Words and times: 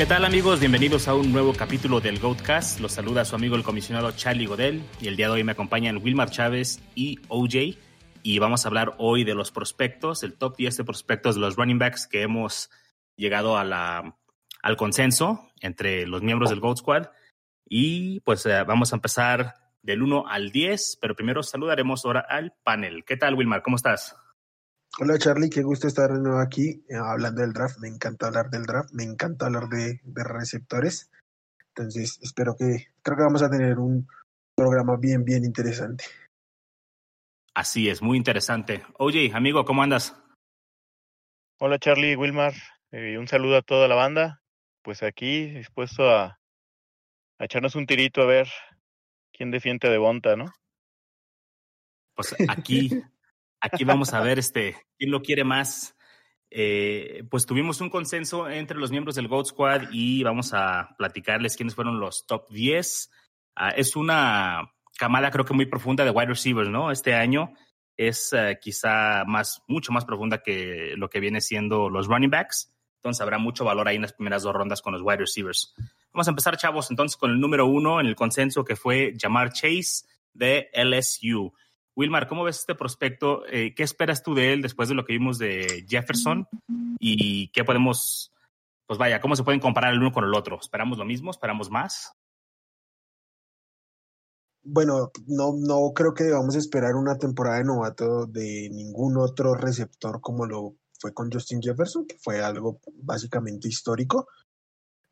¿Qué 0.00 0.06
tal 0.06 0.24
amigos? 0.24 0.60
Bienvenidos 0.60 1.08
a 1.08 1.14
un 1.14 1.30
nuevo 1.30 1.52
capítulo 1.52 2.00
del 2.00 2.18
Goatcast. 2.18 2.80
Los 2.80 2.92
saluda 2.92 3.26
su 3.26 3.36
amigo 3.36 3.54
el 3.54 3.62
comisionado 3.62 4.10
Charlie 4.12 4.46
Godel 4.46 4.82
y 4.98 5.08
el 5.08 5.16
día 5.16 5.26
de 5.26 5.32
hoy 5.32 5.44
me 5.44 5.52
acompañan 5.52 5.98
Wilmar 5.98 6.30
Chávez 6.30 6.80
y 6.94 7.18
OJ 7.28 7.76
y 8.22 8.38
vamos 8.38 8.64
a 8.64 8.68
hablar 8.68 8.94
hoy 8.96 9.24
de 9.24 9.34
los 9.34 9.52
prospectos, 9.52 10.22
el 10.22 10.38
top 10.38 10.56
10 10.56 10.78
de 10.78 10.84
prospectos 10.84 11.34
de 11.34 11.42
los 11.42 11.56
running 11.56 11.78
backs 11.78 12.06
que 12.06 12.22
hemos 12.22 12.70
llegado 13.14 13.58
a 13.58 13.64
la, 13.64 14.16
al 14.62 14.76
consenso 14.78 15.50
entre 15.60 16.06
los 16.06 16.22
miembros 16.22 16.48
del 16.48 16.60
Goat 16.60 16.78
Squad 16.78 17.08
y 17.68 18.20
pues 18.20 18.46
eh, 18.46 18.64
vamos 18.66 18.94
a 18.94 18.96
empezar 18.96 19.56
del 19.82 20.02
1 20.02 20.24
al 20.28 20.50
10, 20.50 20.96
pero 21.02 21.14
primero 21.14 21.42
saludaremos 21.42 22.06
ahora 22.06 22.24
al 22.26 22.54
panel. 22.64 23.04
¿Qué 23.04 23.18
tal 23.18 23.34
Wilmar? 23.34 23.60
¿Cómo 23.60 23.76
estás? 23.76 24.16
Hola 24.98 25.18
Charlie, 25.18 25.50
qué 25.50 25.62
gusto 25.62 25.86
estar 25.86 26.12
de 26.12 26.18
nuevo 26.18 26.40
aquí 26.40 26.84
eh, 26.88 26.96
hablando 26.96 27.42
del 27.42 27.52
draft. 27.52 27.78
Me 27.78 27.88
encanta 27.88 28.26
hablar 28.26 28.50
del 28.50 28.64
draft, 28.64 28.92
me 28.92 29.04
encanta 29.04 29.46
hablar 29.46 29.68
de, 29.68 30.00
de, 30.02 30.24
receptores. 30.24 31.10
Entonces, 31.68 32.18
espero 32.22 32.56
que, 32.56 32.88
creo 33.00 33.16
que 33.16 33.22
vamos 33.22 33.42
a 33.42 33.50
tener 33.50 33.78
un 33.78 34.08
programa 34.56 34.96
bien, 34.96 35.24
bien 35.24 35.44
interesante. 35.44 36.04
Así 37.54 37.88
es, 37.88 38.02
muy 38.02 38.18
interesante. 38.18 38.84
Oye, 38.98 39.30
amigo, 39.32 39.64
¿cómo 39.64 39.82
andas? 39.82 40.16
Hola 41.60 41.78
Charlie, 41.78 42.16
Wilmar, 42.16 42.54
eh, 42.90 43.16
un 43.16 43.28
saludo 43.28 43.58
a 43.58 43.62
toda 43.62 43.86
la 43.86 43.94
banda. 43.94 44.42
Pues 44.82 45.02
aquí, 45.04 45.50
dispuesto 45.50 46.10
a, 46.10 46.40
a 47.38 47.44
echarnos 47.44 47.76
un 47.76 47.86
tirito 47.86 48.22
a 48.22 48.26
ver 48.26 48.48
quién 49.32 49.52
defiende 49.52 49.88
de 49.88 49.98
Bonta, 49.98 50.36
¿no? 50.36 50.52
Pues 52.14 52.34
aquí 52.48 52.90
Aquí 53.60 53.84
vamos 53.84 54.14
a 54.14 54.20
ver 54.20 54.38
este, 54.38 54.76
quién 54.98 55.10
lo 55.10 55.22
quiere 55.22 55.44
más. 55.44 55.96
Eh, 56.50 57.24
pues 57.30 57.46
tuvimos 57.46 57.80
un 57.80 57.90
consenso 57.90 58.48
entre 58.48 58.78
los 58.78 58.90
miembros 58.90 59.14
del 59.14 59.28
Goat 59.28 59.46
Squad 59.46 59.82
y 59.92 60.22
vamos 60.24 60.52
a 60.52 60.96
platicarles 60.98 61.56
quiénes 61.56 61.74
fueron 61.74 62.00
los 62.00 62.26
top 62.26 62.48
10. 62.50 63.10
Ah, 63.54 63.70
es 63.70 63.94
una 63.94 64.72
camada 64.98 65.30
creo 65.30 65.44
que 65.44 65.54
muy 65.54 65.66
profunda 65.66 66.04
de 66.04 66.10
wide 66.10 66.26
receivers, 66.26 66.68
¿no? 66.68 66.90
Este 66.90 67.14
año 67.14 67.54
es 67.96 68.32
uh, 68.32 68.58
quizá 68.60 69.24
más, 69.26 69.62
mucho 69.68 69.92
más 69.92 70.04
profunda 70.04 70.42
que 70.42 70.94
lo 70.96 71.08
que 71.08 71.20
viene 71.20 71.40
siendo 71.40 71.88
los 71.88 72.06
running 72.06 72.30
backs. 72.30 72.74
Entonces 72.96 73.20
habrá 73.20 73.38
mucho 73.38 73.64
valor 73.64 73.88
ahí 73.88 73.96
en 73.96 74.02
las 74.02 74.12
primeras 74.12 74.42
dos 74.42 74.54
rondas 74.54 74.82
con 74.82 74.92
los 74.92 75.02
wide 75.02 75.18
receivers. 75.18 75.74
Vamos 76.12 76.26
a 76.26 76.30
empezar, 76.30 76.56
chavos, 76.56 76.90
entonces 76.90 77.16
con 77.16 77.30
el 77.30 77.40
número 77.40 77.66
uno 77.66 78.00
en 78.00 78.06
el 78.06 78.16
consenso 78.16 78.64
que 78.64 78.76
fue 78.76 79.14
Jamar 79.18 79.52
Chase 79.52 80.06
de 80.34 80.70
LSU. 80.74 81.52
Wilmar, 82.00 82.26
¿cómo 82.26 82.44
ves 82.44 82.60
este 82.60 82.74
prospecto? 82.74 83.46
Eh, 83.46 83.74
¿Qué 83.74 83.82
esperas 83.82 84.22
tú 84.22 84.34
de 84.34 84.54
él 84.54 84.62
después 84.62 84.88
de 84.88 84.94
lo 84.94 85.04
que 85.04 85.12
vimos 85.12 85.36
de 85.36 85.84
Jefferson? 85.86 86.48
¿Y 86.98 87.48
qué 87.48 87.62
podemos, 87.62 88.32
pues 88.86 88.98
vaya, 88.98 89.20
cómo 89.20 89.36
se 89.36 89.44
pueden 89.44 89.60
comparar 89.60 89.92
el 89.92 90.00
uno 90.00 90.10
con 90.10 90.24
el 90.24 90.34
otro? 90.34 90.58
¿Esperamos 90.58 90.96
lo 90.96 91.04
mismo? 91.04 91.30
¿Esperamos 91.30 91.70
más? 91.70 92.14
Bueno, 94.62 95.10
no, 95.26 95.52
no 95.54 95.92
creo 95.94 96.14
que 96.14 96.24
debamos 96.24 96.56
esperar 96.56 96.94
una 96.94 97.18
temporada 97.18 97.58
de 97.58 97.64
novato 97.64 98.24
de 98.24 98.70
ningún 98.72 99.18
otro 99.18 99.54
receptor 99.54 100.22
como 100.22 100.46
lo 100.46 100.76
fue 100.98 101.12
con 101.12 101.30
Justin 101.30 101.60
Jefferson, 101.60 102.06
que 102.06 102.16
fue 102.18 102.42
algo 102.42 102.80
básicamente 102.94 103.68
histórico. 103.68 104.26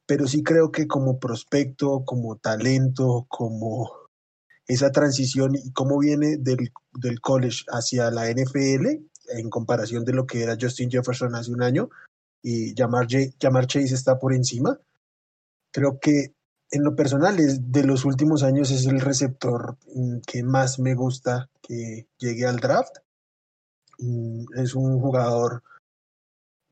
Pero 0.07 0.27
sí 0.27 0.43
creo 0.43 0.73
que 0.73 0.87
como 0.87 1.19
prospecto, 1.19 2.03
como 2.07 2.37
talento, 2.37 3.27
como 3.29 4.08
esa 4.69 4.93
transición 4.93 5.57
y 5.57 5.73
cómo 5.73 5.99
viene 5.99 6.37
del, 6.37 6.71
del 6.93 7.21
college 7.21 7.65
hacia 7.69 8.11
la 8.11 8.31
NFL 8.31 8.87
en 9.31 9.51
comparación 9.51 10.05
de 10.05 10.13
lo 10.13 10.27
que 10.27 10.43
era 10.43 10.59
Justin 10.61 10.91
Jefferson 10.91 11.35
hace 11.35 11.51
un 11.51 11.63
año 11.63 11.89
y 12.43 12.75
Jamar, 12.77 13.07
Chase 13.67 13.95
está 13.95 14.19
por 14.19 14.33
encima. 14.33 14.79
Creo 15.73 15.99
que 15.99 16.35
en 16.71 16.85
lo 16.85 16.95
personal 16.95 17.39
es 17.41 17.73
de 17.73 17.83
los 17.83 18.05
últimos 18.05 18.43
años 18.43 18.71
es 18.71 18.87
el 18.87 19.01
receptor 19.01 19.77
mm, 19.95 20.19
que 20.27 20.43
más 20.43 20.79
me 20.79 20.95
gusta 20.95 21.49
que 21.63 22.07
llegue 22.19 22.47
al 22.47 22.57
draft. 22.57 22.99
Mm, 23.99 24.45
es 24.57 24.75
un 24.75 25.01
jugador 25.01 25.63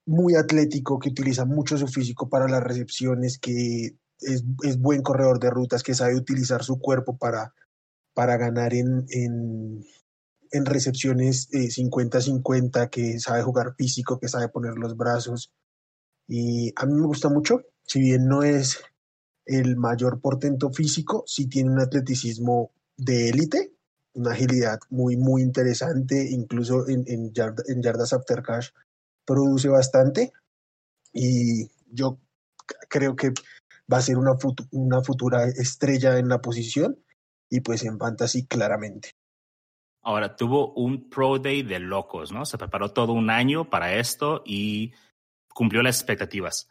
muy 0.05 0.37
atlético 0.37 0.99
que 0.99 1.09
utiliza 1.09 1.45
mucho 1.45 1.77
su 1.77 1.89
físico 1.89 2.28
para 2.28 2.47
las 2.47 2.63
recepciones, 2.63 3.39
que 3.39 3.97
es, 4.21 4.45
es 4.63 4.78
buen 4.78 5.03
corredor 5.03 5.41
de 5.41 5.51
rutas, 5.51 5.83
que 5.83 5.95
sabe 5.95 6.15
utilizar 6.15 6.63
su 6.63 6.78
cuerpo 6.78 7.17
para 7.17 7.53
para 8.16 8.38
ganar 8.38 8.72
en, 8.72 9.04
en, 9.10 9.84
en 10.50 10.65
recepciones 10.65 11.50
50-50, 11.50 12.84
eh, 12.84 12.88
que 12.91 13.21
sabe 13.21 13.43
jugar 13.43 13.75
físico, 13.77 14.19
que 14.19 14.28
sabe 14.28 14.49
poner 14.49 14.72
los 14.78 14.97
brazos. 14.97 15.53
Y 16.27 16.72
a 16.77 16.87
mí 16.87 16.94
me 16.94 17.06
gusta 17.06 17.28
mucho, 17.28 17.60
si 17.84 18.00
bien 18.00 18.27
no 18.27 18.43
es 18.43 18.82
el 19.44 19.77
mayor 19.77 20.22
portento 20.22 20.71
físico, 20.71 21.25
sí 21.27 21.47
tiene 21.47 21.72
un 21.72 21.81
atleticismo 21.81 22.72
de 22.97 23.28
élite, 23.28 23.75
una 24.15 24.33
agilidad 24.33 24.78
muy, 24.88 25.19
muy 25.19 25.43
interesante, 25.43 26.27
incluso 26.31 26.88
en, 26.88 27.04
en, 27.06 27.33
en 27.34 27.83
yardas 27.83 28.15
after 28.15 28.43
cash 28.43 28.71
produce 29.27 29.69
bastante. 29.69 30.33
Y 31.12 31.69
yo 31.91 32.19
creo 32.88 33.15
que 33.15 33.34
va 33.93 33.98
a 33.98 34.03
ser 34.03 34.16
una, 34.16 34.38
una 34.71 35.03
futura 35.03 35.44
estrella 35.48 36.19
en 36.19 36.31
la 36.31 36.41
posición 36.41 36.98
y 37.51 37.61
pues 37.61 37.84
en 37.84 37.99
fantasy 37.99 38.47
claramente. 38.47 39.11
Ahora, 40.03 40.37
tuvo 40.37 40.73
un 40.75 41.11
Pro 41.11 41.39
Day 41.39 41.62
de 41.62 41.81
locos, 41.81 42.31
¿no? 42.31 42.45
Se 42.47 42.59
preparó 42.59 42.93
todo 42.93 43.12
un 43.12 43.29
año 43.29 43.69
para 43.69 43.95
esto 43.95 44.43
y 44.47 44.93
cumplió 45.49 45.83
las 45.83 45.97
expectativas. 45.97 46.69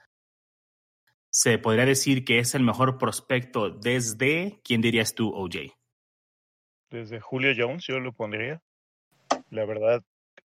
Se 1.29 1.57
podría 1.57 1.85
decir 1.85 2.23
que 2.23 2.39
es 2.39 2.55
el 2.55 2.63
mejor 2.63 2.97
prospecto 2.97 3.69
desde, 3.69 4.61
¿quién 4.63 4.79
dirías 4.79 5.15
tú, 5.15 5.33
OJ? 5.35 5.73
Desde 6.89 7.19
Julio 7.19 7.51
Jones, 7.57 7.85
yo 7.85 7.99
lo 7.99 8.13
pondría. 8.13 8.61
La 9.49 9.65
verdad, 9.65 10.01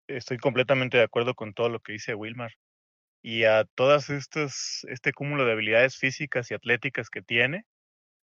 estoy 0.08 0.40
completamente 0.40 0.98
de 0.98 1.04
acuerdo 1.04 1.36
con 1.36 1.54
todo 1.54 1.70
lo 1.70 1.80
que 1.80 1.92
dice 1.92 2.16
Wilmar. 2.16 2.54
Y 3.22 3.44
a 3.44 3.66
todas 3.76 4.10
estas, 4.10 4.84
este 4.90 5.12
cúmulo 5.14 5.46
de 5.46 5.52
habilidades 5.52 5.98
físicas 5.98 6.50
y 6.50 6.56
atléticas 6.56 7.12
que 7.12 7.22
tiene, 7.22 7.66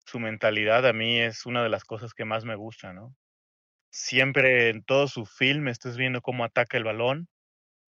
su 0.05 0.19
mentalidad 0.19 0.85
a 0.87 0.93
mí 0.93 1.19
es 1.19 1.45
una 1.45 1.63
de 1.63 1.69
las 1.69 1.83
cosas 1.83 2.13
que 2.13 2.25
más 2.25 2.45
me 2.45 2.55
gusta, 2.55 2.93
¿no? 2.93 3.15
Siempre 3.91 4.69
en 4.69 4.83
todo 4.83 5.07
su 5.07 5.25
film 5.25 5.67
estás 5.67 5.97
viendo 5.97 6.21
cómo 6.21 6.45
ataca 6.45 6.77
el 6.77 6.83
balón 6.83 7.27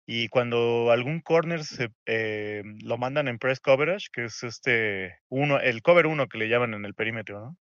y 0.06 0.30
cuando 0.30 0.92
algún 0.92 1.22
corner 1.22 1.64
se, 1.64 1.90
eh, 2.06 2.64
lo 2.84 2.98
mandan 2.98 3.28
en 3.28 3.40
press 3.40 3.60
coverage, 3.60 4.10
que 4.12 4.26
es 4.26 4.44
este 4.44 5.20
uno, 5.30 5.60
el 5.60 5.82
cover 5.82 6.08
uno 6.08 6.28
que 6.28 6.38
le 6.38 6.50
llaman 6.50 6.74
en 6.74 6.86
el 6.86 6.94
perímetro, 6.94 7.40
¿no? 7.40 7.58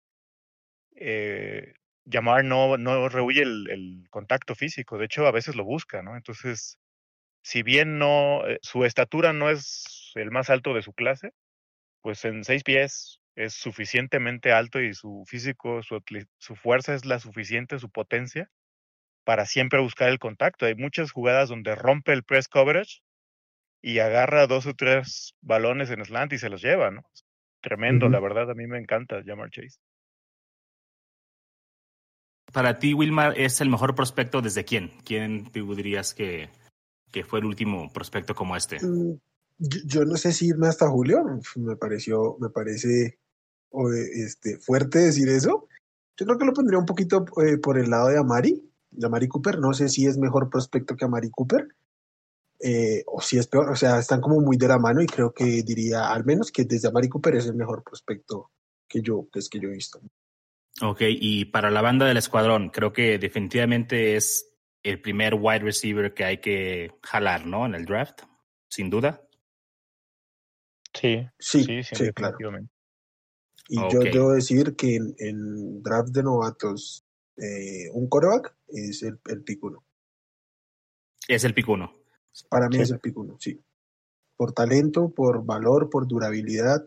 Eh, 0.95 1.73
llamar 2.05 2.43
no, 2.45 2.77
no 2.77 3.09
rehuye 3.09 3.43
el, 3.43 3.69
el, 3.69 4.07
contacto 4.09 4.55
físico, 4.55 4.97
de 4.97 5.05
hecho 5.05 5.25
a 5.27 5.31
veces 5.31 5.55
lo 5.55 5.63
busca, 5.65 6.01
¿no? 6.01 6.15
Entonces, 6.17 6.79
si 7.43 7.63
bien 7.63 7.99
no, 7.99 8.47
eh, 8.47 8.59
su 8.61 8.85
estatura 8.85 9.33
no 9.33 9.49
es 9.49 10.11
el 10.15 10.31
más 10.31 10.49
alto 10.49 10.73
de 10.73 10.81
su 10.83 10.93
clase, 10.93 11.31
pues 12.01 12.25
en 12.25 12.43
seis 12.43 12.63
pies, 12.63 13.20
es 13.45 13.53
suficientemente 13.53 14.51
alto 14.51 14.79
y 14.79 14.93
su 14.93 15.23
físico, 15.25 15.81
su, 15.83 16.01
su 16.37 16.55
fuerza 16.55 16.93
es 16.93 17.05
la 17.05 17.19
suficiente, 17.19 17.79
su 17.79 17.89
potencia, 17.89 18.49
para 19.23 19.45
siempre 19.45 19.81
buscar 19.81 20.09
el 20.09 20.19
contacto. 20.19 20.65
Hay 20.65 20.75
muchas 20.75 21.11
jugadas 21.11 21.49
donde 21.49 21.75
rompe 21.75 22.13
el 22.13 22.23
press 22.23 22.47
coverage 22.47 23.01
y 23.81 23.99
agarra 23.99 24.47
dos 24.47 24.67
o 24.67 24.73
tres 24.73 25.33
balones 25.41 25.89
en 25.89 26.05
slant 26.05 26.33
y 26.33 26.37
se 26.37 26.49
los 26.49 26.61
lleva, 26.61 26.91
¿no? 26.91 27.03
Tremendo, 27.61 28.05
uh 28.05 28.09
-huh. 28.09 28.13
la 28.13 28.19
verdad, 28.19 28.51
a 28.51 28.53
mí 28.53 28.67
me 28.67 28.77
encanta 28.77 29.23
Jamar 29.25 29.49
Chase. 29.49 29.79
Para 32.51 32.79
ti, 32.79 32.93
Wilmar, 32.93 33.39
¿es 33.39 33.61
el 33.61 33.69
mejor 33.69 33.95
prospecto 33.95 34.41
desde 34.41 34.65
quién? 34.65 34.91
¿Quién 35.05 35.51
te 35.51 35.61
dirías 35.61 36.13
que, 36.13 36.49
que 37.11 37.23
fue 37.23 37.39
el 37.39 37.45
último 37.45 37.91
prospecto 37.93 38.35
como 38.35 38.57
este? 38.57 38.77
Mm, 38.85 39.19
yo, 39.57 39.79
yo, 39.85 40.05
no 40.05 40.17
sé 40.17 40.33
si 40.33 40.47
irme 40.47 40.67
hasta 40.67 40.89
Julio, 40.89 41.23
me 41.55 41.77
pareció, 41.77 42.37
me 42.39 42.49
parece 42.49 43.20
este, 44.15 44.57
fuerte 44.57 44.99
decir 44.99 45.29
eso. 45.29 45.67
Yo 46.17 46.25
creo 46.25 46.37
que 46.37 46.45
lo 46.45 46.53
pondría 46.53 46.79
un 46.79 46.85
poquito 46.85 47.25
eh, 47.43 47.57
por 47.57 47.77
el 47.77 47.89
lado 47.89 48.09
de 48.09 48.17
Amari, 48.17 48.69
de 48.91 49.05
Amari 49.05 49.27
Cooper. 49.27 49.59
No 49.59 49.73
sé 49.73 49.89
si 49.89 50.05
es 50.05 50.17
mejor 50.17 50.49
prospecto 50.49 50.95
que 50.95 51.05
Amari 51.05 51.29
Cooper. 51.29 51.67
Eh, 52.63 53.03
o 53.07 53.21
si 53.21 53.39
es 53.39 53.47
peor, 53.47 53.71
o 53.71 53.75
sea, 53.75 53.97
están 53.97 54.21
como 54.21 54.39
muy 54.39 54.55
de 54.55 54.67
la 54.67 54.77
mano 54.77 55.01
y 55.01 55.07
creo 55.07 55.33
que 55.33 55.63
diría 55.63 56.11
al 56.11 56.23
menos 56.25 56.51
que 56.51 56.63
desde 56.65 56.89
Amari 56.89 57.09
Cooper 57.09 57.35
es 57.35 57.47
el 57.47 57.55
mejor 57.55 57.83
prospecto 57.83 58.51
que 58.87 59.01
yo, 59.01 59.27
pues, 59.31 59.49
que 59.49 59.59
yo 59.59 59.69
he 59.69 59.73
visto. 59.73 59.99
Ok, 60.81 61.01
y 61.07 61.45
para 61.45 61.71
la 61.71 61.81
banda 61.81 62.05
del 62.05 62.17
escuadrón, 62.17 62.69
creo 62.69 62.93
que 62.93 63.17
definitivamente 63.17 64.15
es 64.15 64.53
el 64.83 65.01
primer 65.01 65.35
wide 65.35 65.59
receiver 65.59 66.13
que 66.13 66.23
hay 66.23 66.37
que 66.39 66.91
jalar, 67.03 67.45
¿no? 67.45 67.65
En 67.65 67.75
el 67.75 67.85
draft, 67.85 68.21
sin 68.69 68.89
duda. 68.89 69.21
Sí, 70.93 71.27
sí, 71.39 71.63
sí, 71.63 71.83
sí, 71.83 71.95
sí 71.95 72.11
claro. 72.13 72.37
Y 73.73 73.79
okay. 73.79 73.89
yo 73.91 73.99
debo 74.11 74.31
decir 74.33 74.75
que 74.75 74.97
en, 74.97 75.15
en 75.17 75.81
draft 75.81 76.09
de 76.09 76.23
novatos, 76.23 77.05
eh, 77.37 77.89
un 77.93 78.09
coreback 78.09 78.53
es 78.67 79.01
el, 79.01 79.17
el 79.29 79.45
pick 79.45 79.63
uno. 79.63 79.85
Es 81.25 81.45
el 81.45 81.53
pick 81.53 81.69
uno. 81.69 81.95
Para 82.49 82.67
mí 82.67 82.75
sí. 82.75 82.81
es 82.81 82.91
el 82.91 82.99
pick 82.99 83.17
uno, 83.17 83.37
sí. 83.39 83.63
Por 84.35 84.51
talento, 84.51 85.13
por 85.13 85.45
valor, 85.45 85.89
por 85.89 86.05
durabilidad, 86.05 86.85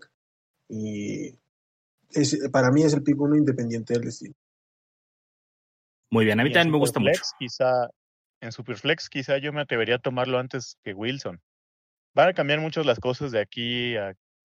Y 0.69 1.38
es, 2.10 2.38
para 2.52 2.70
mí 2.70 2.82
es 2.82 2.92
el 2.92 3.02
pick 3.02 3.19
uno 3.19 3.34
independiente 3.34 3.94
del 3.94 4.04
destino. 4.04 4.34
Muy 6.10 6.26
bien, 6.26 6.38
a 6.38 6.44
mí 6.44 6.52
también 6.52 6.70
me 6.70 6.78
gusta 6.78 7.00
mucho. 7.00 7.22
Quizá, 7.38 7.88
en 8.42 8.52
Superflex 8.52 9.08
quizá 9.08 9.38
yo 9.38 9.54
me 9.54 9.62
atrevería 9.62 9.94
a 9.94 10.02
tomarlo 10.02 10.38
antes 10.38 10.76
que 10.84 10.92
Wilson. 10.92 11.40
Van 12.14 12.28
a 12.28 12.34
cambiar 12.34 12.60
mucho 12.60 12.82
las 12.84 13.00
cosas 13.00 13.32
de 13.32 13.40
aquí 13.40 13.96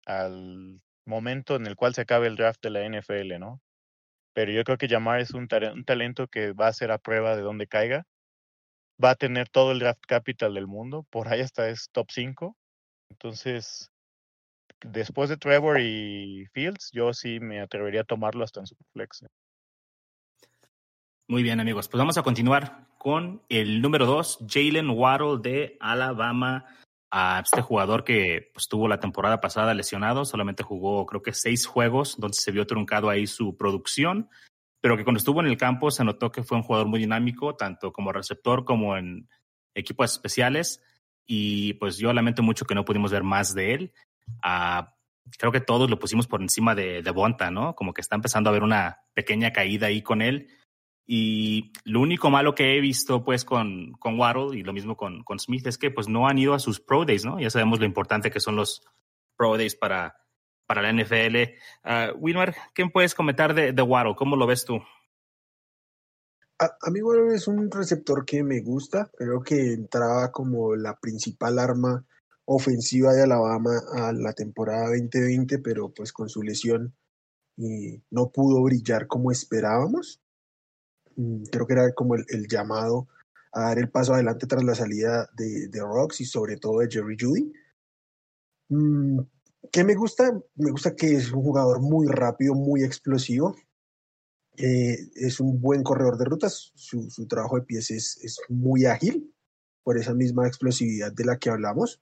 al 0.06 0.80
momento 1.08 1.56
en 1.56 1.66
el 1.66 1.74
cual 1.74 1.94
se 1.94 2.02
acabe 2.02 2.26
el 2.28 2.36
draft 2.36 2.62
de 2.62 2.70
la 2.70 2.84
NFL, 2.84 3.38
¿no? 3.38 3.60
Pero 4.34 4.52
yo 4.52 4.62
creo 4.62 4.78
que 4.78 4.88
Jamar 4.88 5.20
es 5.20 5.32
un, 5.32 5.48
un 5.72 5.84
talento 5.84 6.28
que 6.28 6.52
va 6.52 6.68
a 6.68 6.72
ser 6.72 6.92
a 6.92 6.98
prueba 6.98 7.34
de 7.34 7.42
donde 7.42 7.66
caiga. 7.66 8.06
Va 9.02 9.10
a 9.10 9.16
tener 9.16 9.48
todo 9.48 9.72
el 9.72 9.80
draft 9.80 10.02
capital 10.06 10.54
del 10.54 10.66
mundo. 10.66 11.04
Por 11.10 11.28
ahí 11.28 11.40
hasta 11.40 11.68
es 11.68 11.88
top 11.90 12.08
5. 12.10 12.56
Entonces, 13.10 13.90
después 14.80 15.28
de 15.28 15.36
Trevor 15.36 15.80
y 15.80 16.46
Fields, 16.52 16.90
yo 16.92 17.12
sí 17.12 17.40
me 17.40 17.60
atrevería 17.60 18.02
a 18.02 18.04
tomarlo 18.04 18.44
hasta 18.44 18.60
en 18.60 18.66
Superflex. 18.66 19.24
Muy 21.26 21.42
bien, 21.42 21.60
amigos. 21.60 21.88
Pues 21.88 21.98
vamos 21.98 22.16
a 22.18 22.22
continuar 22.22 22.86
con 22.98 23.42
el 23.48 23.80
número 23.80 24.06
2, 24.06 24.46
Jalen 24.48 24.90
Waddle 24.90 25.38
de 25.42 25.76
Alabama. 25.80 26.64
A 27.10 27.40
este 27.42 27.62
jugador 27.62 28.04
que 28.04 28.50
pues, 28.52 28.68
tuvo 28.68 28.86
la 28.86 29.00
temporada 29.00 29.40
pasada 29.40 29.72
lesionado, 29.72 30.24
solamente 30.24 30.62
jugó 30.62 31.06
creo 31.06 31.22
que 31.22 31.32
seis 31.32 31.66
juegos, 31.66 32.16
donde 32.18 32.36
se 32.36 32.52
vio 32.52 32.66
truncado 32.66 33.08
ahí 33.08 33.26
su 33.26 33.56
producción, 33.56 34.28
pero 34.80 34.96
que 34.96 35.04
cuando 35.04 35.18
estuvo 35.18 35.40
en 35.40 35.46
el 35.46 35.56
campo 35.56 35.90
se 35.90 36.04
notó 36.04 36.30
que 36.30 36.42
fue 36.42 36.58
un 36.58 36.62
jugador 36.62 36.86
muy 36.86 37.00
dinámico, 37.00 37.56
tanto 37.56 37.92
como 37.92 38.12
receptor 38.12 38.64
como 38.64 38.96
en 38.96 39.28
equipos 39.74 40.12
especiales. 40.12 40.82
Y 41.26 41.74
pues 41.74 41.98
yo 41.98 42.12
lamento 42.12 42.42
mucho 42.42 42.64
que 42.64 42.74
no 42.74 42.84
pudimos 42.84 43.10
ver 43.10 43.22
más 43.22 43.54
de 43.54 43.74
él. 43.74 43.92
Ah, 44.42 44.94
creo 45.38 45.52
que 45.52 45.60
todos 45.60 45.90
lo 45.90 45.98
pusimos 45.98 46.26
por 46.26 46.40
encima 46.40 46.74
de, 46.74 47.02
de 47.02 47.10
Bonta, 47.10 47.50
¿no? 47.50 47.74
Como 47.74 47.92
que 47.92 48.00
está 48.00 48.16
empezando 48.16 48.48
a 48.48 48.52
haber 48.52 48.62
una 48.62 49.00
pequeña 49.14 49.52
caída 49.52 49.88
ahí 49.88 50.02
con 50.02 50.22
él. 50.22 50.48
Y 51.10 51.72
lo 51.84 52.00
único 52.00 52.28
malo 52.28 52.54
que 52.54 52.76
he 52.76 52.82
visto 52.82 53.24
pues 53.24 53.46
con, 53.46 53.92
con 53.92 54.20
Waddle 54.20 54.58
y 54.58 54.62
lo 54.62 54.74
mismo 54.74 54.94
con, 54.94 55.24
con 55.24 55.38
Smith 55.38 55.66
es 55.66 55.78
que 55.78 55.90
pues 55.90 56.06
no 56.06 56.28
han 56.28 56.36
ido 56.36 56.52
a 56.52 56.58
sus 56.58 56.80
Pro 56.80 57.06
Days, 57.06 57.24
¿no? 57.24 57.40
Ya 57.40 57.48
sabemos 57.48 57.80
lo 57.80 57.86
importante 57.86 58.30
que 58.30 58.40
son 58.40 58.56
los 58.56 58.82
Pro 59.34 59.56
Days 59.56 59.74
para, 59.74 60.18
para 60.66 60.82
la 60.82 60.92
NFL. 60.92 61.36
Uh, 61.36 61.48
ah, 61.84 62.12
Wilmar, 62.14 62.54
¿qué 62.74 62.84
puedes 62.90 63.14
comentar 63.14 63.54
de, 63.54 63.72
de 63.72 63.82
Waddle? 63.82 64.16
¿Cómo 64.16 64.36
lo 64.36 64.46
ves 64.46 64.66
tú? 64.66 64.82
A, 66.58 66.90
mí 66.90 67.00
Waddle 67.00 67.34
es 67.34 67.48
un 67.48 67.70
receptor 67.70 68.26
que 68.26 68.44
me 68.44 68.60
gusta. 68.60 69.10
Creo 69.16 69.40
que 69.40 69.72
entraba 69.72 70.30
como 70.30 70.76
la 70.76 70.98
principal 71.00 71.58
arma 71.58 72.04
ofensiva 72.44 73.14
de 73.14 73.22
Alabama 73.22 73.80
a 73.94 74.12
la 74.12 74.34
temporada 74.34 74.88
2020, 74.88 75.58
pero 75.60 75.90
pues 75.90 76.12
con 76.12 76.28
su 76.28 76.42
lesión 76.42 76.94
y 77.56 78.02
no 78.10 78.30
pudo 78.30 78.62
brillar 78.62 79.06
como 79.06 79.32
esperábamos. 79.32 80.20
Mm, 81.18 81.42
creo 81.50 81.66
que 81.66 81.72
era 81.72 81.92
como 81.94 82.14
el, 82.14 82.46
llamado 82.48 83.08
a 83.52 83.62
dar 83.62 83.78
el 83.78 83.90
paso 83.90 84.14
adelante 84.14 84.46
tras 84.46 84.62
la 84.62 84.74
salida 84.76 85.28
de, 85.36 85.66
de 85.68 85.80
Rocks 85.80 86.20
y 86.20 86.24
sobre 86.24 86.56
todo 86.56 86.78
de 86.78 86.88
Jerry 86.88 87.16
Judy. 87.20 87.52
Mm, 88.68 89.20
¿Qué 89.72 89.84
me 89.84 89.94
gusta? 89.96 90.32
Me 90.54 90.70
gusta 90.70 90.94
que 90.94 91.14
es 91.16 91.32
un 91.32 91.42
jugador 91.42 91.80
muy 91.80 92.06
rápido, 92.06 92.54
muy 92.54 92.84
explosivo. 92.84 93.56
Eh, 94.56 94.96
es 95.16 95.40
un 95.40 95.60
buen 95.60 95.82
corredor 95.82 96.18
de 96.18 96.24
rutas. 96.24 96.72
Su, 96.74 97.08
trabajo 97.28 97.56
de 97.56 97.62
pies 97.62 97.90
es, 97.90 98.18
es, 98.22 98.40
muy 98.48 98.86
ágil 98.86 99.34
por 99.82 99.98
esa 99.98 100.14
misma 100.14 100.46
explosividad 100.46 101.12
de 101.12 101.24
la 101.24 101.38
que 101.38 101.50
hablamos. 101.50 102.00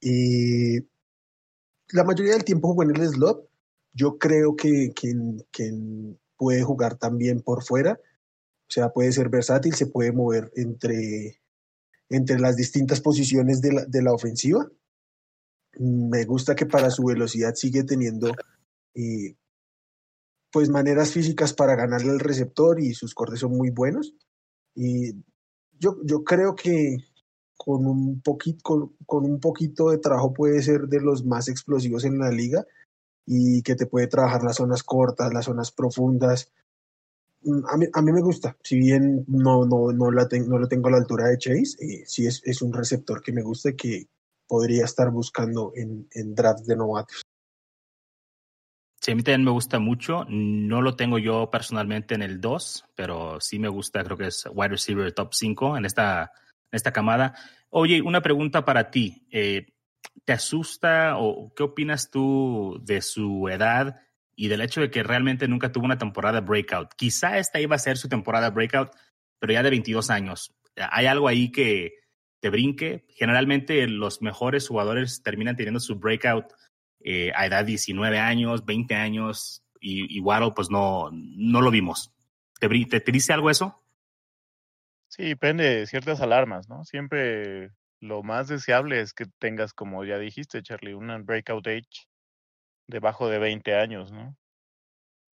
Y 0.00 0.80
la 1.92 2.04
mayoría 2.04 2.32
del 2.32 2.44
tiempo 2.44 2.68
jugó 2.68 2.82
en 2.82 2.96
el 2.96 3.08
slot. 3.08 3.48
Yo 3.92 4.18
creo 4.18 4.56
que, 4.56 4.92
que, 4.94 5.12
que 5.50 5.72
puede 6.40 6.62
jugar 6.62 6.96
también 6.96 7.42
por 7.42 7.62
fuera, 7.62 8.00
o 8.02 8.72
sea, 8.72 8.88
puede 8.88 9.12
ser 9.12 9.28
versátil, 9.28 9.74
se 9.74 9.88
puede 9.88 10.10
mover 10.10 10.50
entre, 10.56 11.42
entre 12.08 12.40
las 12.40 12.56
distintas 12.56 13.02
posiciones 13.02 13.60
de 13.60 13.74
la, 13.74 13.84
de 13.84 14.02
la 14.02 14.14
ofensiva. 14.14 14.66
Me 15.78 16.24
gusta 16.24 16.54
que 16.54 16.64
para 16.64 16.88
su 16.88 17.04
velocidad 17.04 17.54
sigue 17.56 17.84
teniendo 17.84 18.32
eh, 18.94 19.36
pues 20.50 20.70
maneras 20.70 21.12
físicas 21.12 21.52
para 21.52 21.76
ganarle 21.76 22.10
al 22.10 22.20
receptor 22.20 22.80
y 22.80 22.94
sus 22.94 23.12
cortes 23.12 23.40
son 23.40 23.54
muy 23.54 23.68
buenos. 23.68 24.14
Y 24.74 25.12
yo, 25.78 25.98
yo 26.04 26.24
creo 26.24 26.54
que 26.54 26.96
con 27.58 27.84
un, 27.86 28.22
poquito, 28.22 28.60
con, 28.62 28.96
con 29.04 29.24
un 29.26 29.40
poquito 29.40 29.90
de 29.90 29.98
trabajo 29.98 30.32
puede 30.32 30.62
ser 30.62 30.88
de 30.88 31.02
los 31.02 31.22
más 31.22 31.48
explosivos 31.48 32.06
en 32.06 32.18
la 32.18 32.30
liga 32.30 32.64
y 33.26 33.62
que 33.62 33.76
te 33.76 33.86
puede 33.86 34.06
trabajar 34.06 34.42
las 34.42 34.56
zonas 34.56 34.82
cortas, 34.82 35.32
las 35.32 35.44
zonas 35.44 35.70
profundas. 35.72 36.52
Mm, 37.42 37.66
a 37.68 37.76
mí, 37.76 37.86
a 37.92 38.02
mí 38.02 38.12
me 38.12 38.20
gusta, 38.20 38.56
si 38.62 38.78
bien 38.78 39.24
no, 39.28 39.64
no, 39.64 39.92
no, 39.92 40.10
la 40.10 40.28
no 40.46 40.58
lo 40.58 40.68
tengo 40.68 40.88
a 40.88 40.92
la 40.92 40.98
altura 40.98 41.28
de 41.28 41.38
Chase, 41.38 41.76
eh, 41.80 42.04
sí 42.06 42.26
es, 42.26 42.42
es, 42.44 42.62
un 42.62 42.72
receptor 42.72 43.22
que 43.22 43.32
me 43.32 43.42
gusta 43.42 43.70
y 43.70 43.76
que 43.76 44.08
podría 44.46 44.84
estar 44.84 45.10
buscando 45.10 45.72
en, 45.74 46.08
en 46.12 46.34
drafts 46.34 46.66
de 46.66 46.76
novatos. 46.76 47.22
Sí, 49.00 49.12
a 49.12 49.14
mí 49.14 49.22
también 49.22 49.44
me 49.44 49.50
gusta 49.50 49.78
mucho. 49.78 50.26
No 50.28 50.82
lo 50.82 50.94
tengo 50.94 51.18
yo 51.18 51.50
personalmente 51.50 52.14
en 52.14 52.22
el 52.22 52.38
2, 52.38 52.84
pero 52.94 53.40
sí 53.40 53.58
me 53.58 53.68
gusta, 53.68 54.04
creo 54.04 54.18
que 54.18 54.26
es 54.26 54.46
wide 54.52 54.68
receiver 54.68 55.10
top 55.12 55.32
5 55.32 55.78
en 55.78 55.86
esta, 55.86 56.32
en 56.70 56.76
esta 56.76 56.92
camada. 56.92 57.34
Oye, 57.70 58.02
una 58.02 58.20
pregunta 58.20 58.62
para 58.62 58.90
ti. 58.90 59.26
Eh, 59.30 59.66
¿Te 60.24 60.32
asusta 60.32 61.16
o 61.18 61.52
qué 61.54 61.62
opinas 61.62 62.10
tú 62.10 62.80
de 62.82 63.02
su 63.02 63.48
edad 63.48 64.00
y 64.36 64.48
del 64.48 64.60
hecho 64.60 64.80
de 64.80 64.90
que 64.90 65.02
realmente 65.02 65.48
nunca 65.48 65.72
tuvo 65.72 65.84
una 65.84 65.98
temporada 65.98 66.40
breakout? 66.40 66.94
Quizá 66.94 67.38
esta 67.38 67.60
iba 67.60 67.76
a 67.76 67.80
ser 67.80 67.96
su 67.96 68.08
temporada 68.08 68.50
breakout, 68.50 68.90
pero 69.38 69.52
ya 69.52 69.62
de 69.62 69.70
22 69.70 70.10
años. 70.10 70.54
¿Hay 70.76 71.06
algo 71.06 71.28
ahí 71.28 71.50
que 71.50 71.94
te 72.40 72.50
brinque? 72.50 73.06
Generalmente 73.08 73.86
los 73.88 74.22
mejores 74.22 74.68
jugadores 74.68 75.22
terminan 75.22 75.56
teniendo 75.56 75.80
su 75.80 75.98
breakout 75.98 76.52
eh, 77.00 77.32
a 77.34 77.46
edad 77.46 77.64
19 77.64 78.18
años, 78.18 78.64
20 78.64 78.94
años, 78.94 79.64
y, 79.80 80.18
y 80.18 80.22
pues 80.54 80.70
no, 80.70 81.10
no 81.12 81.60
lo 81.60 81.70
vimos. 81.70 82.12
¿Te, 82.58 82.68
te, 82.68 83.00
¿Te 83.00 83.12
dice 83.12 83.32
algo 83.32 83.50
eso? 83.50 83.82
Sí, 85.08 85.34
prende 85.34 85.86
ciertas 85.86 86.20
alarmas, 86.20 86.68
¿no? 86.68 86.84
Siempre 86.84 87.72
lo 88.00 88.22
más 88.22 88.48
deseable 88.48 89.00
es 89.00 89.12
que 89.12 89.26
tengas, 89.38 89.72
como 89.74 90.04
ya 90.04 90.18
dijiste, 90.18 90.62
Charlie, 90.62 90.94
una 90.94 91.18
breakout 91.18 91.66
age 91.66 92.06
debajo 92.86 93.28
de 93.28 93.38
20 93.38 93.74
años, 93.76 94.10
¿no? 94.12 94.36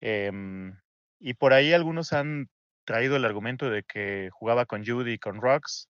Eh, 0.01 0.31
y 1.19 1.35
por 1.35 1.53
ahí 1.53 1.73
algunos 1.73 2.13
han 2.13 2.49
traído 2.85 3.17
el 3.17 3.25
argumento 3.25 3.71
de 3.71 3.83
que 3.83 4.29
jugaba 4.33 4.67
con 4.67 4.85
Judy 4.85 5.13
y 5.15 5.19
con 5.19 5.41
Rocks. 5.41 5.89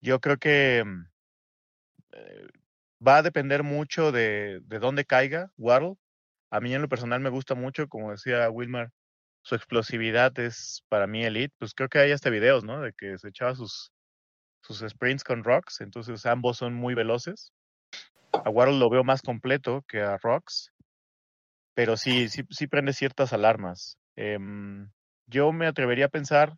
Yo 0.00 0.20
creo 0.20 0.36
que 0.38 0.84
mm, 0.84 1.06
eh, 2.12 2.48
va 3.06 3.18
a 3.18 3.22
depender 3.22 3.62
mucho 3.62 4.12
de, 4.12 4.60
de 4.64 4.78
dónde 4.78 5.04
caiga 5.04 5.50
Waddle. 5.56 5.96
A 6.50 6.60
mí 6.60 6.74
en 6.74 6.82
lo 6.82 6.88
personal 6.88 7.20
me 7.20 7.30
gusta 7.30 7.54
mucho, 7.54 7.88
como 7.88 8.10
decía 8.12 8.50
Wilmar, 8.50 8.90
su 9.42 9.54
explosividad 9.54 10.38
es 10.38 10.84
para 10.88 11.06
mí 11.06 11.24
elite. 11.24 11.54
Pues 11.58 11.74
creo 11.74 11.88
que 11.88 11.98
hay 11.98 12.12
hasta 12.12 12.30
videos, 12.30 12.64
¿no? 12.64 12.80
De 12.80 12.92
que 12.92 13.18
se 13.18 13.28
echaba 13.28 13.54
sus 13.54 13.92
sus 14.62 14.80
sprints 14.88 15.24
con 15.24 15.44
Rocks, 15.44 15.80
entonces 15.80 16.26
ambos 16.26 16.58
son 16.58 16.74
muy 16.74 16.94
veloces. 16.94 17.52
A 18.32 18.50
Waddle 18.50 18.78
lo 18.78 18.90
veo 18.90 19.04
más 19.04 19.22
completo 19.22 19.84
que 19.88 20.00
a 20.00 20.16
Rocks, 20.18 20.72
pero 21.74 21.96
sí, 21.96 22.28
sí, 22.28 22.42
sí 22.50 22.66
prende 22.66 22.92
ciertas 22.92 23.32
alarmas. 23.32 23.98
Eh, 24.16 24.38
yo 25.26 25.52
me 25.52 25.66
atrevería 25.66 26.06
a 26.06 26.10
pensar, 26.10 26.56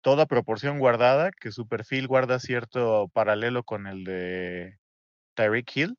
toda 0.00 0.26
proporción 0.26 0.78
guardada, 0.78 1.30
que 1.32 1.50
su 1.50 1.66
perfil 1.66 2.06
guarda 2.06 2.38
cierto 2.38 3.08
paralelo 3.12 3.64
con 3.64 3.86
el 3.86 4.04
de 4.04 4.78
Tyreek 5.34 5.76
Hill, 5.76 5.98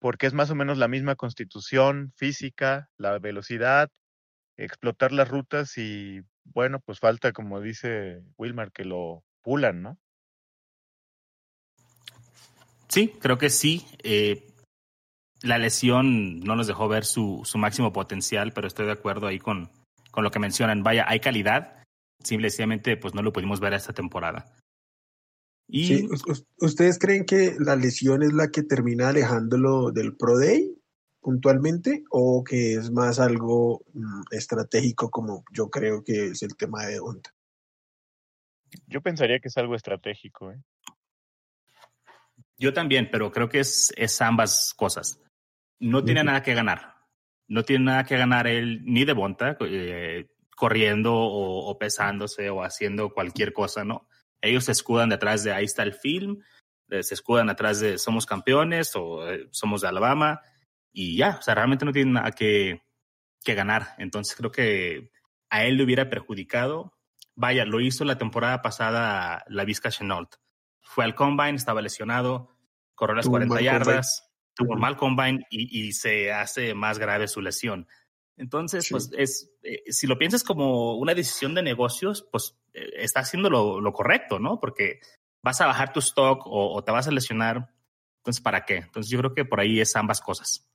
porque 0.00 0.26
es 0.26 0.34
más 0.34 0.50
o 0.50 0.54
menos 0.54 0.78
la 0.78 0.88
misma 0.88 1.14
constitución 1.14 2.12
física, 2.16 2.90
la 2.96 3.18
velocidad, 3.18 3.88
explotar 4.56 5.12
las 5.12 5.28
rutas 5.28 5.78
y 5.78 6.22
bueno, 6.44 6.80
pues 6.80 6.98
falta, 6.98 7.32
como 7.32 7.60
dice 7.60 8.22
Wilmar, 8.36 8.72
que 8.72 8.84
lo 8.84 9.22
pulan, 9.42 9.82
¿no? 9.82 9.98
Sí, 12.90 13.14
creo 13.20 13.38
que 13.38 13.50
sí. 13.50 13.86
Eh, 14.02 14.46
la 15.42 15.58
lesión 15.58 16.40
no 16.40 16.56
nos 16.56 16.66
dejó 16.66 16.88
ver 16.88 17.04
su, 17.04 17.42
su, 17.44 17.56
máximo 17.56 17.92
potencial, 17.92 18.52
pero 18.52 18.66
estoy 18.66 18.86
de 18.86 18.92
acuerdo 18.92 19.26
ahí 19.26 19.38
con, 19.38 19.70
con 20.10 20.24
lo 20.24 20.30
que 20.30 20.38
mencionan. 20.38 20.82
Vaya, 20.82 21.04
hay 21.08 21.20
calidad, 21.20 21.84
simplemente 22.22 22.96
pues 22.96 23.14
no 23.14 23.22
lo 23.22 23.32
pudimos 23.32 23.60
ver 23.60 23.72
esta 23.74 23.92
temporada. 23.92 24.54
Y... 25.68 25.86
Sí, 25.86 26.08
¿Ustedes 26.58 26.98
creen 26.98 27.24
que 27.24 27.54
la 27.58 27.76
lesión 27.76 28.22
es 28.22 28.32
la 28.32 28.48
que 28.48 28.64
termina 28.64 29.08
alejándolo 29.08 29.92
del 29.92 30.16
Pro 30.16 30.38
Day 30.38 30.76
puntualmente 31.20 32.02
o 32.10 32.42
que 32.42 32.74
es 32.74 32.90
más 32.90 33.20
algo 33.20 33.84
mm, 33.92 34.22
estratégico 34.32 35.10
como 35.10 35.44
yo 35.52 35.70
creo 35.70 36.02
que 36.02 36.28
es 36.28 36.42
el 36.42 36.56
tema 36.56 36.86
de 36.86 36.98
Honda? 36.98 37.32
Yo 38.86 39.00
pensaría 39.00 39.38
que 39.38 39.48
es 39.48 39.56
algo 39.58 39.74
estratégico. 39.74 40.50
¿eh? 40.50 40.60
Yo 42.60 42.74
también, 42.74 43.08
pero 43.10 43.32
creo 43.32 43.48
que 43.48 43.60
es, 43.60 43.90
es 43.96 44.20
ambas 44.20 44.74
cosas. 44.76 45.18
no 45.80 46.04
tiene 46.04 46.22
nada 46.22 46.42
que 46.42 46.52
ganar. 46.52 46.94
No 47.48 47.64
tiene 47.64 47.86
nada 47.86 48.04
que 48.04 48.18
ganar 48.18 48.46
él 48.46 48.82
ni 48.84 49.06
de 49.06 49.14
Bonta, 49.14 49.56
eh, 49.60 50.28
corriendo 50.54 51.14
o, 51.14 51.78
pesándose 51.78 52.50
o 52.50 52.62
haciendo 52.62 53.14
cualquier 53.14 53.54
cosa, 53.54 53.82
¿no? 53.82 54.06
Ellos 54.42 54.64
se 54.64 54.72
escudan 54.72 55.08
detrás 55.08 55.42
de 55.42 55.54
ahí 55.54 55.64
está 55.64 55.82
el 55.82 55.94
film, 55.94 56.42
eh, 56.90 57.02
se 57.02 57.14
escudan 57.14 57.48
atrás 57.48 57.80
de 57.80 57.96
somos 57.96 58.26
campeones 58.26 58.94
o 58.94 59.26
eh, 59.30 59.48
somos 59.52 59.80
de 59.80 59.88
Alabama 59.88 60.42
y 60.92 61.16
ya, 61.16 61.38
o 61.38 61.42
sea, 61.42 61.54
realmente 61.54 61.86
no 61.86 61.92
tienen 61.92 62.12
nada 62.12 62.32
que, 62.32 62.82
que 63.42 63.54
ganar. 63.54 63.94
Entonces 63.96 64.36
creo 64.36 64.52
que 64.52 65.10
a 65.48 65.64
él 65.64 65.78
le 65.78 65.84
hubiera 65.84 66.10
perjudicado. 66.10 66.92
Vaya, 67.34 67.64
lo 67.64 67.80
hizo 67.80 68.04
la 68.04 68.18
temporada 68.18 68.60
pasada 68.60 69.44
la 69.48 69.64
Vizca 69.64 69.90
Chenault. 69.90 70.36
Fue 70.90 71.04
al 71.04 71.14
combine, 71.14 71.54
estaba 71.54 71.80
lesionado, 71.80 72.50
corrió 72.94 73.14
las 73.14 73.28
40 73.28 73.60
yardas, 73.60 74.28
tuvo 74.54 74.74
un 74.74 74.80
mal 74.80 74.96
combine 74.96 75.46
y, 75.50 75.86
y, 75.86 75.92
se 75.92 76.32
hace 76.32 76.74
más 76.74 76.98
grave 76.98 77.28
su 77.28 77.40
lesión. 77.40 77.86
Entonces, 78.36 78.88
pues 78.90 79.10
es, 79.16 79.52
eh, 79.62 79.82
si 79.92 80.06
lo 80.06 80.18
piensas 80.18 80.42
como 80.42 80.96
una 80.96 81.14
decisión 81.14 81.54
de 81.54 81.62
negocios, 81.62 82.26
pues 82.32 82.58
eh, 82.72 82.88
está 82.96 83.20
haciendo 83.20 83.50
lo, 83.50 83.80
lo, 83.80 83.92
correcto, 83.92 84.38
¿no? 84.38 84.58
Porque 84.58 85.00
vas 85.42 85.60
a 85.60 85.66
bajar 85.66 85.92
tu 85.92 86.00
stock 86.00 86.46
o, 86.46 86.74
o, 86.74 86.82
te 86.82 86.90
vas 86.90 87.06
a 87.06 87.12
lesionar. 87.12 87.70
Entonces, 88.18 88.42
¿para 88.42 88.64
qué? 88.64 88.78
Entonces, 88.78 89.10
yo 89.10 89.18
creo 89.18 89.34
que 89.34 89.44
por 89.44 89.60
ahí 89.60 89.80
es 89.80 89.94
ambas 89.94 90.20
cosas. 90.20 90.68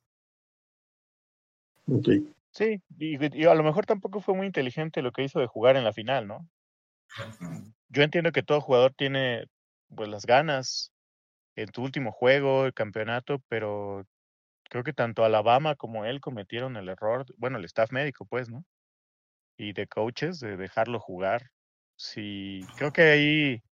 Ok. 1.88 2.08
Sí, 2.52 2.80
y, 2.98 3.42
y, 3.42 3.44
a 3.44 3.54
lo 3.54 3.62
mejor 3.62 3.84
tampoco 3.84 4.20
fue 4.20 4.34
muy 4.34 4.46
inteligente 4.46 5.02
lo 5.02 5.12
que 5.12 5.24
hizo 5.24 5.40
de 5.40 5.46
jugar 5.46 5.76
en 5.76 5.84
la 5.84 5.92
final, 5.92 6.26
¿no? 6.26 6.48
Yo 7.88 8.02
entiendo 8.02 8.32
que 8.32 8.42
todo 8.42 8.60
jugador 8.60 8.94
tiene 8.94 9.46
pues 9.94 10.08
las 10.08 10.26
ganas 10.26 10.92
en 11.54 11.68
tu 11.68 11.82
último 11.82 12.12
juego, 12.12 12.66
el 12.66 12.74
campeonato, 12.74 13.42
pero 13.48 14.06
creo 14.68 14.84
que 14.84 14.92
tanto 14.92 15.24
Alabama 15.24 15.74
como 15.76 16.04
él 16.04 16.20
cometieron 16.20 16.76
el 16.76 16.88
error, 16.88 17.26
bueno, 17.36 17.58
el 17.58 17.64
staff 17.64 17.92
médico, 17.92 18.26
pues, 18.26 18.50
¿no? 18.50 18.64
Y 19.56 19.72
de 19.72 19.86
coaches, 19.86 20.40
de 20.40 20.56
dejarlo 20.56 21.00
jugar. 21.00 21.50
Sí, 21.96 22.66
creo 22.76 22.92
que 22.92 23.02
ahí 23.02 23.62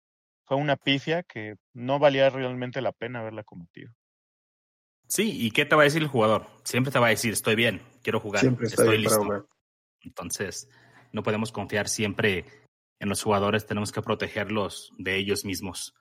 fue 0.46 0.56
una 0.56 0.76
pifia 0.76 1.22
que 1.22 1.56
no 1.74 1.98
valía 1.98 2.30
realmente 2.30 2.80
la 2.80 2.92
pena 2.92 3.20
haberla 3.20 3.44
cometido. 3.44 3.92
Sí, 5.06 5.46
¿y 5.46 5.50
qué 5.50 5.66
te 5.66 5.76
va 5.76 5.82
a 5.82 5.84
decir 5.84 6.02
el 6.02 6.08
jugador? 6.08 6.46
Siempre 6.64 6.90
te 6.90 6.98
va 6.98 7.08
a 7.08 7.10
decir, 7.10 7.32
estoy 7.32 7.54
bien, 7.54 7.82
quiero 8.02 8.20
jugar, 8.20 8.40
siempre 8.40 8.66
estoy 8.66 8.98
listo. 8.98 9.46
Entonces, 10.00 10.68
no 11.12 11.22
podemos 11.22 11.52
confiar 11.52 11.88
siempre 11.88 12.46
en 12.98 13.08
los 13.08 13.22
jugadores, 13.22 13.66
tenemos 13.66 13.92
que 13.92 14.00
protegerlos 14.00 14.92
de 14.98 15.16
ellos 15.16 15.44
mismos. 15.44 15.94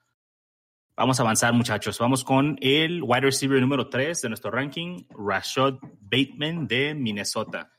Vamos 0.96 1.18
a 1.18 1.24
avanzar, 1.24 1.52
muchachos. 1.52 1.98
Vamos 1.98 2.22
con 2.22 2.56
el 2.60 3.02
wide 3.02 3.22
receiver 3.22 3.60
número 3.60 3.88
3 3.88 4.22
de 4.22 4.28
nuestro 4.28 4.52
ranking, 4.52 5.04
Rashad 5.10 5.74
Bateman 5.98 6.68
de 6.68 6.94
Minnesota. 6.94 7.72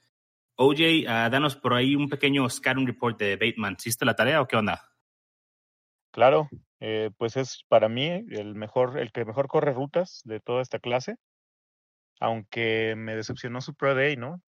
OJ, 0.57 1.05
uh, 1.05 1.29
danos 1.29 1.55
por 1.55 1.74
ahí 1.74 1.95
un 1.95 2.10
pequeño 2.10 2.50
scouting 2.50 2.86
report 2.86 3.17
de 3.17 3.38
Bateman. 3.38 3.77
¿Hiciste 3.79 4.03
la 4.03 4.15
tarea 4.15 4.41
o 4.41 4.48
qué 4.48 4.57
onda? 4.57 4.91
Claro, 6.12 6.50
eh, 6.81 7.10
pues 7.15 7.38
es 7.38 7.63
para 7.69 7.88
mí 7.88 8.05
el 8.05 8.53
mejor, 8.53 9.00
el 9.00 9.13
que 9.13 9.24
mejor 9.24 9.48
corre 9.48 9.72
rutas 9.72 10.19
de 10.25 10.41
toda 10.41 10.62
esta 10.62 10.79
clase. 10.79 11.15
Aunque 12.19 12.95
me 12.98 13.15
decepcionó 13.15 13.62
su 13.62 13.75
Pro 13.75 13.95
Day, 13.95 14.17
¿no? 14.17 14.41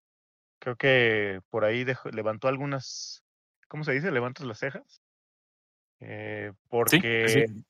Creo 0.57 0.75
que 0.75 1.39
por 1.51 1.65
ahí 1.65 1.86
levantó 2.12 2.48
algunas, 2.48 3.24
¿cómo 3.67 3.84
se 3.84 3.91
dice? 3.91 4.10
Levantas 4.10 4.48
las 4.48 4.57
cejas. 4.57 5.03
Eh, 6.00 6.51
porque 6.67 7.27
sí 7.29 7.63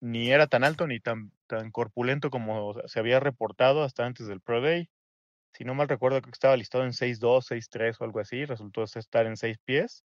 ni 0.00 0.30
era 0.30 0.46
tan 0.46 0.64
alto 0.64 0.86
ni 0.86 1.00
tan, 1.00 1.32
tan 1.46 1.70
corpulento 1.70 2.30
como 2.30 2.74
se 2.86 2.98
había 2.98 3.20
reportado 3.20 3.82
hasta 3.82 4.04
antes 4.04 4.26
del 4.26 4.40
Pro 4.40 4.60
Day. 4.60 4.88
Si 5.52 5.64
no 5.64 5.74
mal 5.74 5.88
recuerdo, 5.88 6.20
que 6.20 6.30
estaba 6.30 6.56
listado 6.56 6.84
en 6.84 6.92
6'2, 6.92 7.46
6'3 7.46 7.96
o 8.00 8.04
algo 8.04 8.20
así. 8.20 8.44
Resultó 8.44 8.82
estar 8.82 9.26
en 9.26 9.36
6 9.36 9.58
pies. 9.64 10.04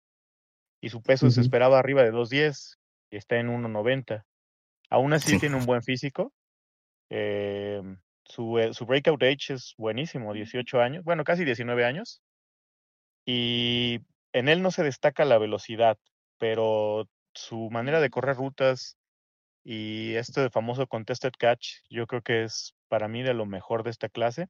Y 0.82 0.90
su 0.90 1.02
peso 1.02 1.30
se 1.30 1.42
esperaba 1.42 1.80
arriba 1.80 2.04
de 2.04 2.12
2'10 2.12 2.78
y 3.10 3.18
está 3.18 3.38
en 3.38 3.50
1'90. 3.50 4.26
Aún 4.90 5.14
así 5.14 5.40
tiene 5.40 5.56
un 5.56 5.66
buen 5.66 5.84
físico. 5.84 6.34
Eh, 7.10 7.82
su, 8.26 8.58
eh, 8.60 8.74
su 8.74 8.86
breakout 8.86 9.22
age 9.24 9.54
es 9.54 9.74
buenísimo, 9.78 10.34
18 10.34 10.82
años, 10.82 11.04
bueno, 11.04 11.24
casi 11.24 11.46
19 11.46 11.86
años. 11.86 12.22
Y 13.26 14.02
en 14.34 14.50
él 14.50 14.62
no 14.62 14.72
se 14.72 14.84
destaca 14.84 15.26
la 15.26 15.38
velocidad, 15.38 15.98
pero 16.38 17.08
su 17.34 17.70
manera 17.70 18.00
de 18.00 18.10
correr 18.10 18.36
rutas, 18.36 18.98
y 19.64 20.16
este 20.16 20.50
famoso 20.50 20.88
contested 20.88 21.32
catch, 21.38 21.78
yo 21.90 22.06
creo 22.08 22.22
que 22.22 22.44
es 22.44 22.76
para 22.90 23.08
mí 23.08 23.24
de 23.24 23.34
lo 23.34 23.46
mejor 23.46 23.84
de 23.84 23.92
esta 23.92 24.10
clase. 24.10 24.50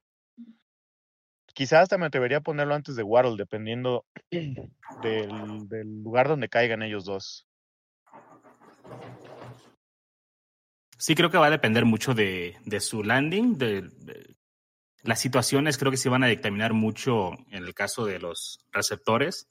Quizás 1.54 1.84
hasta 1.84 1.98
me 1.98 2.08
atrevería 2.08 2.38
a 2.38 2.42
ponerlo 2.42 2.74
antes 2.74 2.96
de 2.96 3.04
Waddle, 3.04 3.38
dependiendo 3.38 4.06
del, 4.32 5.68
del 5.70 6.04
lugar 6.04 6.28
donde 6.28 6.50
caigan 6.50 6.82
ellos 6.82 7.06
dos. 7.06 7.48
Sí, 10.98 11.16
creo 11.16 11.30
que 11.30 11.38
va 11.38 11.48
a 11.48 11.52
depender 11.52 11.86
mucho 11.86 12.14
de, 12.14 12.58
de 12.66 12.80
su 12.80 13.04
landing. 13.04 13.58
De, 13.58 13.82
de, 13.82 14.36
las 15.04 15.20
situaciones 15.20 15.78
creo 15.78 15.92
que 15.92 15.98
se 15.98 16.10
van 16.10 16.24
a 16.24 16.28
dictaminar 16.28 16.74
mucho 16.74 17.32
en 17.52 17.66
el 17.66 17.74
caso 17.74 18.06
de 18.06 18.20
los 18.20 18.66
receptores. 18.72 19.48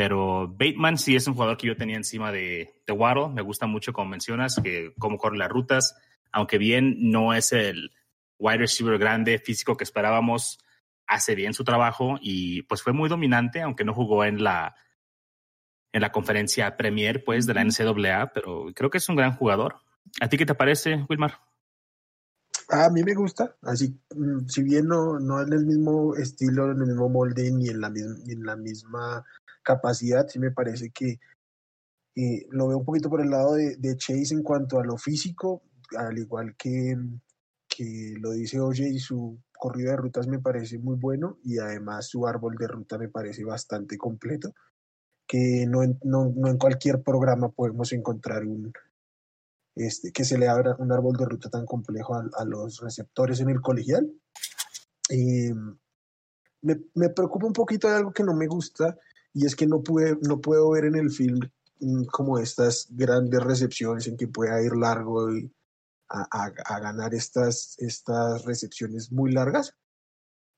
Pero 0.00 0.48
Bateman 0.48 0.96
sí 0.96 1.14
es 1.14 1.26
un 1.26 1.34
jugador 1.34 1.58
que 1.58 1.66
yo 1.66 1.76
tenía 1.76 1.98
encima 1.98 2.32
de, 2.32 2.72
de 2.86 2.92
Waddle. 2.94 3.34
Me 3.34 3.42
gusta 3.42 3.66
mucho, 3.66 3.92
como 3.92 4.08
mencionas, 4.08 4.58
que 4.64 4.94
cómo 4.98 5.18
corre 5.18 5.36
las 5.36 5.50
rutas. 5.50 5.94
Aunque 6.32 6.56
bien 6.56 7.10
no 7.10 7.34
es 7.34 7.52
el 7.52 7.92
wide 8.38 8.56
receiver 8.56 8.96
grande 8.96 9.38
físico 9.38 9.76
que 9.76 9.84
esperábamos, 9.84 10.58
hace 11.06 11.34
bien 11.34 11.52
su 11.52 11.64
trabajo 11.64 12.18
y 12.18 12.62
pues 12.62 12.82
fue 12.82 12.94
muy 12.94 13.10
dominante, 13.10 13.60
aunque 13.60 13.84
no 13.84 13.92
jugó 13.92 14.24
en 14.24 14.42
la, 14.42 14.74
en 15.92 16.00
la 16.00 16.10
conferencia 16.12 16.78
Premier 16.78 17.22
pues, 17.22 17.44
de 17.44 17.52
la 17.52 17.62
NCAA, 17.62 18.32
pero 18.32 18.72
creo 18.74 18.88
que 18.88 18.96
es 18.96 19.08
un 19.10 19.16
gran 19.16 19.36
jugador. 19.36 19.82
¿A 20.22 20.30
ti 20.30 20.38
qué 20.38 20.46
te 20.46 20.54
parece, 20.54 21.04
Wilmar? 21.10 21.34
A 22.70 22.88
mí 22.88 23.02
me 23.02 23.14
gusta, 23.14 23.56
así, 23.62 24.00
mm, 24.14 24.46
si 24.46 24.62
bien 24.62 24.86
no, 24.86 25.18
no 25.18 25.42
en 25.42 25.52
el 25.52 25.66
mismo 25.66 26.14
estilo, 26.14 26.70
en 26.70 26.80
el 26.80 26.86
mismo 26.86 27.08
molde, 27.08 27.50
ni 27.50 27.68
en 27.68 27.80
la, 27.80 27.90
ni 27.90 28.32
en 28.32 28.44
la 28.44 28.56
misma 28.56 29.24
capacidad, 29.62 30.26
sí 30.28 30.38
me 30.38 30.50
parece 30.50 30.90
que 30.90 31.18
eh, 32.16 32.46
lo 32.50 32.68
veo 32.68 32.78
un 32.78 32.84
poquito 32.84 33.08
por 33.08 33.20
el 33.20 33.30
lado 33.30 33.54
de, 33.54 33.76
de, 33.76 33.96
Chase 33.96 34.34
en 34.34 34.42
cuanto 34.42 34.78
a 34.78 34.84
lo 34.84 34.96
físico, 34.96 35.62
al 35.96 36.18
igual 36.18 36.56
que, 36.56 36.96
que 37.68 38.14
lo 38.18 38.32
dice 38.32 38.60
Oye 38.60 38.88
y 38.88 38.98
su 38.98 39.38
corrido 39.52 39.90
de 39.90 39.96
rutas 39.96 40.26
me 40.26 40.38
parece 40.38 40.78
muy 40.78 40.96
bueno 40.96 41.38
y 41.44 41.58
además 41.58 42.08
su 42.08 42.26
árbol 42.26 42.56
de 42.56 42.66
ruta 42.66 42.98
me 42.98 43.08
parece 43.08 43.44
bastante 43.44 43.96
completo, 43.96 44.52
que 45.26 45.66
no 45.68 45.80
no, 46.02 46.32
no 46.34 46.48
en 46.48 46.58
cualquier 46.58 47.02
programa 47.02 47.50
podemos 47.50 47.92
encontrar 47.92 48.44
un, 48.44 48.72
este, 49.76 50.12
que 50.12 50.24
se 50.24 50.36
le 50.36 50.48
abra 50.48 50.74
un 50.78 50.92
árbol 50.92 51.16
de 51.16 51.26
ruta 51.26 51.48
tan 51.48 51.64
complejo 51.64 52.14
a, 52.14 52.24
a 52.38 52.44
los 52.44 52.80
receptores 52.80 53.40
en 53.40 53.50
el 53.50 53.60
colegial. 53.60 54.10
Eh, 55.08 55.54
me, 56.62 56.76
me, 56.94 57.08
preocupa 57.10 57.46
un 57.46 57.52
poquito 57.52 57.88
de 57.88 57.96
algo 57.96 58.12
que 58.12 58.22
no 58.22 58.34
me 58.34 58.46
gusta 58.46 58.98
y 59.32 59.46
es 59.46 59.54
que 59.56 59.66
no, 59.66 59.82
pude, 59.82 60.18
no 60.22 60.40
puedo 60.40 60.70
ver 60.70 60.84
en 60.84 60.96
el 60.96 61.10
film 61.10 61.40
mm, 61.80 62.04
como 62.04 62.38
estas 62.38 62.88
grandes 62.90 63.42
recepciones 63.42 64.06
en 64.06 64.16
que 64.16 64.28
pueda 64.28 64.62
ir 64.62 64.76
largo 64.76 65.34
y 65.34 65.52
a, 66.08 66.26
a, 66.30 66.52
a, 66.64 66.80
ganar 66.80 67.14
estas, 67.14 67.76
estas 67.78 68.44
recepciones 68.44 69.12
muy 69.12 69.32
largas, 69.32 69.76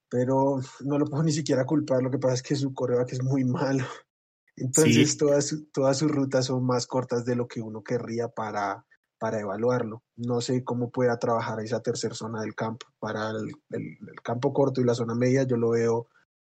pero 0.09 0.61
no 0.81 0.99
lo 0.99 1.07
puedo 1.07 1.23
ni 1.23 1.33
siquiera 1.33 1.67
culpar, 1.67 2.03
lo 2.03 2.11
que 2.11 2.19
pasa 2.19 2.35
es 2.35 2.43
que 2.43 2.57
su 2.57 2.73
coreback 2.73 3.13
es 3.13 3.23
muy 3.23 3.45
malo. 3.45 3.85
Entonces 4.57 5.13
sí. 5.13 5.19
todas, 5.19 5.55
todas 5.73 5.99
sus 5.99 6.11
rutas 6.11 6.47
son 6.47 6.65
más 6.65 6.87
cortas 6.87 7.25
de 7.25 7.37
lo 7.37 7.49
que 7.49 7.63
uno 7.63 7.83
querría 7.83 8.29
para, 8.29 8.87
para 9.19 9.41
evaluarlo. 9.41 10.03
No 10.17 10.43
sé 10.43 10.63
cómo 10.63 10.91
pueda 10.91 11.19
trabajar 11.19 11.61
esa 11.61 11.81
tercera 11.81 12.15
zona 12.15 12.43
del 12.43 12.55
campo. 12.55 12.87
Para 12.99 13.31
el, 13.31 13.53
el, 13.71 13.83
el, 13.83 14.21
campo 14.23 14.53
corto 14.53 14.83
y 14.83 14.85
la 14.85 14.95
zona 14.95 15.15
media 15.15 15.45
yo 15.45 15.57
lo 15.57 15.71
veo 15.71 16.09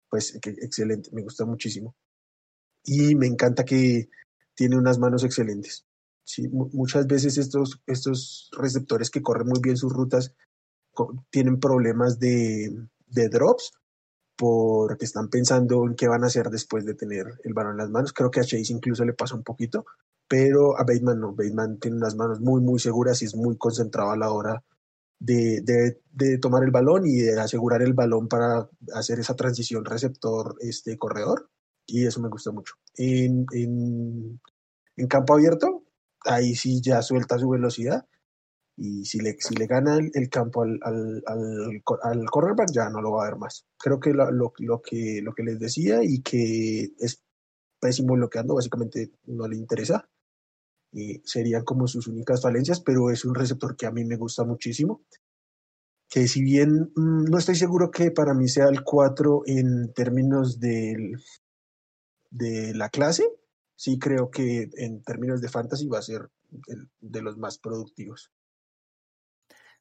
pues 0.09 0.35
excelente, 0.35 1.09
me 1.11 1.23
gusta 1.23 1.43
muchísimo 1.43 1.95
y 2.83 3.15
me 3.15 3.27
encanta 3.27 3.65
que 3.65 4.09
tiene 4.55 4.77
unas 4.77 4.99
manos 4.99 5.23
excelentes. 5.23 5.85
Sí, 6.25 6.47
muchas 6.49 7.05
veces 7.07 7.37
estos, 7.37 7.81
estos 7.85 8.49
receptores 8.57 9.09
que 9.09 9.21
corren 9.21 9.47
muy 9.47 9.59
bien 9.61 9.75
sus 9.75 9.91
rutas 9.91 10.33
tienen 11.31 11.59
problemas 11.59 12.19
de, 12.19 12.71
de 13.07 13.29
drops 13.29 13.71
porque 14.35 15.05
están 15.05 15.29
pensando 15.29 15.85
en 15.85 15.95
qué 15.95 16.07
van 16.07 16.23
a 16.23 16.27
hacer 16.27 16.49
después 16.49 16.85
de 16.85 16.95
tener 16.95 17.27
el 17.43 17.53
balón 17.53 17.73
en 17.73 17.77
las 17.77 17.89
manos. 17.89 18.13
Creo 18.13 18.31
que 18.31 18.39
a 18.39 18.43
Chase 18.43 18.73
incluso 18.73 19.03
le 19.05 19.13
pasa 19.13 19.35
un 19.35 19.43
poquito, 19.43 19.85
pero 20.27 20.77
a 20.77 20.83
Bateman 20.83 21.19
no. 21.19 21.33
Bateman 21.33 21.79
tiene 21.79 21.97
unas 21.97 22.15
manos 22.15 22.39
muy, 22.39 22.61
muy 22.61 22.79
seguras 22.79 23.21
y 23.21 23.25
es 23.25 23.35
muy 23.35 23.57
concentrado 23.57 24.11
a 24.11 24.17
la 24.17 24.31
hora 24.31 24.63
de, 25.19 25.61
de, 25.61 26.37
tomar 26.39 26.63
el 26.63 26.71
balón 26.71 27.05
y 27.05 27.19
de 27.21 27.39
asegurar 27.39 27.81
el 27.81 27.93
balón 27.93 28.27
para 28.27 28.67
hacer 28.93 29.19
esa 29.19 29.35
transición 29.35 29.85
receptor 29.85 30.55
este 30.59 30.97
corredor 30.97 31.49
y 31.85 32.05
eso 32.05 32.21
me 32.21 32.29
gusta 32.29 32.51
mucho. 32.51 32.75
En, 32.95 33.45
en, 33.51 34.39
campo 35.07 35.35
abierto, 35.35 35.83
ahí 36.25 36.55
sí 36.55 36.81
ya 36.81 37.01
suelta 37.01 37.37
su 37.39 37.49
velocidad 37.49 38.05
Y 38.77 39.05
si 39.05 39.19
le, 39.19 39.35
si 39.39 39.55
le 39.55 39.67
gana 39.67 39.97
el, 39.97 40.29
campo 40.29 40.63
al, 40.63 40.79
al, 40.83 41.23
al, 42.03 42.25
cornerback, 42.29 42.71
ya 42.73 42.89
no 42.89 43.01
lo 43.01 43.13
va 43.13 43.23
a 43.23 43.29
ver 43.29 43.37
más. 43.37 43.65
Creo 43.77 43.99
que 43.99 44.11
lo, 44.13 44.31
lo, 44.31 44.53
lo, 44.59 44.81
que 44.81 45.21
lo 45.21 45.33
que 45.33 45.43
les 45.43 45.59
decía 45.59 46.03
y 46.03 46.21
que 46.21 46.93
es 46.99 47.23
pésimo 47.79 48.13
bloqueando, 48.13 48.55
básicamente 48.55 49.11
no 49.25 49.47
le 49.47 49.57
interesa. 49.57 50.07
Y 50.91 51.21
serían 51.25 51.63
como 51.63 51.87
sus 51.87 52.07
únicas 52.07 52.41
falencias, 52.41 52.79
pero 52.79 53.09
es 53.09 53.25
un 53.25 53.35
receptor 53.35 53.75
que 53.75 53.87
a 53.87 53.91
mí 53.91 54.05
me 54.05 54.15
gusta 54.15 54.43
muchísimo. 54.43 55.03
Que 56.09 56.27
si 56.27 56.43
bien 56.43 56.91
mm, 56.95 57.25
no 57.25 57.37
estoy 57.37 57.55
seguro 57.55 57.91
que 57.91 58.11
para 58.11 58.33
mí 58.33 58.47
sea 58.47 58.67
el 58.69 58.83
4 58.83 59.43
en 59.47 59.91
términos 59.93 60.59
del, 60.59 61.17
de 62.33 62.73
la 62.73 62.89
clase, 62.89 63.29
sí 63.75 63.99
creo 63.99 64.31
que 64.31 64.69
en 64.73 65.03
términos 65.03 65.39
de 65.39 65.49
fantasy 65.49 65.87
va 65.87 65.99
a 65.99 66.03
ser 66.03 66.29
de 66.99 67.21
los 67.21 67.37
más 67.37 67.59
productivos. 67.59 68.31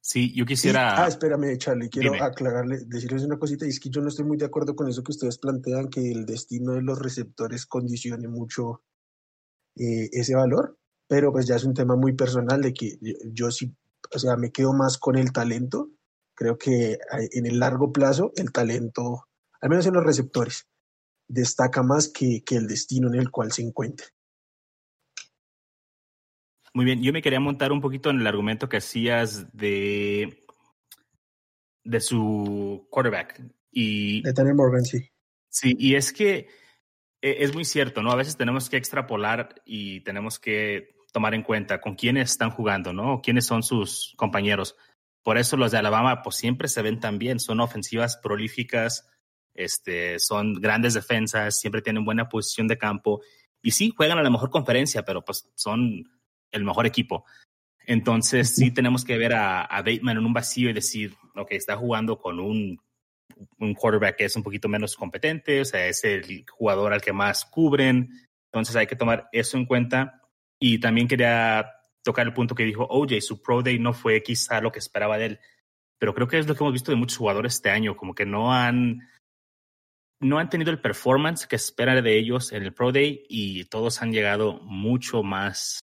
Sí, 0.01 0.35
yo 0.35 0.45
quisiera. 0.45 1.03
ah, 1.03 1.07
espérame, 1.07 1.57
Charlie, 1.59 1.89
quiero 1.89 2.21
aclararle, 2.23 2.81
decirles 2.87 3.23
una 3.23 3.39
cosita, 3.39 3.65
y 3.65 3.69
es 3.69 3.79
que 3.79 3.89
yo 3.89 4.01
no 4.01 4.09
estoy 4.09 4.25
muy 4.25 4.37
de 4.37 4.47
acuerdo 4.47 4.75
con 4.75 4.89
eso 4.89 5.03
que 5.03 5.13
ustedes 5.13 5.39
plantean, 5.39 5.89
que 5.89 6.11
el 6.11 6.27
destino 6.27 6.73
de 6.73 6.83
los 6.83 6.99
receptores 6.99 7.67
condicione 7.67 8.27
mucho 8.27 8.83
eh, 9.77 10.11
ese 10.13 10.35
valor, 10.35 10.77
pero 11.07 11.33
pues 11.33 11.47
ya 11.47 11.55
es 11.55 11.65
un 11.65 11.75
tema 11.75 11.95
muy 11.95 12.15
personal 12.15 12.61
de 12.61 12.75
que 12.75 12.99
yo, 13.33 13.51
sí, 13.53 13.75
o 14.13 14.19
sea, 14.19 14.37
me 14.37 14.51
quedo 14.51 14.73
más 14.73 14.99
con 14.99 15.17
el 15.17 15.33
talento. 15.33 15.91
Creo 16.35 16.59
que 16.59 16.99
en 17.31 17.47
el 17.47 17.61
largo 17.61 17.93
plazo 17.93 18.33
el 18.37 18.51
talento, 18.51 19.29
al 19.61 19.71
menos 19.71 19.87
en 19.87 19.95
los 19.95 20.05
receptores, 20.05 20.67
destaca 21.33 21.83
más 21.83 22.09
que, 22.09 22.43
que 22.45 22.57
el 22.57 22.67
destino 22.67 23.09
en 23.09 23.19
el 23.19 23.31
cual 23.31 23.53
se 23.53 23.63
encuentra. 23.63 24.07
Muy 26.75 26.85
bien, 26.85 27.03
yo 27.03 27.13
me 27.13 27.23
quería 27.23 27.41
montar 27.41 27.73
un 27.73 27.81
poquito 27.81 28.11
en 28.11 28.21
el 28.21 28.27
argumento 28.27 28.69
que 28.69 28.79
hacías 28.79 29.55
de, 29.57 30.47
de 31.85 32.01
su 32.01 32.87
quarterback. 32.91 33.43
Y, 33.71 34.23
de 34.23 34.33
Tanner 34.33 34.55
Morgan, 34.55 34.85
sí. 34.85 35.11
Sí, 35.49 35.77
y 35.79 35.95
es 35.95 36.13
que 36.13 36.49
e, 37.21 37.45
es 37.45 37.55
muy 37.55 37.65
cierto, 37.65 38.03
¿no? 38.03 38.11
A 38.11 38.17
veces 38.17 38.37
tenemos 38.37 38.71
que 38.71 38.77
extrapolar 38.77 39.63
y 39.65 40.01
tenemos 40.01 40.39
que 40.39 40.97
tomar 41.13 41.35
en 41.35 41.43
cuenta 41.43 41.81
con 41.81 41.95
quiénes 41.95 42.31
están 42.31 42.51
jugando, 42.51 42.93
¿no? 42.93 43.21
quiénes 43.23 43.47
son 43.47 43.63
sus 43.63 44.15
compañeros. 44.17 44.77
Por 45.23 45.39
eso 45.39 45.57
los 45.57 45.71
de 45.71 45.79
Alabama, 45.79 46.23
pues 46.23 46.37
siempre 46.37 46.69
se 46.69 46.83
ven 46.83 46.99
tan 46.99 47.19
bien, 47.19 47.39
son 47.39 47.61
ofensivas 47.61 48.17
prolíficas, 48.17 49.09
este, 49.55 50.19
son 50.19 50.55
grandes 50.55 50.95
defensas, 50.95 51.59
siempre 51.59 51.83
tienen 51.83 52.05
buena 52.05 52.29
posición 52.29 52.69
de 52.69 52.79
campo. 52.79 53.23
Y 53.63 53.73
sí, 53.73 53.93
juegan 53.97 54.19
a 54.19 54.23
la 54.23 54.31
mejor 54.31 54.51
conferencia, 54.51 55.05
pero 55.05 55.25
pues 55.25 55.51
son 55.55 56.05
el 56.51 56.65
mejor 56.65 56.87
equipo. 56.87 57.25
Entonces 57.87 58.55
sí 58.55 58.71
tenemos 58.71 59.05
que 59.05 59.19
ver 59.19 59.35
a, 59.35 59.67
Bateman 59.71 60.19
en 60.19 60.27
un 60.27 60.33
vacío 60.33 60.71
y 60.71 60.73
decir, 60.73 61.15
ok, 61.35 61.53
está 61.53 61.77
jugando 61.77 62.19
con 62.19 62.39
un, 62.39 62.81
un 63.59 63.75
quarterback 63.75 64.17
que 64.17 64.25
es 64.27 64.37
un 64.37 64.43
poquito 64.43 64.69
menos 64.69 64.97
competente, 64.97 65.61
o 65.61 65.65
sea, 65.65 65.87
es 65.87 66.05
el 66.05 66.45
jugador 66.49 66.93
al 66.93 67.01
que 67.01 67.13
más 67.13 67.45
cubren. 67.45 68.11
Entonces 68.53 68.77
hay 68.77 68.87
que 68.87 68.97
tomar 68.97 69.29
eso 69.33 69.57
en 69.57 69.67
cuenta. 69.67 70.21
Y 70.59 70.79
también 70.79 71.09
quería 71.09 71.73
tocar 72.03 72.27
el 72.27 72.35
punto 72.35 72.55
que 72.55 72.65
dijo 72.65 72.87
OJ, 72.89 73.21
su 73.21 73.43
Pro 73.43 73.63
Day 73.63 73.79
no 73.79 73.93
fue 73.93 74.23
quizá 74.23 74.61
lo 74.61 74.71
que 74.73 74.79
esperaba 74.79 75.19
de 75.19 75.27
él, 75.27 75.41
pero 75.99 76.15
creo 76.15 76.29
que 76.29 76.39
es 76.39 76.47
lo 76.47 76.55
que 76.55 76.63
hemos 76.63 76.73
visto 76.73 76.91
de 76.91 76.97
muchos 76.97 77.19
jugadores 77.19 77.55
este 77.55 77.71
año, 77.71 77.97
como 77.97 78.15
que 78.15 78.27
no 78.27 78.53
han, 78.53 79.09
no 80.23 80.39
han 80.39 80.49
tenido 80.49 80.71
el 80.71 80.81
performance 80.81 81.47
que 81.47 81.57
esperan 81.57 82.03
de 82.03 82.17
ellos 82.17 82.53
en 82.53 82.63
el 82.63 82.73
Pro 82.73 82.93
Day 82.93 83.25
y 83.29 83.65
todos 83.65 84.01
han 84.03 84.13
llegado 84.13 84.61
mucho 84.63 85.23
más 85.23 85.81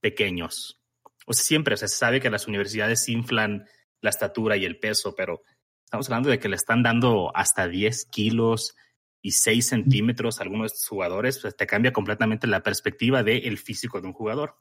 pequeños. 0.00 0.80
O 1.26 1.32
sea, 1.32 1.44
siempre, 1.44 1.74
o 1.74 1.76
sea, 1.76 1.88
se 1.88 1.96
sabe 1.96 2.20
que 2.20 2.30
las 2.30 2.48
universidades 2.48 3.08
inflan 3.08 3.66
la 4.00 4.10
estatura 4.10 4.56
y 4.56 4.64
el 4.64 4.78
peso, 4.78 5.14
pero 5.16 5.42
estamos 5.84 6.08
hablando 6.08 6.28
de 6.28 6.38
que 6.38 6.48
le 6.48 6.56
están 6.56 6.82
dando 6.82 7.30
hasta 7.34 7.68
10 7.68 8.06
kilos 8.06 8.76
y 9.22 9.32
6 9.32 9.66
centímetros 9.66 10.38
a 10.38 10.42
algunos 10.42 10.64
de 10.64 10.74
estos 10.74 10.88
jugadores, 10.88 11.38
pues 11.40 11.56
te 11.56 11.66
cambia 11.66 11.92
completamente 11.92 12.46
la 12.46 12.62
perspectiva 12.62 13.22
del 13.22 13.58
físico 13.58 14.00
de 14.00 14.08
un 14.08 14.12
jugador. 14.12 14.56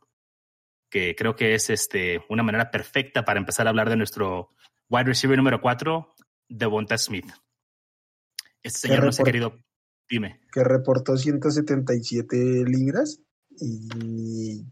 Que 0.89 1.15
creo 1.15 1.36
que 1.36 1.53
es 1.53 1.69
este, 1.69 2.23
una 2.30 2.43
manera 2.43 2.71
perfecta 2.71 3.25
para 3.25 3.39
empezar 3.39 3.67
a 3.67 3.71
hablar 3.71 3.89
de 3.89 3.97
nuestro 3.97 4.51
wide 4.89 5.06
receiver 5.06 5.38
número 5.38 5.60
4, 5.60 6.15
Devonta 6.47 6.97
Smith. 6.97 7.25
Este 8.63 8.80
señor 8.88 9.06
no 9.06 9.12
se 9.12 9.22
ha 9.22 9.26
querido. 9.26 9.60
Dime. 10.10 10.39
Que 10.52 10.63
reportó 10.63 11.17
177 11.17 12.63
libras 12.65 13.22
y 13.60 14.65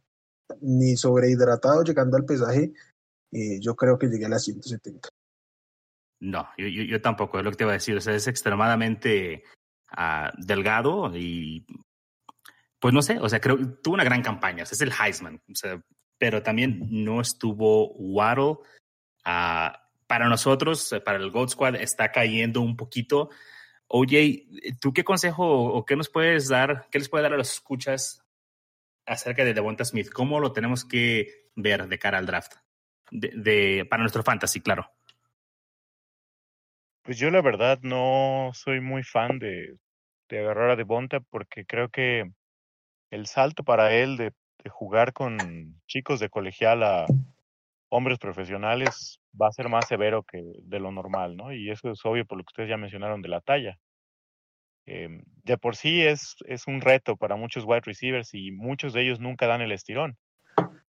ni 0.62 0.96
sobrehidratado 0.96 1.84
llegando 1.84 2.18
al 2.18 2.26
pesaje, 2.26 2.72
eh, 3.32 3.60
yo 3.60 3.76
creo 3.76 3.98
que 3.98 4.08
llegué 4.08 4.26
a 4.26 4.30
las 4.30 4.44
170. 4.44 5.10
No, 6.22 6.48
yo, 6.58 6.68
yo, 6.68 7.02
tampoco, 7.02 7.38
es 7.38 7.44
lo 7.44 7.52
que 7.52 7.58
te 7.58 7.64
iba 7.66 7.72
a 7.72 7.76
decir. 7.76 7.98
O 7.98 8.02
sea, 8.02 8.16
es 8.16 8.28
extremadamente 8.28 9.44
uh, 9.98 10.30
delgado 10.38 11.16
y 11.16 11.66
pues 12.80 12.94
no 12.94 13.02
sé, 13.02 13.20
o 13.20 13.28
sea, 13.28 13.40
creo 13.40 13.58
tuvo 13.82 13.96
una 13.96 14.04
gran 14.04 14.22
campaña, 14.22 14.64
o 14.64 14.66
sea, 14.66 14.76
es 14.76 14.82
el 14.82 14.92
Heisman, 14.92 15.42
o 15.50 15.56
sea, 15.56 15.82
pero 16.20 16.44
también 16.44 16.88
no 16.90 17.20
estuvo 17.22 17.94
Waddle. 17.94 18.58
Uh, 19.26 19.74
para 20.08 20.30
nosotros, 20.30 20.94
para 21.04 21.18
el 21.18 21.32
Gold 21.32 21.50
Squad, 21.50 21.76
está 21.76 22.12
cayendo 22.12 22.62
un 22.62 22.78
poquito. 22.78 23.30
Oye, 23.88 24.48
¿tú 24.82 24.94
qué 24.94 25.04
consejo 25.04 25.46
o 25.46 25.86
qué 25.86 25.96
nos 25.96 26.10
puedes 26.10 26.48
dar, 26.48 26.88
qué 26.92 27.00
les 27.00 27.10
puede 27.10 27.24
dar 27.24 27.34
a 27.34 27.38
los 27.38 27.52
escuchas 27.52 28.26
acerca 29.06 29.46
de 29.46 29.54
Devonta 29.54 29.86
Smith? 29.86 30.10
¿Cómo 30.12 30.40
lo 30.40 30.54
tenemos 30.54 30.86
que 30.86 31.50
ver 31.56 31.88
de 31.88 32.00
cara 32.00 32.18
al 32.18 32.26
draft? 32.26 32.54
De, 33.12 33.86
para 33.90 34.02
nuestro 34.02 34.24
fantasy, 34.24 34.62
claro. 34.62 34.92
Pues 37.04 37.20
yo 37.20 37.30
la 37.30 37.42
verdad 37.42 37.80
no 37.84 38.50
soy 38.54 38.82
muy 38.82 39.04
fan 39.04 39.38
de, 39.38 39.78
agarrar 40.32 40.72
a 40.72 40.76
Devonta 40.76 41.20
porque 41.20 41.66
creo 41.66 41.90
que 41.90 42.32
el 43.12 43.28
salto 43.28 43.64
para 43.64 43.94
él 43.94 44.18
de, 44.18 44.34
de 44.64 44.70
jugar 44.72 45.14
con 45.14 45.80
chicos 45.88 46.20
de 46.20 46.30
colegial 46.30 46.82
a 46.82 47.06
hombres 47.96 48.20
profesionales 48.20 49.20
va 49.40 49.48
a 49.48 49.52
ser 49.52 49.70
más 49.70 49.88
severo 49.88 50.24
que 50.24 50.42
de 50.64 50.80
lo 50.80 50.92
normal, 50.92 51.38
¿no? 51.38 51.54
Y 51.54 51.70
eso 51.70 51.92
es 51.92 52.06
obvio 52.06 52.26
por 52.26 52.38
lo 52.38 52.44
que 52.44 52.52
ustedes 52.52 52.70
ya 52.70 52.78
mencionaron 52.78 53.22
de 53.22 53.30
la 53.30 53.42
talla. 53.42 53.78
Em, 54.86 55.24
de 55.44 55.58
por 55.58 55.76
sí 55.76 56.04
es, 56.04 56.36
es 56.46 56.68
un 56.68 56.82
reto 56.82 57.18
para 57.18 57.36
muchos 57.36 57.66
wide 57.66 57.82
receivers 57.82 58.34
y 58.34 58.52
muchos 58.52 58.94
de 58.94 59.02
ellos 59.02 59.20
nunca 59.20 59.48
dan 59.48 59.62
el 59.62 59.72
estirón. 59.72 60.18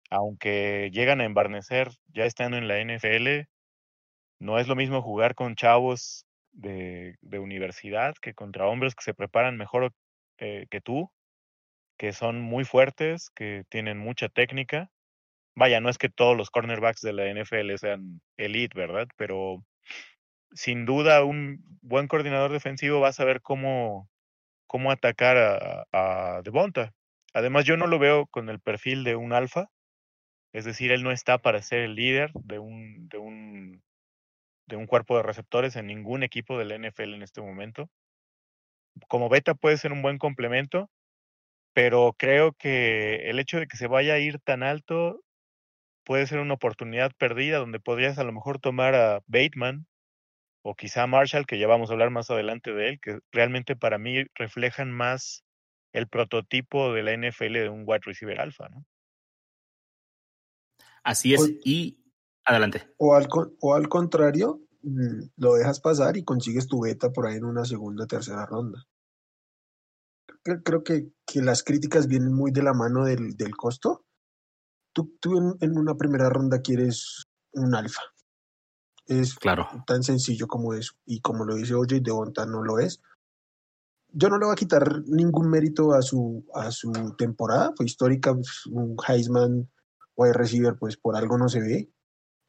Aunque 0.10 0.90
llegan 0.94 1.22
a 1.22 1.26
embarnecer 1.26 1.90
ya 2.14 2.26
estando 2.26 2.58
en 2.58 2.68
la 2.68 2.80
NFL, 2.80 3.48
no 4.40 4.60
es 4.60 4.68
lo 4.68 4.76
mismo 4.76 5.02
jugar 5.02 5.36
con 5.36 5.56
chavos 5.56 6.26
de, 6.52 7.16
de 7.22 7.40
universidad 7.40 8.16
que 8.22 8.34
contra 8.34 8.68
hombres 8.68 8.96
que 8.96 9.04
se 9.04 9.14
preparan 9.14 9.58
mejor 9.58 9.94
eh, 10.38 10.68
que 10.70 10.82
tú, 10.82 11.12
que 11.98 12.14
son 12.14 12.42
muy 12.42 12.66
fuertes, 12.66 13.30
que 13.30 13.64
tienen 13.70 14.00
mucha 14.00 14.28
técnica. 14.28 14.90
Vaya, 15.56 15.82
no 15.82 15.90
es 15.90 15.98
que 15.98 16.10
todos 16.10 16.38
los 16.38 16.50
cornerbacks 16.50 17.02
de 17.02 17.14
la 17.14 17.30
NFL 17.30 17.76
sean 17.78 18.22
elite, 18.38 18.78
¿verdad? 18.78 19.08
Pero 19.18 19.64
sin 20.54 20.86
duda 20.86 21.24
un 21.24 21.64
buen 21.82 22.08
coordinador 22.08 22.52
defensivo 22.52 23.00
va 23.00 23.10
a 23.10 23.14
saber 23.14 23.42
cómo, 23.42 24.10
cómo 24.68 24.92
atacar 24.92 25.38
a, 25.38 25.86
a 25.92 26.42
Devonta. 26.44 26.94
Además, 27.34 27.66
yo 27.66 27.78
no 27.78 27.88
lo 27.88 28.00
veo 28.00 28.28
con 28.28 28.50
el 28.50 28.60
perfil 28.60 29.04
de 29.04 29.16
un 29.16 29.34
alfa, 29.34 29.70
es 30.54 30.66
decir, 30.66 30.92
él 30.92 31.04
no 31.04 31.12
está 31.12 31.38
para 31.38 31.62
ser 31.62 31.80
el 31.80 31.96
líder 31.96 32.32
de 32.34 32.60
un, 32.60 33.08
de 33.08 33.18
un, 33.18 33.84
de 34.68 34.76
un 34.76 34.86
cuerpo 34.86 35.16
de 35.16 35.24
receptores 35.24 35.76
en 35.76 35.88
ningún 35.88 36.24
equipo 36.24 36.58
del 36.58 36.72
NFL 36.72 37.14
en 37.14 37.24
este 37.24 37.42
momento. 37.42 37.90
Como 39.08 39.30
beta 39.30 39.54
puede 39.54 39.78
ser 39.78 39.94
un 39.94 40.02
buen 40.02 40.18
complemento, 40.18 40.90
pero 41.74 42.14
creo 42.18 42.54
que 42.54 43.30
el 43.30 43.40
hecho 43.40 43.60
de 43.60 43.68
que 43.68 43.78
se 43.78 43.88
vaya 43.88 44.16
a 44.16 44.20
ir 44.20 44.40
tan 44.40 44.64
alto 44.64 45.22
puede 46.12 46.28
ser 46.28 46.40
una 46.40 46.56
oportunidad 46.56 47.14
perdida 47.18 47.60
donde 47.60 47.80
podrías 47.80 48.18
a 48.18 48.26
lo 48.26 48.34
mejor 48.34 48.60
tomar 48.60 48.96
a 48.96 49.24
Bateman 49.28 49.88
o 50.62 50.76
quizá 50.76 51.08
Marshall, 51.08 51.46
que 51.46 51.58
ya 51.58 51.68
vamos 51.68 51.90
a 51.90 51.94
hablar 51.94 52.10
más 52.10 52.30
adelante 52.30 52.74
de 52.74 52.90
él, 52.90 53.00
que 53.00 53.20
realmente 53.32 53.78
para 53.78 53.98
mí 53.98 54.26
reflejan 54.36 54.92
más 54.92 55.46
el 55.94 56.10
prototipo 56.10 56.92
de 56.92 57.04
la 57.04 57.14
NFL 57.14 57.54
de 57.54 57.70
un 57.70 57.86
wide 57.88 58.02
receiver 58.04 58.42
alfa, 58.42 58.68
¿no? 58.68 58.86
Así 61.02 61.34
es, 61.34 61.50
y 61.64 62.04
adelante. 62.44 62.94
O 62.98 63.16
al, 63.16 63.30
o 63.62 63.74
al 63.74 63.88
contrario, 63.88 64.60
mm, 64.82 65.28
lo 65.38 65.54
dejas 65.54 65.80
pasar 65.80 66.18
y 66.18 66.26
consigues 66.26 66.68
tu 66.68 66.82
beta 66.82 67.14
por 67.14 67.26
ahí 67.26 67.38
en 67.38 67.46
una 67.46 67.64
segunda, 67.64 68.06
tercera 68.06 68.46
ronda. 68.46 68.84
Creo 70.44 70.84
que, 70.84 71.08
que 71.26 71.42
las 71.42 71.64
críticas 71.64 72.08
vienen 72.08 72.34
muy 72.34 72.52
de 72.52 72.64
la 72.64 72.74
mano 72.74 73.06
del, 73.06 73.38
del 73.38 73.56
costo. 73.56 74.04
Tú, 74.94 75.18
tú 75.20 75.38
en, 75.38 75.56
en 75.62 75.78
una 75.78 75.96
primera 75.96 76.30
ronda 76.30 76.62
quieres 76.62 77.24
un 77.54 77.76
alfa, 77.76 78.02
es 79.08 79.36
claro. 79.36 79.68
tan 79.86 80.04
sencillo 80.04 80.48
como 80.48 80.74
eso. 80.74 80.94
Y 81.06 81.22
como 81.22 81.46
lo 81.46 81.56
dice 81.56 81.76
OJ, 81.76 82.02
Devonta 82.02 82.46
no 82.46 82.64
lo 82.64 82.80
es. 82.80 83.02
Yo 84.14 84.30
no 84.30 84.38
le 84.38 84.46
voy 84.46 84.54
a 84.54 84.58
quitar 84.58 85.04
ningún 85.06 85.50
mérito 85.50 85.94
a 85.94 86.02
su, 86.02 86.46
a 86.54 86.72
su 86.72 86.92
temporada. 87.18 87.74
Fue 87.76 87.86
histórica, 87.86 88.34
pues, 88.34 88.66
un 88.68 88.96
Heisman 89.08 89.70
wide 90.16 90.34
receiver, 90.34 90.78
pues 90.78 90.98
por 90.98 91.16
algo 91.16 91.38
no 91.38 91.50
se 91.50 91.60
ve. 91.60 91.92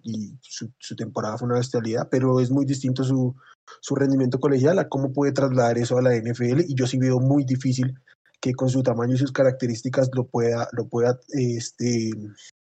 y 0.05 0.37
su, 0.43 0.73
su, 0.79 0.97
temporada 0.97 1.39
fue 1.39 1.47
una 1.47 1.59
bestialidad, 1.59 2.09
pero 2.11 2.41
es 2.41 2.51
muy 2.51 2.65
distinto 2.65 3.05
su, 3.05 3.35
su 3.81 3.95
rendimiento 3.95 4.41
colegial 4.41 4.79
a 4.79 4.89
cómo 4.89 5.13
puede 5.13 5.33
trasladar 5.33 5.79
eso 5.79 5.97
a 5.97 6.03
la 6.03 6.17
NFL 6.17 6.63
y 6.67 6.75
yo 6.75 6.89
sí 6.89 6.99
veo 6.99 7.21
muy 7.21 7.45
difícil 7.45 7.95
que 8.43 8.55
con 8.55 8.69
su 8.69 8.83
tamaño 8.83 9.15
y 9.15 9.19
sus 9.19 9.31
características 9.31 10.11
lo 10.15 10.27
pueda, 10.27 10.69
lo 10.73 10.89
pueda 10.89 11.19
este, 11.29 12.11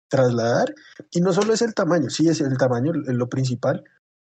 trasladar. 0.08 0.74
Y 1.10 1.22
no 1.22 1.32
solo 1.32 1.54
es 1.54 1.62
el 1.62 1.74
tamaño, 1.74 2.10
sí 2.10 2.28
es 2.28 2.42
el 2.42 2.58
tamaño 2.58 2.92
lo 2.92 3.28
principal, 3.30 3.82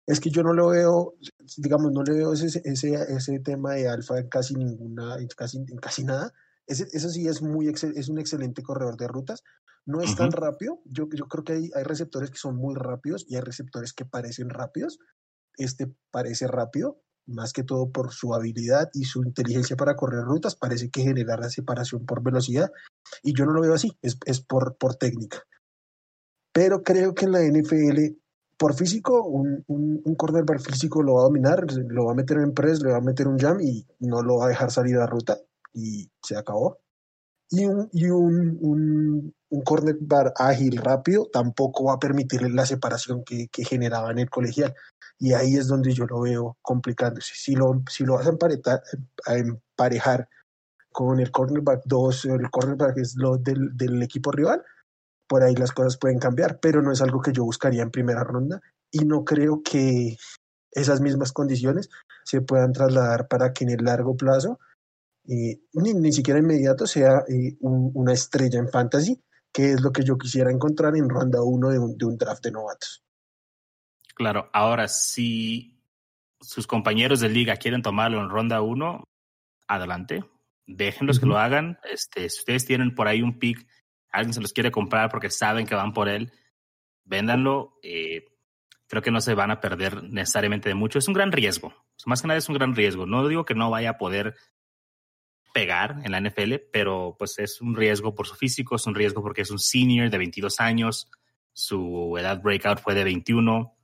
es 0.06 0.18
que 0.18 0.30
yo 0.30 0.42
no 0.42 0.54
lo 0.54 0.68
veo, 0.68 1.14
digamos, 1.58 1.92
no 1.92 2.02
le 2.04 2.14
veo 2.14 2.32
ese, 2.32 2.62
ese, 2.64 2.94
ese 3.08 3.38
tema 3.40 3.74
de 3.74 3.86
alfa 3.86 4.18
en 4.18 4.28
casi 4.28 4.54
ninguna, 4.54 5.16
en 5.18 5.28
casi, 5.28 5.58
en 5.58 5.76
casi 5.76 6.04
nada. 6.04 6.32
Ese, 6.66 6.86
eso 6.92 7.10
sí 7.10 7.28
es, 7.28 7.42
muy 7.42 7.68
es 7.68 8.08
un 8.08 8.18
excelente 8.18 8.62
corredor 8.62 8.96
de 8.96 9.06
rutas. 9.06 9.42
No 9.84 10.00
es 10.00 10.16
tan 10.16 10.32
rápido. 10.32 10.80
Yo, 10.86 11.06
yo 11.12 11.26
creo 11.28 11.44
que 11.44 11.52
hay, 11.52 11.70
hay 11.74 11.84
receptores 11.84 12.30
que 12.30 12.38
son 12.38 12.56
muy 12.56 12.74
rápidos 12.74 13.26
y 13.28 13.36
hay 13.36 13.42
receptores 13.42 13.92
que 13.92 14.06
parecen 14.06 14.48
rápidos. 14.48 14.98
Este 15.58 15.92
parece 16.10 16.46
rápido, 16.46 17.02
más 17.26 17.52
que 17.52 17.62
todo 17.62 17.90
por 17.90 18.12
su 18.12 18.34
habilidad 18.34 18.88
y 18.94 19.04
su 19.04 19.22
inteligencia 19.22 19.76
para 19.76 19.96
correr 19.96 20.24
rutas. 20.24 20.56
Parece 20.56 20.90
que 20.90 21.02
genera 21.02 21.36
la 21.36 21.50
separación 21.50 22.06
por 22.06 22.22
velocidad. 22.22 22.70
Y 23.22 23.36
yo 23.36 23.44
no 23.44 23.52
lo 23.52 23.60
veo 23.60 23.74
así, 23.74 23.96
es, 24.02 24.18
es 24.24 24.40
por, 24.40 24.76
por 24.76 24.96
técnica. 24.96 25.42
Pero 26.52 26.82
creo 26.82 27.14
que 27.14 27.26
en 27.26 27.32
la 27.32 27.42
NFL 27.42 28.16
por 28.56 28.74
físico, 28.74 29.22
un, 29.22 29.64
un, 29.66 30.00
un, 30.04 30.14
cornerback 30.14 30.60
físico 30.60 31.02
lo 31.02 31.14
va 31.14 31.20
a 31.20 31.24
dominar, 31.24 31.66
lo 31.88 32.06
va 32.06 32.12
a 32.12 32.14
meter 32.14 32.38
en 32.38 32.54
press, 32.54 32.82
le 32.82 32.90
va 32.90 32.98
a 32.98 33.02
meter 33.02 33.28
un 33.28 33.38
jam 33.38 33.60
y 33.60 33.86
no 34.00 34.22
lo 34.22 34.38
va 34.38 34.46
a 34.46 34.48
dejar 34.48 34.70
salir 34.70 34.96
a 34.96 35.06
ruta 35.06 35.38
y 35.74 36.10
se 36.22 36.36
acabó. 36.36 36.78
Y 37.50 37.64
un, 37.64 37.88
y 37.92 38.06
un, 38.06 38.58
un, 38.60 39.34
un 39.50 39.62
cornerback 39.62 40.32
ágil, 40.40 40.78
rápido, 40.78 41.28
tampoco 41.32 41.84
va 41.84 41.94
a 41.94 41.98
permitirle 41.98 42.48
la 42.48 42.66
separación 42.66 43.22
que, 43.24 43.48
que, 43.48 43.64
generaba 43.64 44.10
en 44.10 44.18
el 44.20 44.30
colegial. 44.30 44.74
Y 45.18 45.32
ahí 45.32 45.56
es 45.56 45.66
donde 45.68 45.92
yo 45.92 46.06
lo 46.06 46.20
veo 46.20 46.58
complicándose. 46.62 47.32
Si 47.34 47.54
lo, 47.54 47.82
si 47.90 48.04
lo 48.04 48.14
vas 48.14 48.26
a, 48.26 48.82
a 49.26 49.34
emparejar 49.36 50.28
con 50.92 51.20
el 51.20 51.30
cornerback 51.30 51.82
2, 51.84 52.24
el 52.26 52.50
cornerback 52.50 52.98
es 52.98 53.16
lo 53.16 53.36
del, 53.38 53.76
del 53.76 54.02
equipo 54.02 54.30
rival, 54.32 54.62
por 55.28 55.42
ahí 55.42 55.54
las 55.54 55.72
cosas 55.72 55.98
pueden 55.98 56.18
cambiar, 56.18 56.58
pero 56.60 56.82
no 56.82 56.92
es 56.92 57.02
algo 57.02 57.20
que 57.20 57.32
yo 57.32 57.44
buscaría 57.44 57.82
en 57.82 57.90
primera 57.90 58.24
ronda 58.24 58.60
y 58.90 59.00
no 59.00 59.24
creo 59.24 59.62
que 59.62 60.16
esas 60.70 61.00
mismas 61.00 61.32
condiciones 61.32 61.88
se 62.24 62.40
puedan 62.40 62.72
trasladar 62.72 63.28
para 63.28 63.52
que 63.52 63.64
en 63.64 63.70
el 63.70 63.84
largo 63.84 64.16
plazo, 64.16 64.58
eh, 65.28 65.60
ni, 65.72 65.94
ni, 65.94 66.12
siquiera 66.12 66.40
inmediato, 66.40 66.86
sea 66.86 67.24
eh, 67.28 67.56
un, 67.60 67.90
una 67.94 68.12
estrella 68.12 68.58
en 68.58 68.68
fantasy, 68.68 69.20
que 69.52 69.72
es 69.72 69.80
lo 69.80 69.90
que 69.90 70.02
yo 70.02 70.18
quisiera 70.18 70.50
encontrar 70.50 70.96
en 70.96 71.08
ronda 71.08 71.42
uno 71.42 71.70
de 71.70 71.78
un, 71.78 71.96
de 71.96 72.04
un 72.04 72.16
draft 72.16 72.44
de 72.44 72.52
novatos. 72.52 73.05
Claro, 74.16 74.50
ahora 74.52 74.88
si 74.88 75.80
sus 76.40 76.66
compañeros 76.66 77.20
de 77.20 77.28
liga 77.28 77.56
quieren 77.56 77.82
tomarlo 77.82 78.20
en 78.20 78.30
ronda 78.30 78.60
uno, 78.62 79.04
adelante, 79.68 80.24
déjenlos 80.66 81.16
uh 81.16 81.18
-huh. 81.18 81.22
que 81.22 81.28
lo 81.28 81.38
hagan. 81.38 81.78
Este, 81.84 82.28
si 82.28 82.40
ustedes 82.40 82.66
tienen 82.66 82.94
por 82.94 83.06
ahí 83.06 83.22
un 83.22 83.38
pick 83.38 83.64
alguien 84.16 84.34
se 84.34 84.40
los 84.40 84.52
quiere 84.52 84.70
comprar 84.70 85.10
porque 85.10 85.30
saben 85.30 85.66
que 85.66 85.74
van 85.74 85.92
por 85.92 86.08
él, 86.08 86.32
véndanlo. 87.04 87.78
Eh, 87.82 88.24
creo 88.88 89.02
que 89.02 89.10
no 89.10 89.20
se 89.20 89.34
van 89.34 89.50
a 89.50 89.60
perder 89.60 90.02
necesariamente 90.04 90.68
de 90.68 90.74
mucho. 90.74 90.98
Es 90.98 91.08
un 91.08 91.14
gran 91.14 91.32
riesgo. 91.32 91.74
Más 92.06 92.22
que 92.22 92.28
nada 92.28 92.38
es 92.38 92.48
un 92.48 92.54
gran 92.54 92.74
riesgo. 92.74 93.06
No 93.06 93.26
digo 93.28 93.44
que 93.44 93.54
no 93.54 93.70
vaya 93.70 93.90
a 93.90 93.98
poder 93.98 94.34
pegar 95.52 96.00
en 96.04 96.12
la 96.12 96.20
NFL, 96.20 96.54
pero 96.72 97.16
pues 97.18 97.38
es 97.38 97.60
un 97.60 97.74
riesgo 97.74 98.14
por 98.14 98.26
su 98.26 98.34
físico, 98.34 98.76
es 98.76 98.86
un 98.86 98.94
riesgo 98.94 99.22
porque 99.22 99.42
es 99.42 99.50
un 99.50 99.58
senior 99.58 100.10
de 100.10 100.18
22 100.18 100.60
años, 100.60 101.10
su 101.54 102.14
edad 102.18 102.42
breakout 102.42 102.80
fue 102.80 102.94
de 102.94 103.04
21. 103.04 103.75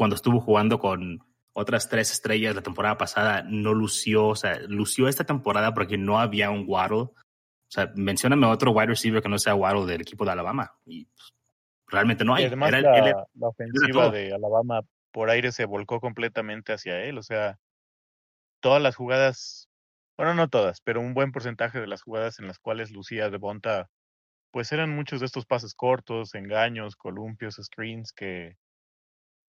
Cuando 0.00 0.16
estuvo 0.16 0.40
jugando 0.40 0.78
con 0.78 1.20
otras 1.52 1.90
tres 1.90 2.10
estrellas 2.10 2.54
la 2.54 2.62
temporada 2.62 2.96
pasada, 2.96 3.42
no 3.42 3.74
lució, 3.74 4.28
o 4.28 4.34
sea, 4.34 4.58
lució 4.66 5.08
esta 5.08 5.24
temporada 5.24 5.74
porque 5.74 5.98
no 5.98 6.18
había 6.18 6.48
un 6.48 6.64
Waddle 6.66 7.10
o 7.70 7.72
sea, 7.72 7.92
mencióname 7.94 8.48
otro 8.48 8.72
wide 8.72 8.88
receiver 8.88 9.22
que 9.22 9.28
no 9.28 9.38
sea 9.38 9.54
Waddle 9.54 9.86
del 9.86 10.00
equipo 10.00 10.24
de 10.24 10.32
Alabama. 10.32 10.74
Y 10.86 11.04
pues, 11.04 11.32
realmente 11.86 12.24
no 12.24 12.34
hay. 12.34 12.46
Además, 12.46 12.70
era, 12.70 12.80
la, 12.80 12.98
él, 12.98 13.14
la, 13.34 13.46
ofensiva 13.46 14.10
de 14.10 14.34
Alabama 14.34 14.80
por 15.12 15.30
aire 15.30 15.52
se 15.52 15.66
volcó 15.66 16.00
completamente 16.00 16.72
hacia 16.72 17.04
él. 17.04 17.16
O 17.16 17.22
sea, 17.22 17.60
todas 18.58 18.82
las 18.82 18.96
jugadas, 18.96 19.68
bueno, 20.16 20.34
no 20.34 20.48
todas, 20.48 20.80
pero 20.80 21.00
un 21.00 21.14
buen 21.14 21.30
porcentaje 21.30 21.80
de 21.80 21.86
las 21.86 22.02
jugadas 22.02 22.40
en 22.40 22.48
las 22.48 22.58
cuales 22.58 22.90
lucía 22.90 23.30
de 23.30 23.38
Bonta, 23.38 23.88
pues 24.50 24.72
eran 24.72 24.90
muchos 24.90 25.20
de 25.20 25.26
estos 25.26 25.46
pases 25.46 25.74
cortos, 25.74 26.34
engaños, 26.34 26.96
columpios, 26.96 27.54
screens 27.62 28.12
que 28.12 28.56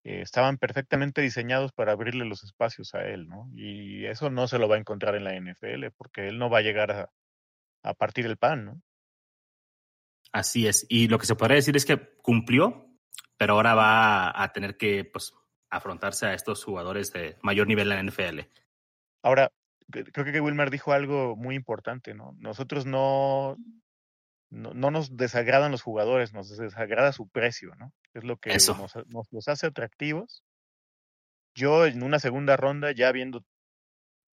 eh, 0.04 0.22
estaban 0.22 0.58
perfectamente 0.58 1.22
diseñados 1.22 1.72
para 1.72 1.92
abrirle 1.92 2.26
los 2.26 2.44
espacios 2.44 2.94
a 2.96 3.04
él, 3.04 3.28
¿no? 3.28 3.50
Y 3.54 4.06
eso 4.06 4.30
no 4.30 4.48
se 4.48 4.60
lo 4.60 4.68
va 4.68 4.76
a 4.76 4.80
encontrar 4.80 5.16
en 5.16 5.24
la 5.24 5.36
NFL 5.40 5.88
porque 5.96 6.28
él 6.28 6.38
no 6.38 6.50
va 6.50 6.60
a 6.60 6.64
llegar 6.64 6.92
a 6.92 7.10
a 7.84 7.94
partir 7.94 8.28
del 8.28 8.38
pan, 8.38 8.66
¿no? 8.66 8.82
Así 10.32 10.68
es. 10.68 10.86
Y 10.90 11.08
lo 11.08 11.20
que 11.20 11.26
se 11.26 11.36
podría 11.36 11.56
decir 11.56 11.76
es 11.76 11.86
que 11.86 12.16
cumplió, 12.22 12.88
pero 13.38 13.54
ahora 13.54 13.76
va 13.76 14.42
a 14.42 14.52
tener 14.54 14.78
que 14.78 15.04
pues, 15.04 15.34
afrontarse 15.70 16.26
a 16.26 16.34
estos 16.34 16.64
jugadores 16.64 17.12
de 17.12 17.38
mayor 17.42 17.68
nivel 17.68 17.92
en 17.92 18.06
la 18.06 18.12
NFL. 18.12 18.40
Ahora, 19.24 19.52
creo 19.90 20.26
que 20.26 20.40
Wilmer 20.40 20.70
dijo 20.70 20.94
algo 20.94 21.36
muy 21.36 21.56
importante, 21.56 22.14
¿no? 22.14 22.34
Nosotros 22.40 22.86
no, 22.86 23.58
no, 24.50 24.74
no 24.74 24.92
nos 24.92 25.18
desagradan 25.18 25.72
los 25.72 25.82
jugadores, 25.82 26.34
nos 26.34 26.56
desagrada 26.58 27.12
su 27.12 27.28
precio, 27.28 27.76
¿no? 27.76 27.94
Es 28.14 28.24
lo 28.24 28.38
que 28.38 28.52
Eso. 28.52 28.76
nos, 28.76 28.96
nos 29.08 29.28
los 29.32 29.48
hace 29.48 29.68
atractivos. 29.68 30.44
Yo 31.56 31.86
en 31.86 32.04
una 32.04 32.20
segunda 32.20 32.58
ronda, 32.58 32.92
ya 32.92 33.10
habiendo 33.10 33.44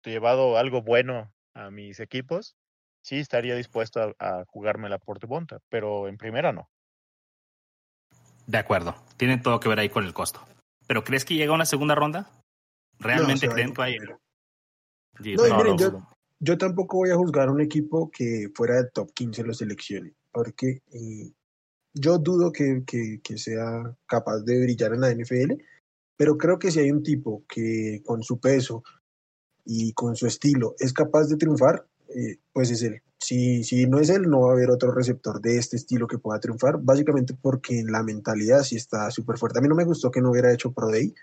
llevado 0.04 0.58
algo 0.58 0.82
bueno 0.82 1.34
a 1.54 1.72
mis 1.72 2.00
equipos, 2.00 2.56
sí 3.02 3.18
estaría 3.18 3.56
dispuesto 3.56 4.16
a, 4.20 4.40
a 4.42 4.46
jugarme 4.46 4.90
la 4.90 5.00
Portebonta, 5.00 5.60
pero 5.70 6.08
en 6.08 6.18
primera 6.18 6.54
no. 6.54 6.70
De 8.46 8.58
acuerdo, 8.58 8.96
tiene 9.18 9.38
todo 9.38 9.60
que 9.60 9.70
ver 9.70 9.80
ahí 9.80 9.90
con 9.90 10.06
el 10.06 10.14
costo. 10.14 10.42
¿Pero 10.88 11.04
crees 11.04 11.26
que 11.26 11.36
llega 11.36 11.54
una 11.54 11.66
segunda 11.66 11.96
ronda? 11.96 12.32
¿Realmente 12.98 13.48
No, 13.48 13.54
creen 13.54 13.74
que. 13.74 14.16
Sí, 15.22 15.36
No, 15.36 15.58
miren, 15.58 15.78
yo, 15.78 16.08
yo 16.40 16.58
tampoco 16.58 16.98
voy 16.98 17.12
a 17.12 17.16
juzgar 17.16 17.50
a 17.50 17.52
un 17.52 17.62
equipo 17.62 18.10
que 18.10 18.48
fuera 18.56 18.76
del 18.76 18.92
top 18.92 19.12
15 19.14 19.44
lo 19.44 19.54
seleccione, 19.54 20.14
porque 20.32 20.82
eh, 20.94 21.34
yo 22.00 22.18
dudo 22.18 22.52
que, 22.52 22.84
que, 22.86 23.20
que 23.24 23.38
sea 23.38 23.96
capaz 24.08 24.40
de 24.40 24.62
brillar 24.62 24.94
en 24.94 25.02
la 25.02 25.14
NFL, 25.14 25.54
pero 26.18 26.38
creo 26.38 26.58
que 26.60 26.72
si 26.72 26.80
hay 26.80 26.92
un 26.92 27.04
tipo 27.04 27.44
que 27.48 28.02
con 28.06 28.24
su 28.24 28.40
peso 28.40 28.84
y 29.66 29.94
con 29.94 30.16
su 30.16 30.28
estilo 30.28 30.76
es 30.80 30.94
capaz 30.94 31.26
de 31.26 31.38
triunfar, 31.38 31.86
eh, 32.10 32.38
pues 32.54 32.72
es 32.72 32.82
él. 32.84 33.02
Si, 33.20 33.64
si 33.64 33.88
no 33.88 34.00
es 34.00 34.10
él, 34.10 34.30
no 34.30 34.42
va 34.42 34.52
a 34.52 34.54
haber 34.54 34.70
otro 34.70 34.92
receptor 34.92 35.42
de 35.42 35.58
este 35.58 35.76
estilo 35.76 36.08
que 36.08 36.20
pueda 36.20 36.40
triunfar, 36.40 36.80
básicamente 36.80 37.34
porque 37.34 37.84
la 37.84 38.04
mentalidad 38.04 38.64
sí 38.64 38.76
está 38.76 39.10
súper 39.12 39.38
fuerte. 39.38 39.60
A 39.60 39.62
mí 39.62 39.68
no 39.68 39.76
me 39.76 39.86
gustó 39.86 40.12
que 40.12 40.22
no 40.22 40.32
hubiera 40.32 40.54
hecho 40.54 40.72
Pro 40.72 40.90
Day, 40.90 41.14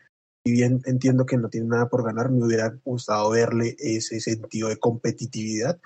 y 0.45 0.53
bien 0.53 0.83
entiendo 0.85 1.25
que 1.25 1.39
no 1.39 1.49
tiene 1.49 1.69
nada 1.69 1.89
por 1.89 2.05
ganar, 2.05 2.31
me 2.31 2.45
hubiera 2.45 2.77
gustado 2.85 3.31
verle 3.31 3.77
ese 3.79 4.21
sentido 4.21 4.69
de 4.69 4.77
competitividad. 4.77 5.81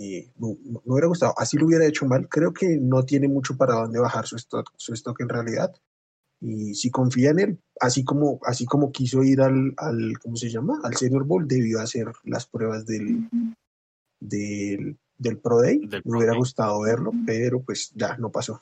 Eh, 0.00 0.30
no, 0.36 0.56
no, 0.64 0.80
me 0.84 0.92
hubiera 0.92 1.08
gustado, 1.08 1.34
así 1.36 1.58
lo 1.58 1.66
hubiera 1.66 1.84
hecho 1.84 2.06
mal. 2.06 2.28
Creo 2.28 2.52
que 2.52 2.78
no 2.80 3.02
tiene 3.04 3.26
mucho 3.26 3.56
para 3.56 3.74
dónde 3.74 3.98
bajar 3.98 4.26
su 4.26 4.36
stock, 4.36 4.72
su 4.76 4.94
stock 4.94 5.20
en 5.20 5.28
realidad. 5.28 5.74
Y 6.40 6.74
si 6.74 6.88
confía 6.88 7.30
en 7.30 7.38
él, 7.40 7.60
así 7.80 8.04
como, 8.04 8.38
así 8.44 8.64
como 8.64 8.92
quiso 8.92 9.24
ir 9.24 9.40
al, 9.40 9.74
al, 9.76 10.16
¿cómo 10.20 10.36
se 10.36 10.50
llama? 10.50 10.78
Al 10.84 10.94
Senior 10.94 11.24
Bowl, 11.24 11.48
debió 11.48 11.80
hacer 11.80 12.06
las 12.22 12.46
pruebas 12.46 12.86
del, 12.86 13.28
del, 14.20 14.96
del 15.16 15.38
Pro 15.38 15.60
Day. 15.60 15.80
Del 15.80 16.02
me 16.04 16.10
Pro 16.10 16.18
hubiera 16.18 16.32
Day. 16.32 16.38
gustado 16.38 16.80
verlo, 16.82 17.12
pero 17.26 17.60
pues 17.62 17.90
ya 17.92 18.16
no 18.18 18.30
pasó. 18.30 18.60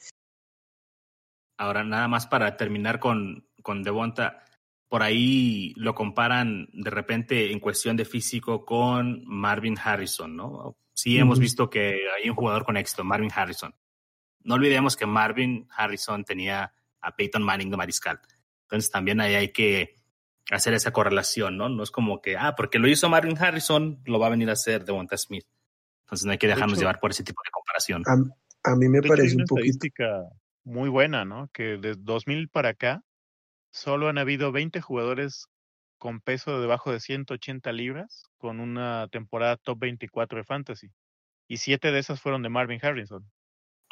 Ahora, 1.58 1.84
nada 1.84 2.08
más 2.08 2.26
para 2.26 2.56
terminar 2.56 2.98
con, 2.98 3.46
con 3.62 3.82
Devonta, 3.82 4.42
por 4.88 5.02
ahí 5.02 5.74
lo 5.76 5.94
comparan 5.94 6.68
de 6.72 6.90
repente 6.90 7.52
en 7.52 7.60
cuestión 7.60 7.94
de 7.94 8.06
físico 8.06 8.64
con 8.64 9.22
Marvin 9.26 9.76
Harrison, 9.78 10.34
¿no? 10.34 10.76
Sí 10.96 11.18
hemos 11.18 11.36
Ujú. 11.36 11.42
visto 11.42 11.70
que 11.70 12.00
hay 12.16 12.30
un 12.30 12.34
jugador 12.34 12.64
con 12.64 12.76
éxito, 12.78 13.04
Marvin 13.04 13.30
Harrison. 13.34 13.74
No 14.42 14.54
olvidemos 14.54 14.96
que 14.96 15.04
Marvin 15.04 15.68
Harrison 15.76 16.24
tenía 16.24 16.72
a 17.02 17.14
Peyton 17.14 17.42
Manning 17.42 17.70
de 17.70 17.76
mariscal. 17.76 18.18
Entonces 18.62 18.90
también 18.90 19.20
ahí 19.20 19.34
hay 19.34 19.52
que 19.52 19.94
hacer 20.50 20.72
esa 20.72 20.92
correlación, 20.92 21.58
¿no? 21.58 21.68
No 21.68 21.82
es 21.82 21.90
como 21.90 22.22
que, 22.22 22.36
ah, 22.38 22.54
porque 22.56 22.78
lo 22.78 22.88
hizo 22.88 23.10
Marvin 23.10 23.36
Harrison, 23.38 24.00
lo 24.06 24.18
va 24.18 24.28
a 24.28 24.30
venir 24.30 24.48
a 24.48 24.54
hacer 24.54 24.84
Devonta 24.86 25.18
Smith. 25.18 25.44
Entonces 26.06 26.24
no 26.24 26.32
hay 26.32 26.38
que 26.38 26.46
De 26.46 26.54
dejarnos 26.54 26.78
hecho- 26.78 26.82
llevar 26.82 26.98
por 27.00 27.10
ese 27.10 27.24
tipo 27.24 27.42
de 27.44 27.50
comparación. 27.50 28.02
A, 28.06 28.70
a 28.72 28.76
mí 28.76 28.88
me 28.88 29.00
De 29.00 29.06
hecho, 29.08 29.12
hay 29.12 29.18
parece 29.18 29.34
una 29.34 29.42
un 29.42 29.46
poquito. 29.48 29.66
estadística 29.66 30.22
muy 30.64 30.88
buena, 30.88 31.24
¿no? 31.26 31.48
Que 31.52 31.76
desde 31.76 32.00
2000 32.02 32.48
para 32.48 32.70
acá 32.70 33.02
solo 33.70 34.08
han 34.08 34.16
habido 34.18 34.50
20 34.50 34.80
jugadores 34.80 35.48
con 36.06 36.20
peso 36.20 36.60
debajo 36.60 36.92
de 36.92 37.00
180 37.00 37.72
libras 37.72 38.22
con 38.38 38.60
una 38.60 39.08
temporada 39.10 39.56
top 39.56 39.80
24 39.80 40.38
de 40.38 40.44
fantasy. 40.44 40.92
Y 41.48 41.56
siete 41.56 41.90
de 41.90 41.98
esas 41.98 42.20
fueron 42.20 42.44
de 42.44 42.48
Marvin 42.48 42.78
Harrison. 42.80 43.28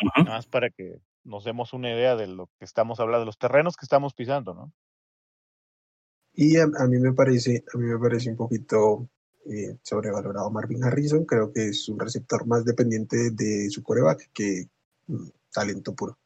Nada 0.01 0.37
más 0.37 0.47
para 0.47 0.71
que 0.71 1.01
nos 1.25 1.43
demos 1.43 1.73
una 1.73 1.91
idea 1.91 2.15
de 2.15 2.29
lo 2.29 2.47
que 2.57 2.67
estamos 2.67 3.01
hablando, 3.01 3.19
de 3.23 3.27
los 3.27 3.37
terrenos 3.37 3.75
que 3.77 3.85
estamos 3.85 4.15
pisando, 4.15 4.55
¿no? 4.55 4.73
Y 6.35 6.57
a, 6.57 6.69
mí 6.69 7.01
me 7.01 7.13
parece, 7.13 7.65
a 7.75 7.79
mí 7.79 7.87
me 7.87 7.99
parece 7.99 8.31
un 8.31 8.37
poquito 8.37 9.09
eh, 9.47 9.77
sobrevalorado 9.83 10.49
Marvin 10.53 10.85
Harrison. 10.85 11.25
Creo 11.25 11.53
que 11.53 11.71
es 11.71 11.89
un 11.89 11.99
receptor 11.99 12.47
más 12.47 12.65
dependiente 12.65 13.33
de 13.33 13.69
su 13.71 13.83
coreback 13.83 14.31
que 14.33 14.69
mm, 15.09 15.31
talento 15.53 15.97
puro. 15.97 16.17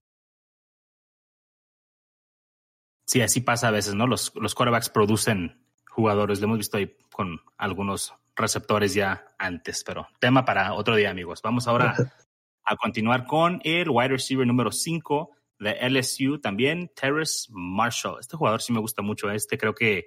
Sí, 3.07 3.23
así 3.23 3.41
pasa 3.41 3.69
a 3.69 3.71
veces, 3.71 3.95
¿no? 3.95 4.07
Los, 4.07 4.35
los 4.35 4.55
corebacks 4.55 4.91
producen 4.91 5.67
jugadores. 5.99 6.39
Lo 6.39 6.45
hemos 6.45 6.59
visto 6.59 6.77
ahí 6.77 6.95
con 7.11 7.41
algunos 7.57 8.15
receptores 8.37 8.95
ya 8.95 9.27
antes, 9.37 9.83
pero 9.83 10.07
tema 10.21 10.45
para 10.45 10.75
otro 10.75 10.95
día, 10.95 11.11
amigos. 11.11 11.43
Vamos 11.43 11.67
ahora 11.67 11.97
a 12.65 12.77
continuar 12.77 13.27
con 13.27 13.61
el 13.65 13.91
wide 13.91 14.11
receiver 14.11 14.47
número 14.47 14.71
5 14.71 15.33
de 15.59 15.91
LSU, 15.91 16.39
también 16.39 16.93
Terrace 16.95 17.49
Marshall. 17.51 18.21
Este 18.21 18.37
jugador 18.37 18.63
sí 18.63 18.73
me 18.73 18.79
gusta 18.79 19.03
mucho. 19.03 19.29
Este 19.29 19.59
creo 19.59 19.75
que 19.75 20.07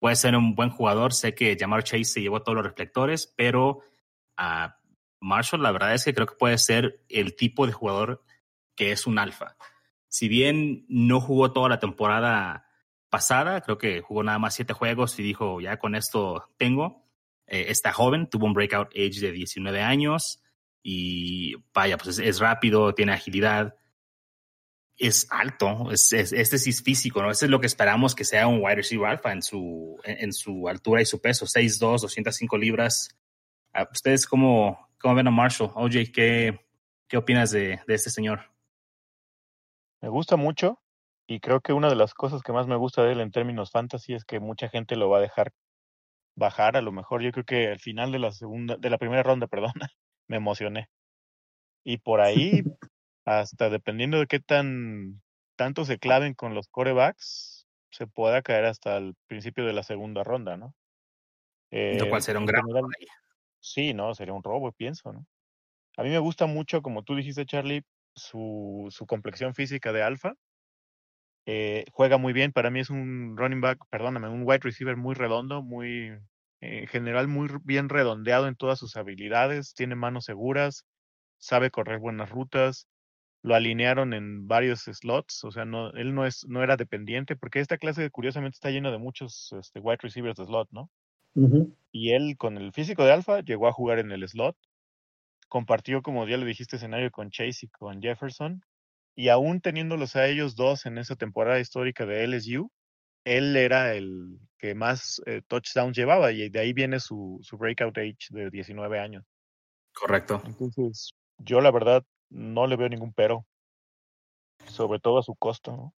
puede 0.00 0.16
ser 0.16 0.34
un 0.34 0.56
buen 0.56 0.70
jugador. 0.70 1.12
Sé 1.12 1.36
que 1.36 1.56
Jamar 1.56 1.84
Chase 1.84 2.02
se 2.04 2.20
llevó 2.20 2.42
todos 2.42 2.56
los 2.56 2.66
reflectores, 2.66 3.32
pero 3.36 3.82
a 4.36 4.80
Marshall 5.20 5.62
la 5.62 5.70
verdad 5.70 5.94
es 5.94 6.04
que 6.04 6.14
creo 6.14 6.26
que 6.26 6.34
puede 6.34 6.58
ser 6.58 7.04
el 7.08 7.36
tipo 7.36 7.64
de 7.64 7.72
jugador 7.72 8.24
que 8.74 8.90
es 8.90 9.06
un 9.06 9.20
alfa. 9.20 9.56
Si 10.08 10.26
bien 10.26 10.84
no 10.88 11.20
jugó 11.20 11.52
toda 11.52 11.68
la 11.68 11.78
temporada 11.78 12.67
pasada, 13.10 13.60
creo 13.60 13.78
que 13.78 14.00
jugó 14.00 14.22
nada 14.22 14.38
más 14.38 14.54
siete 14.54 14.72
juegos 14.72 15.18
y 15.18 15.22
dijo, 15.22 15.60
ya 15.60 15.78
con 15.78 15.94
esto 15.94 16.48
tengo. 16.56 17.04
Eh, 17.46 17.66
está 17.68 17.92
joven, 17.92 18.28
tuvo 18.28 18.46
un 18.46 18.52
breakout 18.52 18.88
age 18.90 19.20
de 19.20 19.32
19 19.32 19.80
años 19.80 20.42
y 20.82 21.56
vaya, 21.72 21.96
pues 21.96 22.18
es, 22.18 22.38
rápido, 22.38 22.94
tiene 22.94 23.12
agilidad, 23.12 23.76
es 24.96 25.26
alto, 25.30 25.90
es, 25.92 26.12
este 26.12 26.58
sí 26.58 26.70
es 26.70 26.82
físico, 26.82 27.22
¿no? 27.22 27.30
Eso 27.30 27.44
es 27.46 27.50
lo 27.50 27.60
que 27.60 27.66
esperamos 27.66 28.14
que 28.14 28.24
sea 28.24 28.46
un 28.48 28.60
wide 28.62 28.76
receiver 28.76 29.08
alfa 29.08 29.32
en 29.32 29.42
su, 29.42 29.98
en, 30.04 30.32
su 30.32 30.68
altura 30.68 31.00
y 31.00 31.06
su 31.06 31.20
peso, 31.20 31.46
6'2", 31.46 32.00
205 32.00 32.58
libras. 32.58 33.16
Ah, 33.72 33.88
¿Ustedes 33.90 34.26
cómo, 34.26 34.90
cómo 34.98 35.14
ven 35.14 35.28
a 35.28 35.30
Marshall? 35.30 35.72
OJ, 35.74 36.12
¿qué, 36.12 36.58
qué 37.06 37.16
opinas 37.16 37.50
de, 37.50 37.80
de 37.86 37.94
este 37.94 38.10
señor? 38.10 38.40
Me 40.00 40.08
gusta 40.08 40.36
mucho 40.36 40.80
y 41.30 41.40
creo 41.40 41.60
que 41.60 41.74
una 41.74 41.90
de 41.90 41.94
las 41.94 42.14
cosas 42.14 42.42
que 42.42 42.52
más 42.52 42.66
me 42.66 42.76
gusta 42.76 43.04
de 43.04 43.12
él 43.12 43.20
en 43.20 43.30
términos 43.30 43.70
fantasy 43.70 44.14
es 44.14 44.24
que 44.24 44.40
mucha 44.40 44.70
gente 44.70 44.96
lo 44.96 45.10
va 45.10 45.18
a 45.18 45.20
dejar 45.20 45.52
bajar. 46.34 46.78
A 46.78 46.80
lo 46.80 46.90
mejor 46.90 47.22
yo 47.22 47.30
creo 47.32 47.44
que 47.44 47.68
al 47.68 47.80
final 47.80 48.10
de 48.12 48.18
la 48.18 48.32
segunda, 48.32 48.76
de 48.78 48.88
la 48.88 48.96
primera 48.96 49.22
ronda, 49.22 49.46
perdón, 49.50 49.74
me 50.26 50.38
emocioné. 50.38 50.88
Y 51.84 51.98
por 51.98 52.22
ahí, 52.22 52.62
hasta 53.26 53.68
dependiendo 53.68 54.18
de 54.18 54.26
qué 54.26 54.40
tan 54.40 55.20
tanto 55.54 55.84
se 55.84 55.98
claven 55.98 56.32
con 56.32 56.54
los 56.54 56.68
corebacks, 56.68 57.66
se 57.90 58.06
pueda 58.06 58.40
caer 58.40 58.64
hasta 58.64 58.96
el 58.96 59.14
principio 59.26 59.66
de 59.66 59.74
la 59.74 59.82
segunda 59.82 60.24
ronda, 60.24 60.56
¿no? 60.56 60.74
Eh, 61.70 61.98
lo 61.98 62.08
cual 62.08 62.22
será 62.22 62.38
un 62.38 62.46
gran 62.46 62.64
Sí, 63.60 63.92
no, 63.92 64.14
sería 64.14 64.32
un 64.32 64.42
robo, 64.42 64.72
pienso, 64.72 65.12
¿no? 65.12 65.26
A 65.98 66.04
mí 66.04 66.08
me 66.08 66.20
gusta 66.20 66.46
mucho, 66.46 66.80
como 66.80 67.02
tú 67.02 67.16
dijiste, 67.16 67.44
Charlie, 67.44 67.82
su, 68.14 68.86
su 68.88 69.04
complexión 69.04 69.52
física 69.52 69.92
de 69.92 70.02
alfa. 70.02 70.34
Eh, 71.50 71.86
juega 71.92 72.18
muy 72.18 72.34
bien, 72.34 72.52
para 72.52 72.68
mí 72.68 72.80
es 72.80 72.90
un 72.90 73.34
running 73.38 73.62
back, 73.62 73.78
perdóname, 73.88 74.28
un 74.28 74.42
wide 74.44 74.58
receiver 74.58 74.98
muy 74.98 75.14
redondo, 75.14 75.62
muy, 75.62 76.12
en 76.60 76.86
general 76.88 77.26
muy 77.26 77.48
bien 77.64 77.88
redondeado 77.88 78.48
en 78.48 78.54
todas 78.54 78.78
sus 78.78 78.98
habilidades, 78.98 79.72
tiene 79.72 79.94
manos 79.94 80.26
seguras, 80.26 80.84
sabe 81.38 81.70
correr 81.70 82.00
buenas 82.00 82.28
rutas, 82.28 82.86
lo 83.42 83.54
alinearon 83.54 84.12
en 84.12 84.46
varios 84.46 84.80
slots, 84.80 85.42
o 85.42 85.50
sea, 85.50 85.64
no, 85.64 85.90
él 85.92 86.14
no, 86.14 86.26
es, 86.26 86.46
no 86.46 86.62
era 86.62 86.76
dependiente, 86.76 87.34
porque 87.34 87.60
esta 87.60 87.78
clase 87.78 88.10
curiosamente 88.10 88.56
está 88.56 88.68
llena 88.68 88.90
de 88.90 88.98
muchos 88.98 89.54
este, 89.58 89.80
wide 89.80 90.00
receivers 90.02 90.36
de 90.36 90.44
slot, 90.44 90.68
¿no? 90.70 90.90
Y 91.92 92.12
él 92.12 92.36
con 92.36 92.58
el 92.58 92.74
físico 92.74 93.06
de 93.06 93.12
alfa 93.12 93.40
llegó 93.40 93.68
a 93.68 93.72
jugar 93.72 94.00
en 94.00 94.12
el 94.12 94.28
slot, 94.28 94.54
compartió, 95.48 96.02
como 96.02 96.28
ya 96.28 96.36
le 96.36 96.44
dijiste, 96.44 96.76
escenario 96.76 97.10
con 97.10 97.30
Chase 97.30 97.64
y 97.64 97.68
con 97.68 98.02
Jefferson, 98.02 98.60
y 99.18 99.30
aún 99.30 99.60
teniéndolos 99.60 100.14
a 100.14 100.28
ellos 100.28 100.54
dos 100.54 100.86
en 100.86 100.96
esa 100.96 101.16
temporada 101.16 101.58
histórica 101.58 102.06
de 102.06 102.24
LSU, 102.28 102.70
él 103.24 103.56
era 103.56 103.96
el 103.96 104.38
que 104.58 104.76
más 104.76 105.20
eh, 105.26 105.42
touchdowns 105.48 105.96
llevaba 105.96 106.30
y 106.30 106.48
de 106.48 106.60
ahí 106.60 106.72
viene 106.72 107.00
su, 107.00 107.40
su 107.42 107.58
breakout 107.58 107.98
age 107.98 108.28
de 108.30 108.48
19 108.48 109.00
años. 109.00 109.24
Correcto. 109.92 110.40
Entonces, 110.46 111.14
yo 111.38 111.60
la 111.60 111.72
verdad 111.72 112.04
no 112.30 112.68
le 112.68 112.76
veo 112.76 112.88
ningún 112.88 113.12
pero, 113.12 113.44
sobre 114.68 115.00
todo 115.00 115.18
a 115.18 115.24
su 115.24 115.34
costo. 115.34 115.72
¿no? 115.72 115.94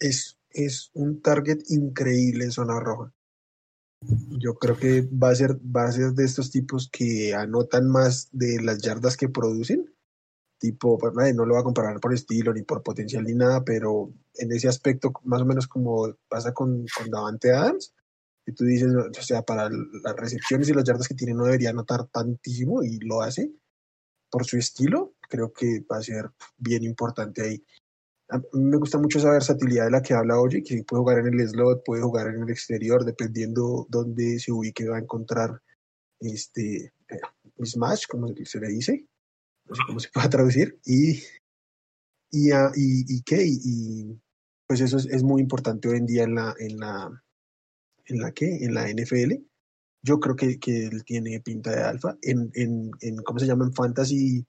Es, 0.00 0.40
es 0.50 0.90
un 0.94 1.22
target 1.22 1.60
increíble 1.68 2.46
en 2.46 2.50
zona 2.50 2.80
roja. 2.80 3.12
Yo 4.40 4.54
creo 4.54 4.76
que 4.76 5.02
va 5.02 5.30
a 5.30 5.36
ser, 5.36 5.52
va 5.54 5.84
a 5.84 5.92
ser 5.92 6.14
de 6.14 6.24
estos 6.24 6.50
tipos 6.50 6.90
que 6.90 7.32
anotan 7.36 7.88
más 7.88 8.28
de 8.32 8.60
las 8.60 8.82
yardas 8.82 9.16
que 9.16 9.28
producen 9.28 9.94
tipo, 10.58 10.98
pues, 10.98 11.34
no 11.34 11.46
lo 11.46 11.54
va 11.54 11.60
a 11.60 11.64
comparar 11.64 12.00
por 12.00 12.12
estilo 12.12 12.52
ni 12.52 12.62
por 12.62 12.82
potencial 12.82 13.24
ni 13.24 13.34
nada, 13.34 13.64
pero 13.64 14.12
en 14.34 14.52
ese 14.52 14.68
aspecto, 14.68 15.12
más 15.24 15.40
o 15.42 15.46
menos 15.46 15.66
como 15.66 16.14
pasa 16.28 16.52
con, 16.52 16.84
con 16.96 17.10
Davante 17.10 17.52
Adams, 17.52 17.94
y 18.46 18.52
tú 18.52 18.64
dices, 18.64 18.88
o 18.94 19.22
sea, 19.22 19.42
para 19.42 19.68
las 19.68 20.16
recepciones 20.16 20.68
y 20.68 20.74
las 20.74 20.84
yardas 20.84 21.06
que 21.06 21.14
tiene 21.14 21.34
no 21.34 21.44
debería 21.44 21.70
anotar 21.70 22.06
tantísimo 22.06 22.82
y 22.82 22.98
lo 23.00 23.20
hace 23.20 23.52
por 24.30 24.46
su 24.46 24.56
estilo, 24.56 25.14
creo 25.28 25.52
que 25.52 25.84
va 25.90 25.98
a 25.98 26.02
ser 26.02 26.30
bien 26.56 26.82
importante 26.82 27.42
ahí. 27.42 27.64
A 28.30 28.38
mí 28.38 28.44
me 28.52 28.78
gusta 28.78 28.98
mucho 28.98 29.18
esa 29.18 29.32
versatilidad 29.32 29.86
de 29.86 29.90
la 29.90 30.02
que 30.02 30.14
habla 30.14 30.40
Oye, 30.40 30.62
que 30.62 30.82
puede 30.84 31.00
jugar 31.00 31.18
en 31.18 31.40
el 31.40 31.48
slot, 31.48 31.82
puede 31.84 32.02
jugar 32.02 32.28
en 32.28 32.42
el 32.42 32.50
exterior, 32.50 33.04
dependiendo 33.04 33.86
dónde 33.88 34.38
se 34.38 34.52
ubique, 34.52 34.88
va 34.88 34.96
a 34.96 35.00
encontrar 35.00 35.62
este 36.20 36.92
eh, 37.08 37.20
como 38.08 38.28
se 38.44 38.60
le 38.60 38.68
dice, 38.68 39.07
no 39.68 39.74
sé 39.74 39.82
cómo 39.86 40.00
se 40.00 40.10
puede 40.14 40.28
traducir, 40.28 40.78
y, 40.84 41.22
y, 42.30 42.50
ah, 42.52 42.70
y, 42.74 43.16
y 43.16 43.22
qué, 43.22 43.44
y, 43.46 44.20
pues 44.66 44.80
eso 44.80 44.98
es, 44.98 45.06
es, 45.06 45.22
muy 45.22 45.40
importante 45.40 45.88
hoy 45.88 45.98
en 45.98 46.06
día 46.06 46.24
en 46.24 46.34
la, 46.34 46.54
en 46.58 46.78
la, 46.78 47.24
en 48.06 48.20
la 48.20 48.32
que, 48.32 48.64
en 48.64 48.74
la 48.74 48.88
NFL. 48.88 49.34
Yo 50.02 50.20
creo 50.20 50.36
que, 50.36 50.58
que 50.58 50.86
él 50.86 51.04
tiene 51.04 51.40
pinta 51.40 51.70
de 51.70 51.82
alfa. 51.82 52.16
En, 52.22 52.50
en, 52.54 52.90
en, 53.00 53.16
¿cómo 53.24 53.38
se 53.38 53.46
llama? 53.46 53.64
En 53.64 53.72
fantasy, 53.72 54.46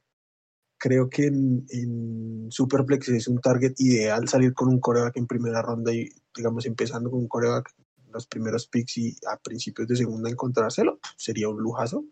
creo 0.77 1.09
que 1.09 1.27
en, 1.27 1.65
en 1.69 2.47
Superplex 2.51 3.09
es 3.09 3.27
un 3.27 3.39
target 3.39 3.73
ideal 3.77 4.27
salir 4.27 4.53
con 4.53 4.69
un 4.69 4.79
coreback 4.79 5.17
en 5.17 5.27
primera 5.27 5.61
ronda 5.61 5.93
y, 5.93 6.09
digamos, 6.35 6.65
empezando 6.65 7.09
con 7.09 7.21
un 7.21 7.27
coreback 7.27 7.73
los 8.11 8.27
primeros 8.27 8.67
picks 8.67 8.97
y 8.97 9.15
a 9.31 9.37
principios 9.37 9.87
de 9.87 9.95
segunda 9.95 10.29
encontrárselo, 10.29 10.99
sería 11.15 11.49
un 11.49 11.61
lujazo. 11.61 12.05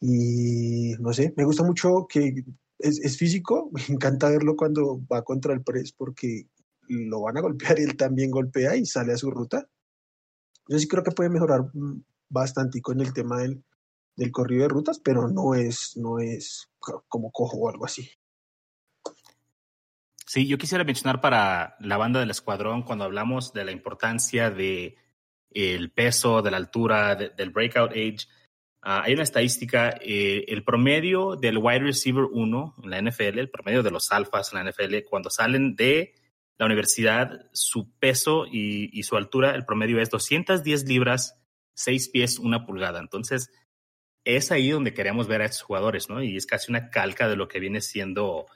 Y 0.00 0.94
no 1.00 1.12
sé, 1.12 1.34
me 1.36 1.44
gusta 1.44 1.64
mucho 1.64 2.06
que 2.08 2.44
es, 2.78 3.00
es, 3.00 3.16
físico, 3.16 3.70
me 3.72 3.82
encanta 3.88 4.30
verlo 4.30 4.56
cuando 4.56 5.00
va 5.06 5.22
contra 5.22 5.52
el 5.52 5.62
press 5.62 5.92
porque 5.92 6.46
lo 6.88 7.22
van 7.22 7.36
a 7.36 7.40
golpear 7.40 7.78
y 7.78 7.82
él 7.82 7.96
también 7.96 8.30
golpea 8.30 8.76
y 8.76 8.86
sale 8.86 9.12
a 9.12 9.18
su 9.18 9.30
ruta. 9.30 9.68
Yo 10.68 10.78
sí 10.78 10.86
creo 10.86 11.02
que 11.02 11.10
puede 11.10 11.30
mejorar 11.30 11.70
mm, 11.72 12.02
bastante 12.28 12.80
con 12.80 13.00
el 13.00 13.12
tema 13.12 13.38
del, 13.38 13.62
del 14.16 14.32
corrido 14.32 14.62
de 14.62 14.68
rutas, 14.68 15.00
pero 15.00 15.28
no 15.28 15.54
es, 15.54 15.96
no 15.96 16.18
es 16.18 16.68
como 17.08 17.30
cojo 17.30 17.56
o 17.58 17.68
algo 17.68 17.86
así. 17.86 18.10
Sí, 20.26 20.46
yo 20.46 20.58
quisiera 20.58 20.84
mencionar 20.84 21.20
para 21.22 21.76
la 21.80 21.96
banda 21.96 22.20
del 22.20 22.30
escuadrón 22.30 22.82
cuando 22.82 23.04
hablamos 23.04 23.52
de 23.54 23.64
la 23.64 23.72
importancia 23.72 24.50
de 24.50 24.96
el 25.50 25.90
peso, 25.90 26.42
de 26.42 26.50
la 26.50 26.58
altura, 26.58 27.14
del 27.14 27.50
breakout 27.50 27.92
age 27.92 28.28
Ah, 28.80 29.02
hay 29.04 29.14
una 29.14 29.24
estadística, 29.24 29.98
eh, 30.00 30.44
el 30.48 30.62
promedio 30.62 31.36
del 31.36 31.58
wide 31.58 31.80
receiver 31.80 32.24
1 32.30 32.74
en 32.82 32.90
la 32.90 32.98
NFL, 32.98 33.38
el 33.38 33.50
promedio 33.50 33.82
de 33.82 33.90
los 33.90 34.12
alfas 34.12 34.52
en 34.52 34.58
la 34.58 34.70
NFL, 34.70 35.04
cuando 35.08 35.30
salen 35.30 35.74
de 35.74 36.14
la 36.58 36.66
universidad, 36.66 37.48
su 37.52 37.90
peso 37.98 38.46
y, 38.50 39.02
su 39.02 39.16
altura, 39.16 39.54
el 39.54 39.64
promedio 39.64 40.00
es 40.00 40.10
210 40.10 40.86
libras, 40.86 41.40
6 41.74 42.08
pies, 42.08 42.38
1 42.38 42.66
pulgada. 42.66 42.98
Entonces, 42.98 43.50
es 44.24 44.50
ahí 44.50 44.70
donde 44.70 44.92
queremos 44.92 45.28
ver 45.28 45.42
a 45.42 45.46
estos 45.46 45.62
jugadores, 45.62 46.08
¿no? 46.08 46.22
Y 46.22 46.36
es 46.36 46.46
casi 46.46 46.70
una 46.70 46.90
calca 46.90 47.28
de 47.28 47.36
lo 47.36 47.46
que 47.46 47.60
viene 47.60 47.80
siendo 47.80 48.46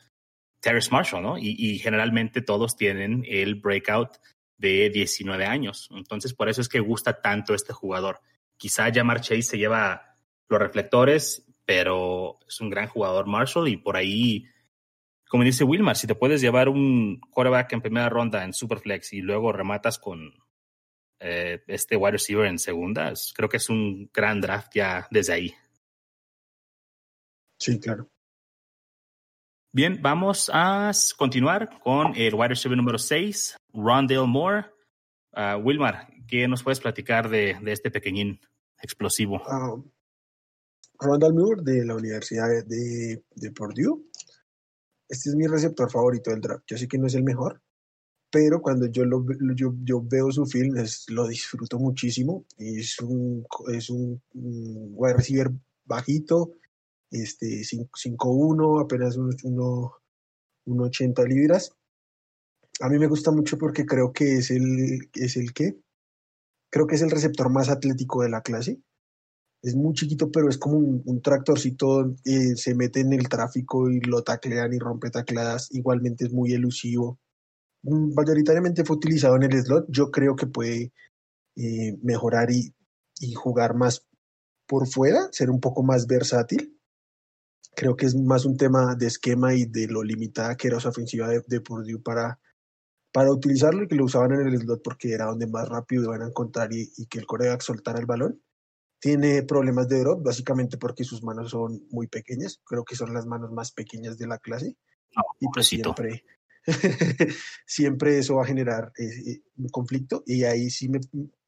Terrence 0.60 0.90
Marshall, 0.90 1.22
¿no? 1.22 1.38
Y, 1.38 1.78
generalmente 1.78 2.42
todos 2.42 2.76
tienen 2.76 3.24
el 3.26 3.56
breakout 3.56 4.16
de 4.58 4.90
19 4.90 5.46
años. 5.46 5.88
Entonces, 5.92 6.34
por 6.34 6.48
eso 6.48 6.60
es 6.60 6.68
que 6.68 6.80
gusta 6.80 7.20
tanto 7.20 7.54
este 7.54 7.72
jugador. 7.72 8.20
Quizá 8.56 8.92
Jamar 8.92 9.20
Chase 9.20 9.42
se 9.42 9.58
lleva 9.58 10.11
los 10.52 10.60
reflectores, 10.60 11.46
pero 11.64 12.38
es 12.46 12.60
un 12.60 12.70
gran 12.70 12.88
jugador 12.88 13.26
Marshall 13.26 13.68
y 13.68 13.76
por 13.76 13.96
ahí, 13.96 14.46
como 15.28 15.44
dice 15.44 15.64
Wilmar, 15.64 15.96
si 15.96 16.06
te 16.06 16.14
puedes 16.14 16.40
llevar 16.40 16.68
un 16.68 17.20
quarterback 17.30 17.72
en 17.72 17.80
primera 17.80 18.08
ronda 18.08 18.44
en 18.44 18.52
Superflex 18.52 19.12
y 19.12 19.20
luego 19.20 19.52
rematas 19.52 19.98
con 19.98 20.34
eh, 21.20 21.62
este 21.68 21.96
wide 21.96 22.12
receiver 22.12 22.46
en 22.46 22.58
segunda, 22.58 23.12
creo 23.34 23.48
que 23.48 23.56
es 23.56 23.68
un 23.68 24.10
gran 24.12 24.40
draft 24.40 24.72
ya 24.74 25.06
desde 25.10 25.32
ahí. 25.32 25.54
Sí, 27.58 27.78
claro. 27.78 28.08
Bien, 29.74 30.00
vamos 30.02 30.50
a 30.52 30.90
continuar 31.16 31.78
con 31.80 32.14
el 32.16 32.34
wide 32.34 32.48
receiver 32.48 32.76
número 32.76 32.98
6, 32.98 33.56
Rondale 33.72 34.26
Moore. 34.26 34.66
Uh, 35.34 35.56
Wilmar, 35.62 36.08
¿qué 36.28 36.46
nos 36.46 36.62
puedes 36.62 36.80
platicar 36.80 37.30
de, 37.30 37.56
de 37.62 37.72
este 37.72 37.90
pequeñín 37.90 38.38
explosivo? 38.82 39.42
Uh, 39.46 39.82
Rondale 40.98 41.34
Moore 41.34 41.62
de 41.62 41.84
la 41.84 41.96
Universidad 41.96 42.48
de, 42.66 43.24
de 43.34 43.50
Purdue. 43.52 44.04
Este 45.08 45.30
es 45.30 45.34
mi 45.34 45.46
receptor 45.46 45.90
favorito 45.90 46.30
del 46.30 46.40
draft. 46.40 46.64
Yo 46.66 46.78
sé 46.78 46.88
que 46.88 46.98
no 46.98 47.06
es 47.06 47.14
el 47.14 47.24
mejor, 47.24 47.60
pero 48.32 48.62
cuando 48.62 48.86
yo, 48.86 49.04
lo, 49.04 49.22
yo, 49.54 49.74
yo 49.84 50.02
veo 50.02 50.32
su 50.32 50.46
film 50.46 50.78
es, 50.78 51.04
lo 51.10 51.28
disfruto 51.28 51.78
muchísimo. 51.78 52.46
Es 52.56 52.98
un, 53.00 53.46
es 53.68 53.90
un, 53.90 54.22
un 54.32 54.92
wide 54.94 55.14
receiver 55.14 55.50
bajito, 55.84 56.52
este 57.10 57.60
5'1, 57.60 58.82
apenas 58.82 59.18
unos 59.18 59.36
1,80 60.64 61.28
libras. 61.28 61.76
A 62.80 62.88
mí 62.88 62.98
me 62.98 63.06
gusta 63.06 63.30
mucho 63.30 63.58
porque 63.58 63.84
creo 63.84 64.14
que 64.14 64.38
es 64.38 64.50
el, 64.50 65.10
es 65.12 65.36
el 65.36 65.52
que, 65.52 65.76
creo 66.70 66.86
que 66.86 66.94
es 66.94 67.02
el 67.02 67.10
receptor 67.10 67.50
más 67.50 67.68
atlético 67.68 68.22
de 68.22 68.30
la 68.30 68.40
clase. 68.40 68.80
Es 69.62 69.76
muy 69.76 69.94
chiquito, 69.94 70.30
pero 70.30 70.48
es 70.48 70.58
como 70.58 70.76
un, 70.76 71.02
un 71.06 71.22
tractorcito, 71.22 72.14
eh, 72.24 72.56
se 72.56 72.74
mete 72.74 73.00
en 73.00 73.12
el 73.12 73.28
tráfico 73.28 73.88
y 73.90 74.00
lo 74.00 74.22
taclean 74.22 74.72
y 74.74 74.78
rompe 74.78 75.10
tacleadas. 75.10 75.68
Igualmente 75.72 76.24
es 76.26 76.32
muy 76.32 76.52
elusivo. 76.52 77.20
Mayoritariamente 77.82 78.84
fue 78.84 78.96
utilizado 78.96 79.36
en 79.36 79.44
el 79.44 79.62
slot. 79.62 79.86
Yo 79.88 80.10
creo 80.10 80.36
que 80.36 80.46
puede 80.46 80.92
eh, 81.56 81.98
mejorar 82.02 82.50
y, 82.50 82.74
y 83.20 83.34
jugar 83.34 83.74
más 83.74 84.06
por 84.66 84.88
fuera, 84.88 85.28
ser 85.32 85.50
un 85.50 85.60
poco 85.60 85.82
más 85.82 86.06
versátil 86.06 86.72
creo 87.74 87.96
que 87.96 88.06
es 88.06 88.14
más 88.14 88.44
un 88.44 88.56
tema 88.56 88.94
de 88.94 89.06
esquema 89.06 89.54
y 89.54 89.64
de 89.64 89.86
lo 89.86 90.02
limitada 90.02 90.56
que 90.56 90.68
era 90.68 90.78
esa 90.78 90.90
ofensiva 90.90 91.28
de, 91.28 91.42
de 91.46 91.60
Purdue 91.60 91.98
para, 92.02 92.38
para 93.12 93.32
utilizarlo 93.32 93.84
y 93.84 93.88
que 93.88 93.94
lo 93.94 94.04
usaban 94.04 94.32
en 94.32 94.46
el 94.48 94.58
slot 94.58 94.82
porque 94.82 95.12
era 95.12 95.26
donde 95.26 95.46
más 95.46 95.68
rápido 95.68 96.04
iban 96.04 96.22
a 96.22 96.28
encontrar 96.28 96.72
y, 96.72 96.92
y 96.96 97.06
que 97.06 97.18
el 97.18 97.26
coreback 97.26 97.62
soltara 97.62 97.98
el 97.98 98.06
balón. 98.06 98.40
Tiene 99.02 99.42
problemas 99.42 99.88
de 99.88 99.98
drop, 99.98 100.22
básicamente 100.22 100.78
porque 100.78 101.02
sus 101.02 101.24
manos 101.24 101.50
son 101.50 101.84
muy 101.90 102.06
pequeñas. 102.06 102.60
Creo 102.64 102.84
que 102.84 102.94
son 102.94 103.12
las 103.12 103.26
manos 103.26 103.50
más 103.50 103.72
pequeñas 103.72 104.16
de 104.16 104.28
la 104.28 104.38
clase. 104.38 104.76
No, 105.16 105.24
y 105.40 105.48
pues 105.52 105.66
siempre, 105.66 106.24
siempre 107.66 108.18
eso 108.20 108.36
va 108.36 108.44
a 108.44 108.46
generar 108.46 108.92
eh, 108.96 109.42
un 109.56 109.68
conflicto. 109.70 110.22
Y 110.24 110.44
ahí 110.44 110.70
sí 110.70 110.88
me, 110.88 111.00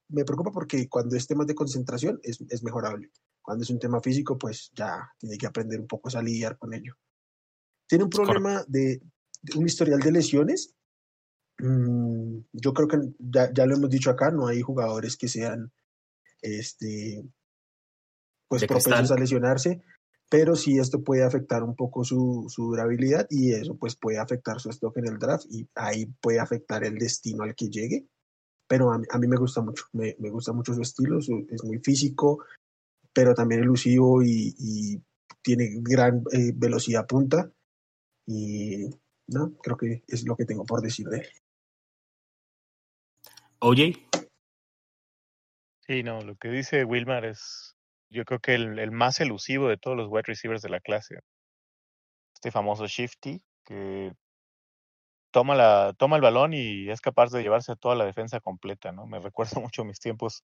me 0.09 0.25
preocupa 0.25 0.51
porque 0.51 0.89
cuando 0.89 1.15
es 1.15 1.29
temas 1.29 1.47
de 1.47 1.55
concentración 1.55 2.19
es, 2.25 2.43
es 2.49 2.65
mejorable. 2.65 3.13
Cuando 3.41 3.63
es 3.63 3.71
un 3.71 3.79
tema 3.79 4.01
físico, 4.01 4.37
pues 4.37 4.73
ya 4.75 5.13
tiene 5.17 5.39
que 5.39 5.47
aprender 5.47 5.79
un 5.79 5.87
poco 5.87 6.09
a 6.13 6.23
lidiar 6.23 6.59
con 6.59 6.75
ello. 6.75 6.97
Tiene 7.87 8.03
un 8.03 8.11
problema 8.11 8.65
de, 8.67 9.01
de 9.43 9.59
un 9.59 9.67
historial 9.67 10.01
de 10.01 10.11
lesiones. 10.11 10.75
Mm, 11.59 12.39
yo 12.53 12.75
creo 12.75 12.89
que 12.89 12.99
ya, 13.21 13.53
ya, 13.55 13.65
lo 13.65 13.77
hemos 13.77 13.91
dicho 13.91 14.11
acá, 14.11 14.33
no 14.33 14.49
hay 14.49 14.61
jugadores 14.61 15.17
que 15.17 15.29
sean 15.29 15.71
este, 16.43 17.23
pues 18.49 18.63
De 18.63 18.67
propensos 18.67 18.99
cristal. 18.99 19.17
a 19.17 19.21
lesionarse, 19.21 19.83
pero 20.31 20.57
sí 20.57 20.79
esto 20.79 21.03
puede 21.03 21.25
afectar 21.25 21.63
un 21.63 21.75
poco 21.75 22.05
su, 22.05 22.47
su 22.49 22.65
durabilidad 22.65 23.27
y 23.31 23.53
eso 23.53 23.77
pues 23.77 23.97
puede 23.97 24.19
afectar 24.19 24.61
su 24.61 24.71
stock 24.71 24.97
en 24.99 25.07
el 25.07 25.19
draft 25.19 25.47
y 25.51 25.69
ahí 25.75 26.07
puede 26.21 26.41
afectar 26.41 26.85
el 26.85 26.97
destino 26.97 27.45
al 27.45 27.55
que 27.55 27.69
llegue. 27.69 28.07
Pero 28.67 28.93
a 28.93 28.99
mí, 28.99 29.07
a 29.11 29.19
mí 29.19 29.27
me 29.27 29.37
gusta 29.37 29.61
mucho, 29.61 29.85
me, 29.93 30.17
me 30.19 30.31
gusta 30.31 30.53
mucho 30.53 30.75
su 30.75 30.81
estilo, 30.81 31.21
su, 31.21 31.47
es 31.51 31.63
muy 31.65 31.79
físico, 31.81 32.45
pero 33.13 33.35
también 33.35 33.63
elusivo 33.63 34.23
y, 34.23 34.55
y 34.59 35.03
tiene 35.43 35.71
gran 35.83 36.23
eh, 36.33 36.53
velocidad 36.55 37.07
punta. 37.07 37.51
Y 38.27 38.89
no, 39.29 39.55
creo 39.63 39.77
que 39.77 40.03
es 40.07 40.25
lo 40.27 40.35
que 40.35 40.47
tengo 40.47 40.65
por 40.65 40.81
decir 40.81 41.07
de 41.09 41.19
él. 41.19 41.29
OJ, 43.59 43.81
Sí, 45.87 46.03
no, 46.03 46.21
lo 46.23 46.37
que 46.37 46.49
dice 46.49 46.85
Wilmar 46.85 47.27
es, 47.27 47.74
yo 48.15 48.25
creo 48.25 48.39
que 48.41 48.55
el, 48.55 48.79
el 48.79 48.93
más 48.93 49.21
elusivo 49.21 49.69
de 49.69 49.77
todos 49.77 49.97
los 49.97 50.09
wide 50.09 50.23
receivers 50.27 50.63
de 50.63 50.71
la 50.71 50.81
clase. 50.81 51.17
Este 52.35 52.51
famoso 52.51 52.87
Shifty, 52.87 53.43
que 53.65 54.13
toma, 55.33 55.55
la, 55.55 55.95
toma 55.99 56.17
el 56.17 56.23
balón 56.23 56.55
y 56.55 56.89
es 56.91 57.01
capaz 57.01 57.31
de 57.31 57.43
llevarse 57.43 57.73
a 57.73 57.77
toda 57.77 57.95
la 57.97 58.05
defensa 58.05 58.41
completa, 58.41 58.93
¿no? 58.93 59.07
Me 59.07 59.19
recuerda 59.33 59.61
mucho 59.61 59.85
mis 59.85 59.99
tiempos 60.01 60.45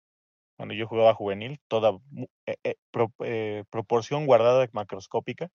cuando 0.57 0.73
yo 0.73 0.87
jugaba 0.87 1.13
juvenil, 1.13 1.59
toda 1.67 1.97
eh, 2.45 2.55
eh, 2.63 2.75
pro- 2.91 3.13
eh, 3.25 3.63
proporción 3.69 4.25
guardada 4.25 4.67
macroscópica, 4.71 5.49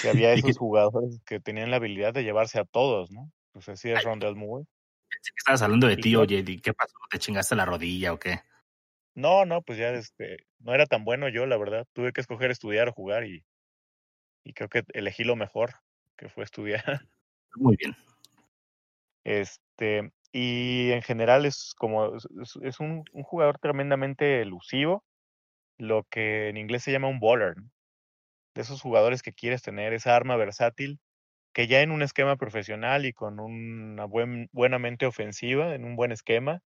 que 0.00 0.08
había 0.08 0.32
esos 0.32 0.56
jugadores 0.58 1.20
que 1.26 1.40
tenían 1.40 1.70
la 1.70 1.76
habilidad 1.76 2.12
de 2.14 2.22
llevarse 2.22 2.60
a 2.60 2.64
todos, 2.64 3.10
¿no? 3.10 3.32
Pues 3.52 3.68
así 3.68 3.90
es. 3.90 4.04
Rondell 4.04 4.36
Moore. 4.36 4.66
pensé 5.08 5.30
que 5.30 5.38
estabas 5.38 5.62
hablando 5.62 5.86
de 5.88 5.96
ti. 5.96 6.14
¿y 6.14 6.60
¿Qué 6.60 6.72
pasó? 6.72 6.94
¿Te 7.10 7.18
chingaste 7.18 7.56
la 7.56 7.64
rodilla 7.64 8.12
o 8.12 8.18
qué? 8.18 8.40
No, 9.16 9.46
no, 9.46 9.62
pues 9.62 9.78
ya 9.78 9.90
este, 9.92 10.46
no 10.58 10.74
era 10.74 10.84
tan 10.84 11.04
bueno 11.04 11.30
yo, 11.30 11.46
la 11.46 11.56
verdad. 11.56 11.86
Tuve 11.94 12.12
que 12.12 12.20
escoger 12.20 12.50
estudiar 12.50 12.90
o 12.90 12.92
jugar 12.92 13.24
y, 13.24 13.42
y 14.44 14.52
creo 14.52 14.68
que 14.68 14.84
elegí 14.92 15.24
lo 15.24 15.36
mejor, 15.36 15.72
que 16.18 16.28
fue 16.28 16.44
estudiar. 16.44 16.84
Muy 17.56 17.76
bien. 17.76 17.96
Este, 19.24 20.12
y 20.32 20.90
en 20.92 21.00
general 21.00 21.46
es 21.46 21.72
como, 21.78 22.14
es, 22.14 22.78
un, 22.78 23.04
un 23.10 23.22
jugador 23.22 23.58
tremendamente 23.58 24.42
elusivo, 24.42 25.02
lo 25.78 26.04
que 26.10 26.50
en 26.50 26.58
inglés 26.58 26.82
se 26.82 26.92
llama 26.92 27.08
un 27.08 27.18
baller, 27.18 27.56
¿no? 27.56 27.70
De 28.54 28.62
esos 28.62 28.82
jugadores 28.82 29.22
que 29.22 29.32
quieres 29.32 29.62
tener, 29.62 29.94
esa 29.94 30.14
arma 30.14 30.36
versátil, 30.36 31.00
que 31.54 31.66
ya 31.68 31.80
en 31.80 31.90
un 31.90 32.02
esquema 32.02 32.36
profesional 32.36 33.06
y 33.06 33.14
con 33.14 33.40
una 33.40 34.04
buen, 34.04 34.50
buena 34.52 34.78
mente 34.78 35.06
ofensiva, 35.06 35.74
en 35.74 35.86
un 35.86 35.96
buen 35.96 36.12
esquema, 36.12 36.60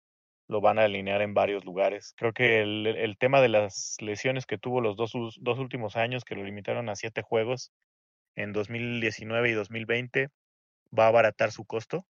lo 0.48 0.60
van 0.60 0.78
a 0.78 0.84
alinear 0.84 1.22
en 1.22 1.34
varios 1.34 1.64
lugares. 1.64 2.14
Creo 2.16 2.32
que 2.32 2.62
el, 2.62 2.86
el 2.86 3.18
tema 3.18 3.40
de 3.40 3.48
las 3.48 3.96
lesiones 4.00 4.46
que 4.46 4.58
tuvo 4.58 4.80
los 4.80 4.96
dos, 4.96 5.12
dos 5.40 5.58
últimos 5.58 5.96
años, 5.96 6.24
que 6.24 6.34
lo 6.36 6.44
limitaron 6.44 6.88
a 6.88 6.96
siete 6.96 7.22
juegos 7.22 7.72
en 8.36 8.52
2019 8.52 9.50
y 9.50 9.54
2020, 9.54 10.28
va 10.98 11.06
a 11.06 11.08
abaratar 11.08 11.52
su 11.52 11.64
costo, 11.66 12.06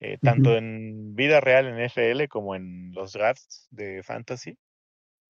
eh, 0.00 0.18
tanto 0.22 0.56
en 0.56 1.14
vida 1.14 1.40
real 1.40 1.66
en 1.66 1.80
FL 1.80 2.28
como 2.28 2.54
en 2.54 2.92
los 2.92 3.12
drafts 3.12 3.68
de 3.70 4.02
fantasy. 4.02 4.56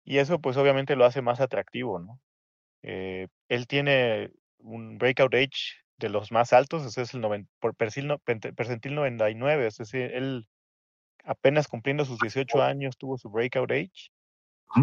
Y 0.05 0.19
eso 0.19 0.41
pues 0.41 0.57
obviamente 0.57 0.97
lo 0.97 1.05
hace 1.05 1.23
más 1.23 1.41
atractivo, 1.41 1.99
¿no? 2.01 2.21
Eh, 2.83 3.29
él 3.49 3.67
tiene 3.69 4.31
un 4.59 4.99
breakout 4.99 5.35
age 5.35 5.77
de 5.99 6.11
los 6.11 6.33
más 6.33 6.53
altos, 6.53 6.85
ese 6.87 7.03
es 7.03 7.15
el 7.15 7.21
noven- 7.23 7.49
por 7.61 7.75
percil, 7.77 8.09
percentil 8.57 8.95
99, 8.97 9.67
es 9.69 9.77
decir, 9.79 10.13
él 10.15 10.47
apenas 11.29 11.69
cumpliendo 11.69 12.05
sus 12.05 12.19
18 12.21 12.63
años 12.63 12.97
tuvo 12.99 13.19
su 13.19 13.31
breakout 13.31 13.71
age. 13.73 14.11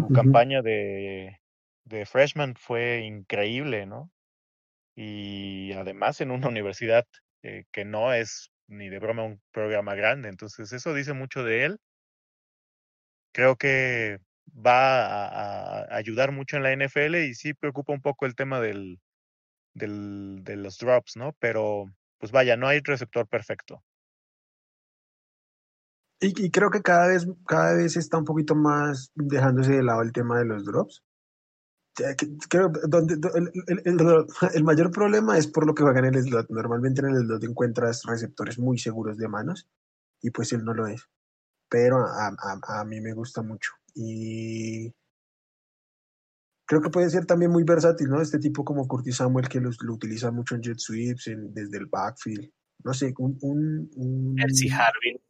Su 0.00 0.06
Ujú. 0.06 0.14
campaña 0.14 0.62
de, 0.62 1.38
de 1.84 2.06
freshman 2.06 2.54
fue 2.56 3.00
increíble, 3.04 3.86
¿no? 3.86 4.10
Y 4.96 5.72
además 5.72 6.20
en 6.20 6.30
una 6.32 6.48
universidad 6.48 7.06
eh, 7.42 7.64
que 7.72 7.84
no 7.84 8.12
es 8.14 8.50
ni 8.68 8.88
de 8.90 8.98
broma 8.98 9.24
un 9.24 9.40
programa 9.52 9.94
grande, 9.94 10.28
entonces 10.28 10.72
eso 10.72 10.94
dice 10.94 11.12
mucho 11.14 11.44
de 11.44 11.64
él. 11.66 11.78
Creo 13.32 13.56
que 13.56 14.18
va 14.46 15.06
a, 15.06 15.82
a 15.82 15.96
ayudar 15.96 16.32
mucho 16.32 16.56
en 16.56 16.62
la 16.62 16.72
NFL 16.72 17.24
y 17.26 17.34
sí 17.34 17.54
preocupa 17.54 17.92
un 17.92 18.00
poco 18.00 18.26
el 18.26 18.34
tema 18.34 18.60
del, 18.60 18.98
del, 19.74 20.40
de 20.44 20.56
los 20.56 20.78
drops, 20.78 21.16
¿no? 21.16 21.34
Pero 21.40 21.86
pues 22.18 22.32
vaya, 22.32 22.56
no 22.58 22.68
hay 22.68 22.80
receptor 22.84 23.28
perfecto. 23.28 23.84
Y, 26.20 26.50
creo 26.50 26.70
que 26.70 26.80
cada 26.82 27.08
vez, 27.08 27.26
cada 27.46 27.74
vez 27.74 27.96
está 27.96 28.16
un 28.18 28.24
poquito 28.24 28.54
más 28.54 29.10
dejándose 29.14 29.72
de 29.72 29.82
lado 29.82 30.02
el 30.02 30.12
tema 30.12 30.38
de 30.38 30.46
los 30.46 30.64
drops. 30.64 31.02
Creo 32.50 32.70
donde, 32.88 33.16
do- 33.16 33.34
el, 33.34 33.50
el- 33.68 33.82
el- 34.54 34.64
mayor 34.64 34.90
problema 34.90 35.38
es 35.38 35.46
por 35.46 35.66
lo 35.66 35.74
que 35.74 35.82
juegan 35.82 36.04
en 36.06 36.14
el 36.14 36.24
slot. 36.24 36.48
Normalmente 36.50 37.00
en 37.00 37.08
el 37.08 37.22
slot 37.22 37.44
encuentras 37.44 38.02
receptores 38.04 38.58
muy 38.58 38.78
seguros 38.78 39.16
de 39.16 39.28
manos 39.28 39.66
y 40.20 40.30
pues 40.30 40.52
él 40.52 40.64
no 40.64 40.74
lo 40.74 40.86
es. 40.86 41.02
Pero 41.70 41.98
a, 42.06 42.28
a, 42.28 42.80
a 42.80 42.84
mí 42.84 43.00
me 43.00 43.14
gusta 43.14 43.42
mucho. 43.42 43.72
Y 43.94 44.94
creo 46.66 46.82
que 46.82 46.90
puede 46.90 47.10
ser 47.10 47.26
también 47.26 47.50
muy 47.50 47.64
versátil, 47.64 48.08
¿no? 48.08 48.20
Este 48.20 48.38
tipo 48.38 48.64
como 48.64 48.86
Curtis 48.86 49.16
Samuel 49.16 49.48
que 49.48 49.60
los, 49.60 49.80
lo 49.82 49.94
utiliza 49.94 50.30
mucho 50.30 50.54
en 50.54 50.62
jet 50.62 50.78
sweeps, 50.78 51.30
desde 51.54 51.78
el 51.78 51.86
backfield. 51.86 52.50
No 52.84 52.94
sé, 52.94 53.14
un, 53.18 53.38
un, 53.42 53.90
un, 53.96 54.36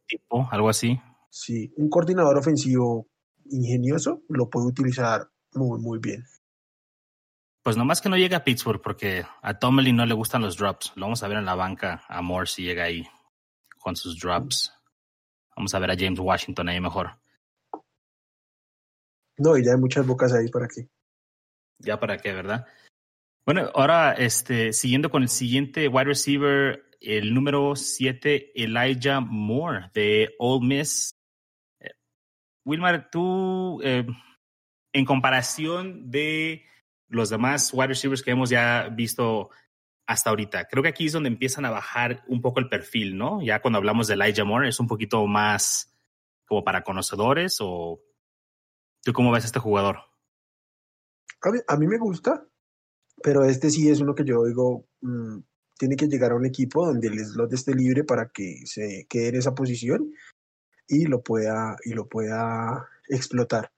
tipo, 0.07 0.47
algo 0.51 0.69
así. 0.69 0.99
sí, 1.29 1.73
un 1.77 1.89
coordinador 1.89 2.37
ofensivo 2.37 3.07
ingenioso 3.49 4.21
lo 4.29 4.49
puede 4.49 4.67
utilizar 4.67 5.29
muy, 5.53 5.79
muy 5.79 5.99
bien. 5.99 6.23
Pues 7.63 7.75
nomás 7.75 7.99
que 7.99 8.09
no 8.09 8.15
llegue 8.15 8.35
a 8.35 8.43
Pittsburgh 8.43 8.81
porque 8.81 9.25
a 9.41 9.59
Tomlin 9.59 9.95
no 9.95 10.05
le 10.05 10.13
gustan 10.13 10.41
los 10.41 10.57
drops. 10.57 10.93
Lo 10.95 11.05
vamos 11.05 11.23
a 11.23 11.27
ver 11.27 11.37
en 11.37 11.45
la 11.45 11.55
banca 11.55 12.03
a 12.07 12.21
Moore 12.21 12.47
si 12.47 12.63
llega 12.63 12.83
ahí 12.83 13.05
con 13.77 13.95
sus 13.95 14.19
drops. 14.19 14.73
Vamos 15.55 15.73
a 15.73 15.79
ver 15.79 15.91
a 15.91 15.95
James 15.97 16.19
Washington 16.19 16.69
ahí 16.69 16.79
mejor. 16.79 17.19
No, 19.37 19.57
y 19.57 19.65
ya 19.65 19.71
hay 19.71 19.77
muchas 19.77 20.05
bocas 20.07 20.31
ahí 20.33 20.47
para 20.47 20.67
que. 20.67 20.87
Ya 21.79 21.99
para 21.99 22.17
qué, 22.17 22.31
¿verdad? 22.31 22.65
Bueno, 23.45 23.69
ahora 23.75 24.13
este, 24.13 24.73
siguiendo 24.73 25.09
con 25.09 25.23
el 25.23 25.29
siguiente 25.29 25.87
wide 25.87 26.05
receiver, 26.05 26.86
el 26.99 27.33
número 27.33 27.75
7, 27.75 28.51
Elijah 28.55 29.19
Moore 29.19 29.91
de 29.93 30.35
Ole 30.39 30.65
Miss. 30.65 31.15
Eh, 31.79 31.91
Wilmar, 32.65 33.09
tú, 33.09 33.79
eh, 33.83 34.05
en 34.93 35.05
comparación 35.05 36.09
de 36.09 36.63
los 37.07 37.29
demás 37.29 37.71
wide 37.73 37.87
receivers 37.87 38.23
que 38.23 38.31
hemos 38.31 38.49
ya 38.49 38.89
visto 38.89 39.49
hasta 40.05 40.29
ahorita, 40.29 40.67
creo 40.69 40.81
que 40.81 40.89
aquí 40.89 41.07
es 41.07 41.11
donde 41.11 41.29
empiezan 41.29 41.65
a 41.65 41.69
bajar 41.69 42.23
un 42.27 42.41
poco 42.41 42.61
el 42.61 42.69
perfil, 42.69 43.17
¿no? 43.17 43.41
Ya 43.41 43.61
cuando 43.61 43.77
hablamos 43.77 44.07
de 44.07 44.13
Elijah 44.13 44.45
Moore 44.45 44.69
es 44.69 44.79
un 44.79 44.87
poquito 44.87 45.25
más 45.27 45.93
como 46.45 46.63
para 46.63 46.83
conocedores 46.83 47.57
o 47.59 48.01
tú 49.03 49.13
cómo 49.13 49.31
ves 49.31 49.43
a 49.43 49.47
este 49.47 49.59
jugador? 49.59 49.99
A 51.67 51.77
mí, 51.77 51.87
me 51.87 51.97
gusta, 51.97 52.47
pero 53.21 53.43
este 53.43 53.69
sí 53.69 53.89
es 53.89 53.99
uno 53.99 54.15
que 54.15 54.25
yo 54.25 54.43
digo, 54.45 54.87
mmm, 55.01 55.39
tiene 55.77 55.95
que 55.95 56.07
llegar 56.07 56.31
a 56.31 56.35
un 56.35 56.45
equipo 56.45 56.85
donde 56.85 57.07
el 57.07 57.19
slot 57.19 57.53
esté 57.53 57.73
libre 57.73 58.03
para 58.03 58.29
que 58.29 58.61
se 58.65 59.05
quede 59.09 59.29
en 59.29 59.35
esa 59.35 59.53
posición 59.55 60.11
y 60.87 61.05
lo 61.05 61.21
pueda, 61.21 61.75
y 61.83 61.93
lo 61.93 62.07
pueda 62.07 62.87
explotar. 63.09 63.71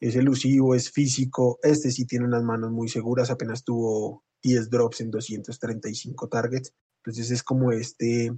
Es 0.00 0.16
elusivo, 0.16 0.74
es 0.74 0.90
físico, 0.90 1.58
este 1.62 1.90
sí 1.90 2.06
tiene 2.06 2.24
unas 2.24 2.42
manos 2.42 2.70
muy 2.70 2.88
seguras, 2.88 3.30
apenas 3.30 3.64
tuvo 3.64 4.24
10 4.42 4.70
drops 4.70 5.00
en 5.02 5.10
235 5.10 6.28
targets, 6.28 6.72
entonces 6.98 7.30
es 7.30 7.42
como 7.42 7.72
este 7.72 8.32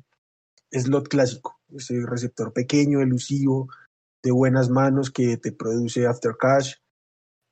slot 0.70 1.08
clásico, 1.08 1.60
ese 1.76 2.00
receptor 2.06 2.52
pequeño, 2.52 3.00
elusivo, 3.00 3.68
de 4.22 4.30
buenas 4.30 4.70
manos 4.70 5.10
que 5.10 5.36
te 5.36 5.52
produce 5.52 6.06
after 6.06 6.36
cash 6.38 6.74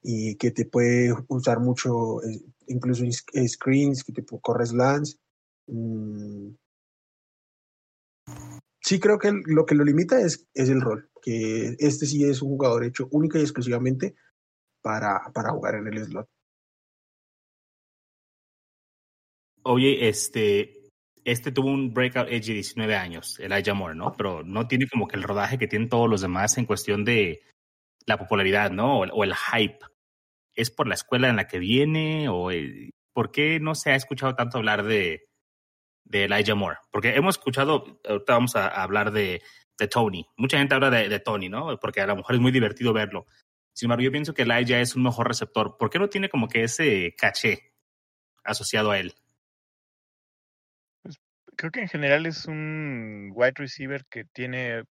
y 0.03 0.37
que 0.37 0.51
te 0.51 0.65
puede 0.65 1.15
usar 1.29 1.61
mucho, 1.61 2.23
eh, 2.23 2.41
incluso 2.69 3.05
screens, 3.47 4.05
que 4.05 4.13
te 4.13 4.25
corre 4.41 4.67
slants. 4.67 5.19
Mm. 5.71 6.57
Sí 8.83 8.99
creo 8.99 9.19
que 9.19 9.31
lo 9.47 9.65
que 9.67 9.75
lo 9.75 9.85
limita 9.85 10.21
es, 10.21 10.49
es 10.53 10.69
el 10.69 10.81
rol, 10.81 11.11
que 11.23 11.77
este 11.79 12.07
sí 12.07 12.25
es 12.25 12.43
un 12.43 12.51
jugador 12.51 12.85
hecho 12.85 13.09
única 13.13 13.39
y 13.39 13.43
exclusivamente 13.43 14.17
para, 14.83 15.31
para 15.33 15.51
jugar 15.51 15.77
en 15.77 15.87
el 15.89 16.05
slot. 16.05 16.29
Oye, 19.63 20.09
este, 20.09 20.89
este 21.25 21.53
tuvo 21.53 21.69
un 21.69 21.93
breakout 21.93 22.29
edge 22.29 22.47
de 22.47 22.55
19 22.55 22.97
años, 22.97 23.39
el 23.39 23.75
Moore, 23.75 23.95
¿no? 23.95 24.13
Pero 24.17 24.43
no 24.43 24.67
tiene 24.67 24.89
como 24.89 25.07
que 25.07 25.17
el 25.17 25.23
rodaje 25.23 25.59
que 25.59 25.69
tienen 25.69 25.91
todos 25.91 26.09
los 26.09 26.23
demás 26.23 26.57
en 26.57 26.65
cuestión 26.65 27.05
de 27.05 27.43
la 28.07 28.19
popularidad, 28.19 28.71
¿no? 28.71 29.01
O, 29.01 29.25
el 29.25 29.35
hype. 29.35 29.79
¿Es 30.55 30.71
por 30.71 30.89
la 30.89 30.95
escuela 30.95 31.29
en 31.29 31.37
la 31.37 31.47
que 31.47 31.59
viene? 31.59 32.29
¿O 32.29 32.49
por 33.13 33.31
qué 33.31 33.61
no 33.61 33.75
se 33.75 33.91
ha 33.91 33.97
escuchado 33.97 34.35
tanto 34.35 34.59
hablar 34.59 34.83
de, 34.83 35.30
de 36.05 36.25
Elijah 36.25 36.55
Moore? 36.55 36.79
Porque 36.91 37.15
hemos 37.15 37.37
escuchado, 37.37 38.01
ahorita 38.09 38.33
vamos 38.33 38.57
a, 38.57 38.69
hablar 38.69 39.13
de, 39.13 39.43
de, 39.79 39.89
Tony. 39.89 40.27
Mucha 40.37 40.59
gente 40.59 40.75
habla 40.75 40.91
de, 40.91 41.09
de, 41.09 41.21
Tony, 41.21 41.49
¿no? 41.49 41.79
Porque 41.79 42.01
a 42.01 42.07
lo 42.07 42.17
mejor 42.17 42.35
es 42.35 42.41
muy 42.41 42.53
divertido 42.53 42.93
verlo. 42.93 43.27
Sin 43.73 43.87
embargo, 43.87 44.03
yo 44.03 44.13
pienso 44.13 44.35
que 44.35 44.43
Elijah 44.43 44.81
es 44.81 44.97
un 44.97 45.03
mejor 45.03 45.29
receptor. 45.29 45.77
¿Por 45.79 45.91
qué 45.91 45.99
no 45.99 46.09
tiene 46.09 46.29
como 46.29 46.49
que 46.49 46.65
ese 46.65 47.15
caché 47.17 47.73
asociado 48.45 48.91
a 48.91 48.99
él? 48.99 49.15
creo 51.61 51.71
que 51.73 51.83
en 51.83 51.89
general 51.89 52.25
es 52.25 52.47
un 52.47 53.33
wide 53.35 53.53
receiver 53.57 54.07
que 54.07 54.25
tiene 54.25 54.85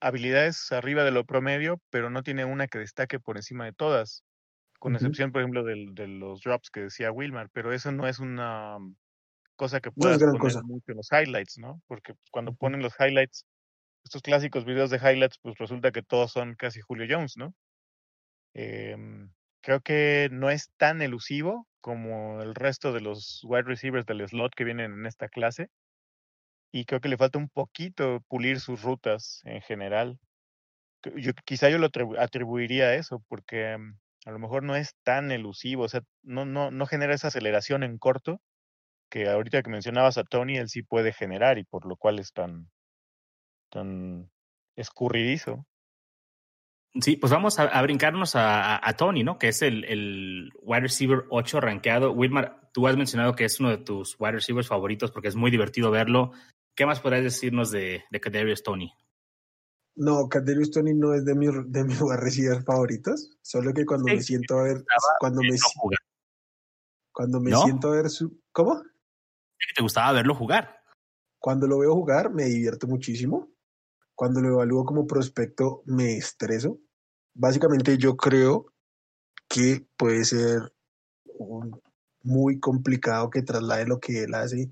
habilidades 0.00 0.72
arriba 0.72 1.04
de 1.04 1.10
lo 1.10 1.26
promedio, 1.26 1.82
pero 1.90 2.08
no 2.08 2.22
tiene 2.22 2.46
una 2.46 2.66
que 2.66 2.78
destaque 2.78 3.20
por 3.20 3.36
encima 3.36 3.66
de 3.66 3.74
todas, 3.74 4.24
con 4.78 4.94
excepción, 4.94 5.32
por 5.32 5.42
ejemplo, 5.42 5.62
de, 5.62 5.88
de, 5.90 6.08
los 6.08 6.40
drops 6.40 6.70
que 6.70 6.80
decía 6.80 7.12
Wilmar, 7.12 7.50
pero 7.52 7.74
eso 7.74 7.92
no 7.92 8.08
es 8.08 8.20
una 8.20 8.78
cosa 9.60 9.80
que 9.80 9.92
puedas 9.92 10.18
poner 10.18 10.40
cosa. 10.40 10.62
mucho 10.62 10.92
en 10.92 10.96
los 10.96 11.12
highlights, 11.12 11.58
¿no? 11.58 11.82
Porque 11.86 12.14
cuando 12.30 12.54
ponen 12.54 12.80
los 12.80 12.94
highlights, 12.98 13.44
estos 14.02 14.22
clásicos 14.22 14.64
videos 14.64 14.88
de 14.88 14.96
highlights, 14.96 15.38
pues 15.42 15.58
resulta 15.58 15.92
que 15.92 16.02
todos 16.02 16.32
son 16.32 16.54
casi 16.54 16.80
Julio 16.80 17.06
Jones, 17.06 17.36
¿no? 17.36 17.52
Eh, 18.54 18.96
creo 19.60 19.82
que 19.82 20.30
no 20.32 20.48
es 20.48 20.70
tan 20.78 21.02
elusivo, 21.02 21.68
como 21.82 22.40
el 22.40 22.54
resto 22.54 22.94
de 22.94 23.02
los 23.02 23.42
wide 23.44 23.64
receivers 23.64 24.06
del 24.06 24.26
slot 24.26 24.54
que 24.54 24.64
vienen 24.64 24.94
en 24.94 25.04
esta 25.04 25.28
clase. 25.28 25.68
Y 26.72 26.86
creo 26.86 27.02
que 27.02 27.10
le 27.10 27.18
falta 27.18 27.38
un 27.38 27.50
poquito 27.50 28.24
pulir 28.28 28.60
sus 28.60 28.80
rutas 28.80 29.42
en 29.44 29.60
general. 29.60 30.18
Yo, 31.16 31.32
quizá 31.44 31.68
yo 31.68 31.76
lo 31.76 31.90
atribuiría 32.18 32.86
a 32.86 32.94
eso, 32.94 33.22
porque 33.28 33.76
mm, 33.76 33.98
a 34.24 34.30
lo 34.30 34.38
mejor 34.38 34.62
no 34.62 34.74
es 34.74 34.94
tan 35.02 35.30
elusivo, 35.30 35.82
o 35.82 35.88
sea, 35.88 36.00
no, 36.22 36.46
no, 36.46 36.70
no 36.70 36.86
genera 36.86 37.14
esa 37.14 37.28
aceleración 37.28 37.82
en 37.82 37.98
corto 37.98 38.40
que 39.10 39.28
ahorita 39.28 39.62
que 39.62 39.70
mencionabas 39.70 40.16
a 40.16 40.24
Tony, 40.24 40.56
él 40.56 40.68
sí 40.68 40.82
puede 40.82 41.12
generar 41.12 41.58
y 41.58 41.64
por 41.64 41.84
lo 41.84 41.96
cual 41.96 42.18
es 42.18 42.32
tan, 42.32 42.70
tan 43.70 44.30
escurridizo. 44.76 45.66
Sí, 47.00 47.16
pues 47.16 47.32
vamos 47.32 47.58
a, 47.58 47.82
brincarnos 47.82 48.32
a, 48.34 48.94
Tony, 48.96 49.22
¿no? 49.22 49.38
Que 49.38 49.48
es 49.48 49.62
el, 49.62 49.84
el, 49.84 50.50
wide 50.62 50.80
receiver 50.80 51.24
8 51.28 51.60
rankeado. 51.60 52.12
Wilmar, 52.12 52.68
tú 52.72 52.88
has 52.88 52.96
mencionado 52.96 53.36
que 53.36 53.44
es 53.44 53.60
uno 53.60 53.70
de 53.70 53.78
tus 53.78 54.16
wide 54.18 54.32
receivers 54.32 54.66
favoritos 54.66 55.12
porque 55.12 55.28
es 55.28 55.36
muy 55.36 55.52
divertido 55.52 55.90
verlo. 55.90 56.32
¿Qué 56.74 56.86
más 56.86 56.98
podrías 56.98 57.22
decirnos 57.22 57.70
de, 57.70 58.02
de 58.10 58.20
Kadarius 58.20 58.64
Tony? 58.64 58.92
No, 59.94 60.28
Kadarius 60.28 60.72
Tony 60.72 60.94
no 60.94 61.14
es 61.14 61.24
de, 61.24 61.34
mi, 61.34 61.46
de 61.46 61.84
mis 61.84 62.00
wide 62.00 62.16
receivers 62.16 62.64
favoritos. 62.64 63.38
Solo 63.40 63.72
que 63.72 63.86
cuando 63.86 64.06
me 64.06 64.20
siento 64.20 64.58
a 64.58 64.64
ver, 64.64 64.84
cuando 65.20 65.42
me, 65.42 65.56
cuando 67.12 67.40
me 67.40 67.54
siento 67.54 67.88
a 67.88 67.96
ver 67.96 68.10
su, 68.10 68.40
¿cómo? 68.50 68.82
¿Te 69.74 69.82
gustaba 69.82 70.12
verlo 70.12 70.34
jugar? 70.34 70.82
Cuando 71.38 71.66
lo 71.66 71.78
veo 71.78 71.94
jugar 71.94 72.30
me 72.30 72.44
divierto 72.44 72.86
muchísimo 72.86 73.50
cuando 74.20 74.42
lo 74.42 74.48
evalúo 74.48 74.84
como 74.84 75.06
prospecto 75.06 75.82
me 75.86 76.18
estreso. 76.18 76.78
Básicamente 77.32 77.96
yo 77.96 78.18
creo 78.18 78.66
que 79.48 79.86
puede 79.96 80.26
ser 80.26 80.74
muy 82.22 82.60
complicado 82.60 83.30
que 83.30 83.40
traslade 83.40 83.86
lo 83.86 83.98
que 83.98 84.24
él 84.24 84.34
hace 84.34 84.70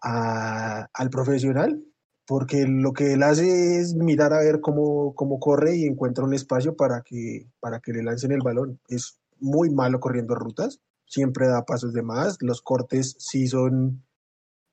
a, 0.00 0.88
al 0.94 1.10
profesional, 1.10 1.82
porque 2.24 2.68
lo 2.68 2.92
que 2.92 3.14
él 3.14 3.24
hace 3.24 3.80
es 3.80 3.96
mirar 3.96 4.32
a 4.32 4.38
ver 4.38 4.60
cómo, 4.60 5.12
cómo 5.16 5.40
corre 5.40 5.74
y 5.74 5.86
encuentra 5.86 6.22
un 6.22 6.32
espacio 6.32 6.76
para 6.76 7.02
que, 7.02 7.50
para 7.58 7.80
que 7.80 7.92
le 7.92 8.04
lancen 8.04 8.30
el 8.30 8.42
balón. 8.42 8.78
Es 8.86 9.18
muy 9.40 9.70
malo 9.70 9.98
corriendo 9.98 10.36
rutas, 10.36 10.78
siempre 11.10 11.48
da 11.48 11.66
pasos 11.66 11.92
de 11.92 12.02
más, 12.02 12.38
los 12.40 12.62
cortes 12.62 13.16
sí 13.18 13.48
son 13.48 14.02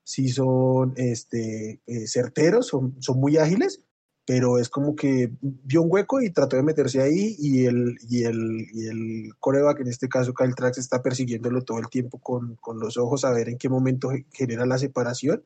sí 0.07 0.29
son 0.29 0.93
este, 0.95 1.81
eh, 1.85 2.07
certeros, 2.07 2.67
son, 2.67 2.95
son 3.01 3.19
muy 3.19 3.35
ágiles, 3.35 3.81
pero 4.25 4.57
es 4.57 4.69
como 4.69 4.95
que 4.95 5.31
vio 5.41 5.81
un 5.81 5.89
hueco 5.91 6.21
y 6.21 6.29
trató 6.29 6.55
de 6.55 6.63
meterse 6.63 7.01
ahí 7.01 7.35
y 7.38 7.65
el, 7.65 7.97
y 8.09 8.23
el, 8.23 8.67
y 8.71 8.88
el 8.88 9.33
coreback, 9.39 9.81
en 9.81 9.88
este 9.88 10.07
caso 10.07 10.33
Kyle 10.33 10.55
Trax, 10.55 10.77
está 10.77 11.01
persiguiéndolo 11.01 11.61
todo 11.63 11.79
el 11.79 11.89
tiempo 11.89 12.19
con, 12.19 12.55
con 12.55 12.79
los 12.79 12.95
ojos 12.95 13.25
a 13.25 13.31
ver 13.31 13.49
en 13.49 13.57
qué 13.57 13.67
momento 13.67 14.09
genera 14.31 14.65
la 14.65 14.77
separación. 14.77 15.43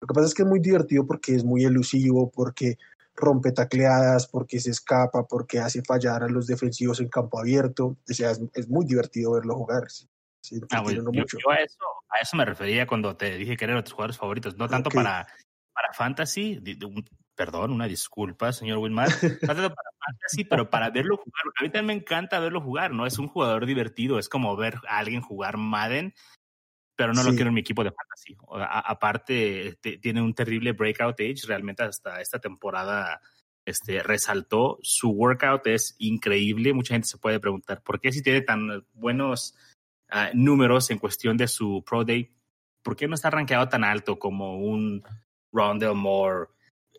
Lo 0.00 0.06
que 0.06 0.14
pasa 0.14 0.28
es 0.28 0.34
que 0.34 0.42
es 0.42 0.48
muy 0.48 0.60
divertido 0.60 1.06
porque 1.06 1.34
es 1.34 1.42
muy 1.42 1.64
elusivo, 1.64 2.30
porque 2.30 2.78
rompe 3.16 3.50
tacleadas, 3.50 4.28
porque 4.28 4.60
se 4.60 4.70
escapa, 4.70 5.26
porque 5.26 5.58
hace 5.58 5.82
fallar 5.82 6.22
a 6.22 6.28
los 6.28 6.46
defensivos 6.46 7.00
en 7.00 7.08
campo 7.08 7.40
abierto. 7.40 7.96
O 8.08 8.14
sea, 8.14 8.30
es, 8.30 8.40
es 8.54 8.68
muy 8.68 8.84
divertido 8.84 9.32
verlo 9.32 9.56
jugar. 9.56 9.84
Ah, 10.70 10.82
yo, 10.92 11.50
a, 11.50 11.54
eso, 11.56 11.84
a 12.08 12.18
eso 12.20 12.36
me 12.36 12.44
refería 12.44 12.86
cuando 12.86 13.16
te 13.16 13.36
dije 13.36 13.56
que 13.56 13.64
eran 13.64 13.82
tus 13.82 13.94
jugadores 13.94 14.18
favoritos, 14.18 14.56
no 14.56 14.68
tanto 14.68 14.90
para, 14.90 15.26
para 15.72 15.92
fantasy, 15.92 16.60
perdón, 17.34 17.72
una 17.72 17.86
disculpa, 17.86 18.52
señor 18.52 18.78
Wilmar, 18.78 19.08
no 19.08 19.46
tanto 19.46 19.74
para 19.74 19.90
fantasy, 19.98 20.44
pero 20.50 20.70
para 20.70 20.90
verlo 20.90 21.16
jugar. 21.16 21.42
A 21.58 21.62
mí 21.62 21.70
también 21.70 21.86
me 21.86 22.02
encanta 22.02 22.40
verlo 22.40 22.60
jugar, 22.60 22.92
¿no? 22.92 23.06
Es 23.06 23.18
un 23.18 23.28
jugador 23.28 23.66
divertido, 23.66 24.18
es 24.18 24.28
como 24.28 24.56
ver 24.56 24.80
a 24.88 24.98
alguien 24.98 25.20
jugar 25.20 25.56
Madden, 25.56 26.14
pero 26.96 27.12
no 27.12 27.22
lo 27.24 27.30
quiero 27.32 27.48
en 27.48 27.54
mi 27.54 27.60
equipo 27.60 27.82
de 27.82 27.92
fantasy. 27.92 28.36
aparte, 28.84 29.78
tiene 30.00 30.22
un 30.22 30.34
terrible 30.34 30.72
breakout 30.72 31.20
age, 31.20 31.46
realmente 31.46 31.82
hasta 31.82 32.20
esta 32.20 32.38
temporada 32.38 33.20
este, 33.64 34.02
resaltó. 34.02 34.78
Su 34.82 35.10
workout 35.10 35.66
es 35.66 35.96
increíble. 35.98 36.72
Mucha 36.72 36.94
gente 36.94 37.08
se 37.08 37.18
puede 37.18 37.40
preguntar 37.40 37.82
por 37.82 38.00
qué 38.00 38.12
si 38.12 38.22
tiene 38.22 38.42
tan 38.42 38.86
buenos 38.92 39.56
Ah, 40.10 40.30
números 40.34 40.90
en 40.90 40.98
cuestión 40.98 41.36
de 41.36 41.48
su 41.48 41.82
Pro 41.84 42.04
Day, 42.04 42.30
¿por 42.82 42.94
qué 42.96 43.08
no 43.08 43.14
está 43.14 43.30
rankeado 43.30 43.68
tan 43.68 43.84
alto 43.84 44.18
como 44.18 44.58
un 44.58 45.02
Rondell 45.52 45.94
Moore? 45.94 46.48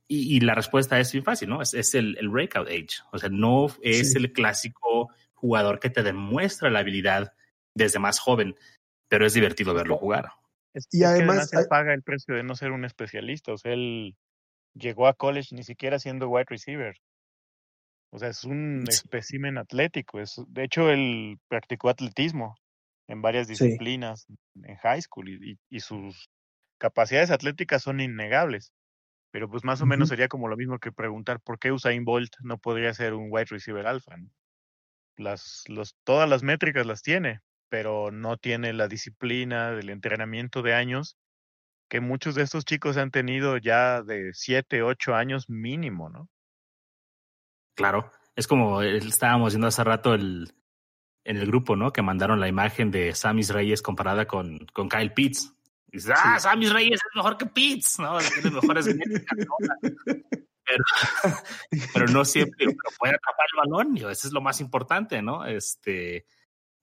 Y, 0.07 0.39
la 0.41 0.53
respuesta 0.53 0.99
es 0.99 1.11
muy 1.15 1.23
fácil, 1.23 1.49
¿no? 1.49 1.63
Es, 1.63 1.95
el, 1.95 2.15
el, 2.19 2.29
breakout 2.29 2.67
age. 2.67 3.01
O 3.11 3.17
sea, 3.17 3.29
no 3.29 3.67
es 3.81 4.15
el 4.15 4.31
clásico 4.33 5.09
jugador 5.33 5.79
que 5.79 5.89
te 5.89 6.03
demuestra 6.03 6.69
la 6.69 6.79
habilidad 6.79 7.33
desde 7.73 7.97
más 7.97 8.19
joven, 8.19 8.55
pero 9.07 9.25
es 9.25 9.33
divertido 9.33 9.73
verlo 9.73 9.97
jugar. 9.97 10.29
y 10.91 11.03
además 11.03 11.49
se 11.49 11.65
paga 11.65 11.93
el 11.93 12.03
precio 12.03 12.35
de 12.35 12.43
no 12.43 12.55
ser 12.55 12.71
un 12.71 12.85
especialista. 12.85 13.53
O 13.53 13.57
sea, 13.57 13.73
él 13.73 14.15
llegó 14.75 15.07
a 15.07 15.13
college 15.13 15.55
ni 15.55 15.63
siquiera 15.63 15.97
siendo 15.97 16.29
wide 16.29 16.45
receiver. 16.49 16.95
O 18.11 18.19
sea, 18.19 18.29
es 18.29 18.43
un 18.43 18.85
espécimen 18.87 19.57
atlético. 19.57 20.19
Es, 20.19 20.39
de 20.47 20.65
hecho, 20.65 20.91
él 20.91 21.39
practicó 21.47 21.89
atletismo 21.89 22.55
en 23.07 23.21
varias 23.21 23.47
disciplinas 23.47 24.27
en 24.63 24.75
high 24.77 25.01
school 25.01 25.29
y, 25.29 25.79
sus 25.79 26.29
capacidades 26.77 27.31
atléticas 27.31 27.83
son 27.83 27.99
innegables. 27.99 28.73
Pero 29.31 29.49
pues 29.49 29.63
más 29.63 29.81
o 29.81 29.85
menos 29.85 30.09
sería 30.09 30.27
como 30.27 30.47
lo 30.47 30.55
mismo 30.55 30.79
que 30.79 30.91
preguntar 30.91 31.41
por 31.41 31.59
qué 31.59 31.71
Usain 31.71 32.05
Bolt 32.05 32.33
no 32.41 32.57
podría 32.57 32.93
ser 32.93 33.13
un 33.13 33.27
wide 33.29 33.47
receiver 33.49 33.85
alfa. 33.85 34.15
Las, 35.17 35.63
los, 35.67 35.95
todas 36.03 36.29
las 36.29 36.41
métricas 36.41 36.85
las 36.85 37.01
tiene, 37.01 37.41
pero 37.69 38.11
no 38.11 38.37
tiene 38.37 38.73
la 38.73 38.87
disciplina 38.87 39.71
del 39.71 39.89
entrenamiento 39.89 40.61
de 40.61 40.73
años 40.73 41.17
que 41.89 41.99
muchos 41.99 42.35
de 42.35 42.43
estos 42.43 42.65
chicos 42.65 42.97
han 42.97 43.11
tenido 43.11 43.57
ya 43.57 44.01
de 44.01 44.31
7, 44.33 44.81
8 44.81 45.15
años 45.15 45.49
mínimo, 45.49 46.09
¿no? 46.09 46.29
Claro, 47.75 48.11
es 48.35 48.47
como 48.47 48.81
estábamos 48.81 49.53
viendo 49.53 49.67
hace 49.67 49.83
rato 49.83 50.13
el, 50.13 50.51
en 51.25 51.37
el 51.37 51.47
grupo, 51.47 51.75
¿no? 51.75 51.91
Que 51.91 52.01
mandaron 52.01 52.39
la 52.39 52.47
imagen 52.47 52.91
de 52.91 53.13
Samis 53.13 53.49
Reyes 53.49 53.81
comparada 53.81 54.25
con, 54.25 54.59
con 54.71 54.87
Kyle 54.87 55.11
Pitts. 55.11 55.53
Y 55.91 55.97
dices, 55.97 56.13
ah, 56.15 56.39
Samis 56.39 56.71
Reyes 56.71 57.01
es 57.03 57.15
mejor 57.15 57.37
que 57.37 57.47
Pitts, 57.47 57.99
¿no? 57.99 58.19
Tiene 58.19 58.51
mejores 58.51 58.85
métricas, 58.87 59.37
Pero, 60.63 60.83
pero 61.93 62.07
no 62.07 62.23
siempre 62.23 62.67
pero 62.67 62.89
puede 62.97 63.15
atrapar 63.15 63.45
el 63.51 63.69
balón, 63.69 63.97
y 63.97 64.01
eso 64.01 64.27
es 64.27 64.31
lo 64.31 64.41
más 64.41 64.61
importante, 64.61 65.21
¿no? 65.21 65.45
Este, 65.45 66.25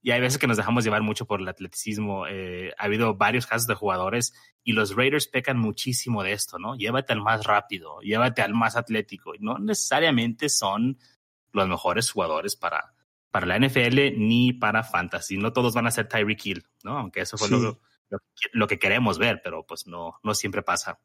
y 0.03 0.11
hay 0.11 0.21
veces 0.21 0.39
que 0.39 0.49
nos 0.49 0.57
dejamos 0.57 0.83
llevar 0.83 1.03
mucho 1.03 1.27
por 1.27 1.41
el 1.41 1.49
atleticismo. 1.49 2.27
Eh, 2.27 2.73
ha 2.77 2.85
habido 2.85 3.15
varios 3.15 3.47
casos 3.47 3.69
de 3.69 3.75
jugadores 3.75 4.35
y 4.65 4.73
los 4.73 4.97
Raiders 4.97 5.29
pecan 5.29 5.59
muchísimo 5.59 6.25
de 6.25 6.33
esto, 6.33 6.59
¿no? 6.59 6.77
Llévate 6.77 7.13
al 7.13 7.23
más 7.23 7.45
rápido, 7.45 8.01
llévate 8.01 8.43
al 8.43 8.55
más 8.55 8.75
atlético. 8.75 9.35
No 9.39 9.59
necesariamente 9.59 10.49
son 10.49 10.99
los 11.53 11.69
mejores 11.69 12.11
jugadores 12.11 12.57
para, 12.57 12.93
para 13.33 13.47
la 13.47 13.59
NFL 13.59 14.19
ni 14.19 14.53
para 14.53 14.85
fantasy. 14.85 15.39
No 15.39 15.53
todos 15.53 15.75
van 15.75 15.87
a 15.87 15.91
ser 15.91 16.07
Tyreek 16.07 16.47
Hill, 16.47 16.65
¿no? 16.85 16.99
Aunque 16.99 17.23
eso 17.23 17.37
fue 17.37 17.49
lo, 17.49 17.81
lo, 18.53 18.67
que 18.69 18.79
queremos 18.79 19.19
ver, 19.19 19.41
pero 19.43 19.65
pues 19.67 19.87
no, 19.87 20.21
no 20.23 20.35
siempre 20.35 20.63
pasa. 20.63 21.01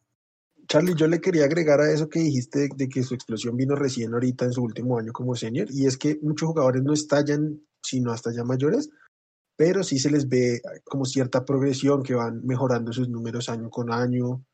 Charlie, 0.68 0.94
yo 0.96 1.08
le 1.08 1.22
quería 1.22 1.46
agregar 1.46 1.80
a 1.80 1.90
eso 1.90 2.10
que 2.10 2.20
dijiste 2.20 2.70
de 2.76 2.90
que 2.90 3.02
su 3.02 3.16
explosión 3.16 3.56
vino 3.56 3.76
recién 3.76 4.14
ahorita 4.14 4.44
en 4.44 4.52
su 4.52 4.62
último 4.62 5.00
año 5.00 5.14
como 5.14 5.34
senior, 5.36 5.68
y 5.72 5.86
es 5.86 5.98
que 5.98 6.20
muchos 6.22 6.50
jugadores 6.50 6.84
no 6.84 6.94
estallan 6.94 7.62
sino 7.82 8.12
hasta 8.12 8.34
ya 8.34 8.44
mayores, 8.44 8.90
pero 9.56 9.82
sí 9.84 9.98
se 9.98 10.12
les 10.12 10.28
ve 10.28 10.62
como 10.84 11.06
cierta 11.06 11.46
progresión 11.46 12.04
que 12.04 12.16
van 12.16 12.46
mejorando 12.46 12.92
sus 12.92 13.08
números 13.08 13.48
año 13.48 13.70
con 13.70 13.94
año, 13.94 14.46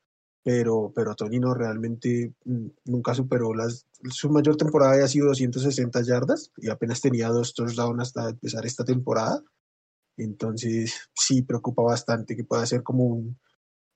pero, 0.43 0.91
pero 0.93 1.15
Tony 1.15 1.39
no 1.39 1.53
realmente 1.53 2.33
mm, 2.45 2.67
nunca 2.85 3.13
superó 3.15 3.53
las, 3.53 3.87
su 4.09 4.29
mayor 4.29 4.57
temporada 4.57 4.93
había 4.93 5.07
sido 5.07 5.27
260 5.27 6.01
yardas 6.03 6.51
y 6.57 6.69
apenas 6.69 7.01
tenía 7.01 7.29
dos 7.29 7.53
touchdowns 7.53 8.01
hasta 8.01 8.29
empezar 8.29 8.65
esta 8.65 8.83
temporada. 8.83 9.41
Entonces 10.17 11.09
sí 11.15 11.41
preocupa 11.41 11.81
bastante 11.81 12.35
que 12.35 12.43
pueda 12.43 12.65
ser 12.65 12.83
como 12.83 13.05
un 13.05 13.39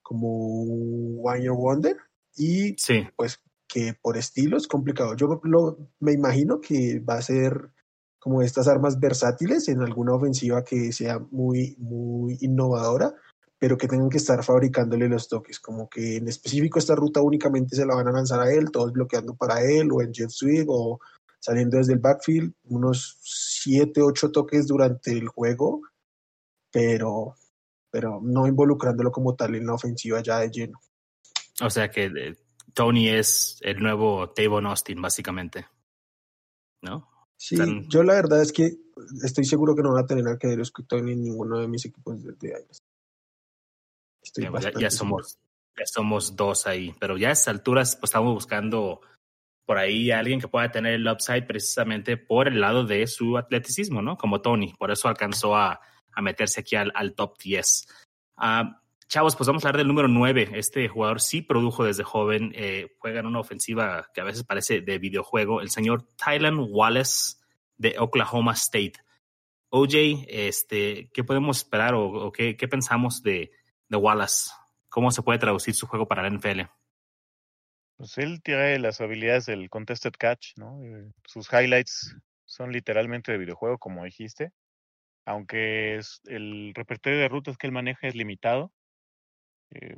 como 0.01 0.61
un 0.61 1.19
One 1.21 1.41
Year 1.41 1.53
Wonder 1.53 1.97
y 2.37 2.75
sí. 2.77 3.03
pues 3.17 3.41
que 3.67 3.93
por 4.01 4.15
estilo 4.15 4.55
es 4.55 4.67
complicado. 4.67 5.15
Yo 5.17 5.41
lo, 5.43 5.77
me 5.99 6.13
imagino 6.13 6.61
que 6.61 6.99
va 6.99 7.15
a 7.15 7.21
ser 7.21 7.71
como 8.17 8.41
estas 8.41 8.69
armas 8.69 8.99
versátiles 8.99 9.67
en 9.67 9.81
alguna 9.81 10.13
ofensiva 10.13 10.63
que 10.63 10.93
sea 10.93 11.19
muy, 11.31 11.75
muy 11.77 12.37
innovadora, 12.39 13.13
pero 13.59 13.77
que 13.77 13.87
tengan 13.87 14.09
que 14.09 14.17
estar 14.17 14.43
fabricándole 14.43 15.09
los 15.09 15.27
toques, 15.27 15.59
como 15.59 15.89
que 15.89 16.17
en 16.17 16.27
específico 16.27 16.79
esta 16.79 16.95
ruta 16.95 17.21
únicamente 17.21 17.75
se 17.75 17.85
la 17.85 17.95
van 17.95 18.07
a 18.07 18.11
lanzar 18.11 18.39
a 18.39 18.51
él, 18.51 18.71
todos 18.71 18.91
bloqueando 18.91 19.35
para 19.35 19.61
él, 19.61 19.89
o 19.91 20.01
en 20.01 20.13
jet 20.13 20.29
sweep, 20.29 20.67
o 20.69 20.99
saliendo 21.39 21.77
desde 21.77 21.93
el 21.93 21.99
backfield, 21.99 22.53
unos 22.65 23.17
7, 23.21 24.01
8 24.01 24.31
toques 24.31 24.67
durante 24.67 25.11
el 25.11 25.27
juego, 25.27 25.81
pero, 26.71 27.35
pero 27.89 28.19
no 28.21 28.47
involucrándolo 28.47 29.11
como 29.11 29.35
tal 29.35 29.55
en 29.55 29.65
la 29.65 29.73
ofensiva 29.73 30.21
ya 30.21 30.39
de 30.39 30.49
lleno. 30.49 30.79
O 31.61 31.69
sea 31.69 31.89
que 31.89 32.05
eh, 32.05 32.35
Tony 32.73 33.09
es 33.09 33.57
el 33.61 33.79
nuevo 33.79 34.29
Tavon 34.31 34.67
Austin, 34.67 35.01
básicamente. 35.01 35.65
¿No? 36.83 37.09
Sí, 37.37 37.57
yo 37.87 38.03
la 38.03 38.15
verdad 38.15 38.41
es 38.41 38.51
que 38.51 38.77
estoy 39.23 39.45
seguro 39.45 39.75
que 39.75 39.81
no 39.81 39.93
van 39.93 40.03
a 40.03 40.07
tener 40.07 40.27
a 40.27 40.37
Kedrius 40.37 40.73
Tony 40.87 41.13
en 41.13 41.23
ninguno 41.23 41.59
de 41.59 41.67
mis 41.67 41.85
equipos 41.85 42.23
desde 42.23 42.55
años. 42.55 42.83
Ya, 44.79 44.91
somos, 44.91 45.39
ya 45.77 45.85
somos 45.85 46.35
dos 46.35 46.67
ahí, 46.67 46.93
pero 46.99 47.17
ya 47.17 47.29
a 47.29 47.31
estas 47.31 47.49
alturas 47.49 47.95
pues, 47.95 48.09
estamos 48.09 48.33
buscando 48.33 49.01
por 49.65 49.77
ahí 49.77 50.11
a 50.11 50.19
alguien 50.19 50.39
que 50.39 50.47
pueda 50.47 50.71
tener 50.71 50.93
el 50.93 51.07
upside 51.07 51.45
precisamente 51.45 52.15
por 52.15 52.47
el 52.47 52.61
lado 52.61 52.85
de 52.85 53.05
su 53.05 53.37
atleticismo, 53.37 54.01
¿no? 54.01 54.17
Como 54.17 54.41
Tony, 54.41 54.73
por 54.79 54.91
eso 54.91 55.09
alcanzó 55.09 55.55
a, 55.55 55.81
a 56.13 56.21
meterse 56.21 56.61
aquí 56.61 56.75
al, 56.75 56.91
al 56.95 57.13
top 57.13 57.37
10. 57.37 57.87
Ah, 58.37 58.81
chavos, 59.07 59.35
pues 59.35 59.47
vamos 59.47 59.65
a 59.65 59.67
hablar 59.67 59.79
del 59.79 59.87
número 59.87 60.07
9. 60.07 60.51
Este 60.53 60.87
jugador 60.87 61.21
sí 61.21 61.41
produjo 61.41 61.83
desde 61.83 62.03
joven, 62.03 62.51
eh, 62.55 62.95
juega 62.99 63.19
en 63.19 63.25
una 63.25 63.39
ofensiva 63.39 64.09
que 64.13 64.21
a 64.21 64.23
veces 64.23 64.43
parece 64.43 64.81
de 64.81 64.99
videojuego, 64.99 65.61
el 65.61 65.69
señor 65.69 66.03
Tylan 66.15 66.59
Wallace 66.69 67.37
de 67.77 67.95
Oklahoma 67.99 68.53
State. 68.53 68.93
OJ, 69.69 70.25
este, 70.29 71.09
¿qué 71.13 71.23
podemos 71.23 71.57
esperar 71.57 71.93
o, 71.93 72.31
qué, 72.31 72.55
qué, 72.55 72.67
pensamos 72.67 73.21
de, 73.21 73.51
de, 73.89 73.97
Wallace? 73.97 74.51
¿Cómo 74.89 75.11
se 75.11 75.21
puede 75.21 75.39
traducir 75.39 75.73
su 75.73 75.87
juego 75.87 76.07
para 76.07 76.23
la 76.23 76.29
NFL? 76.29 76.61
Pues 77.97 78.17
él 78.17 78.41
tiene 78.43 78.77
las 78.79 79.01
habilidades 79.01 79.47
del 79.47 79.69
contested 79.69 80.13
catch, 80.17 80.55
¿no? 80.57 80.83
Eh, 80.83 81.11
sus 81.25 81.51
highlights 81.51 82.15
son 82.45 82.71
literalmente 82.71 83.31
de 83.31 83.37
videojuego, 83.37 83.77
como 83.77 84.03
dijiste. 84.03 84.51
Aunque 85.25 85.99
el 86.25 86.73
repertorio 86.73 87.19
de 87.19 87.27
rutas 87.27 87.57
que 87.57 87.67
él 87.67 87.73
maneja 87.73 88.07
es 88.07 88.15
limitado, 88.15 88.71
eh, 89.71 89.97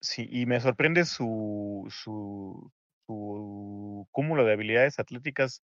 sí, 0.00 0.28
y 0.30 0.46
me 0.46 0.60
sorprende 0.60 1.04
su, 1.04 1.86
su, 1.90 2.72
su 3.06 4.08
cúmulo 4.10 4.44
de 4.44 4.52
habilidades 4.52 4.98
atléticas. 4.98 5.62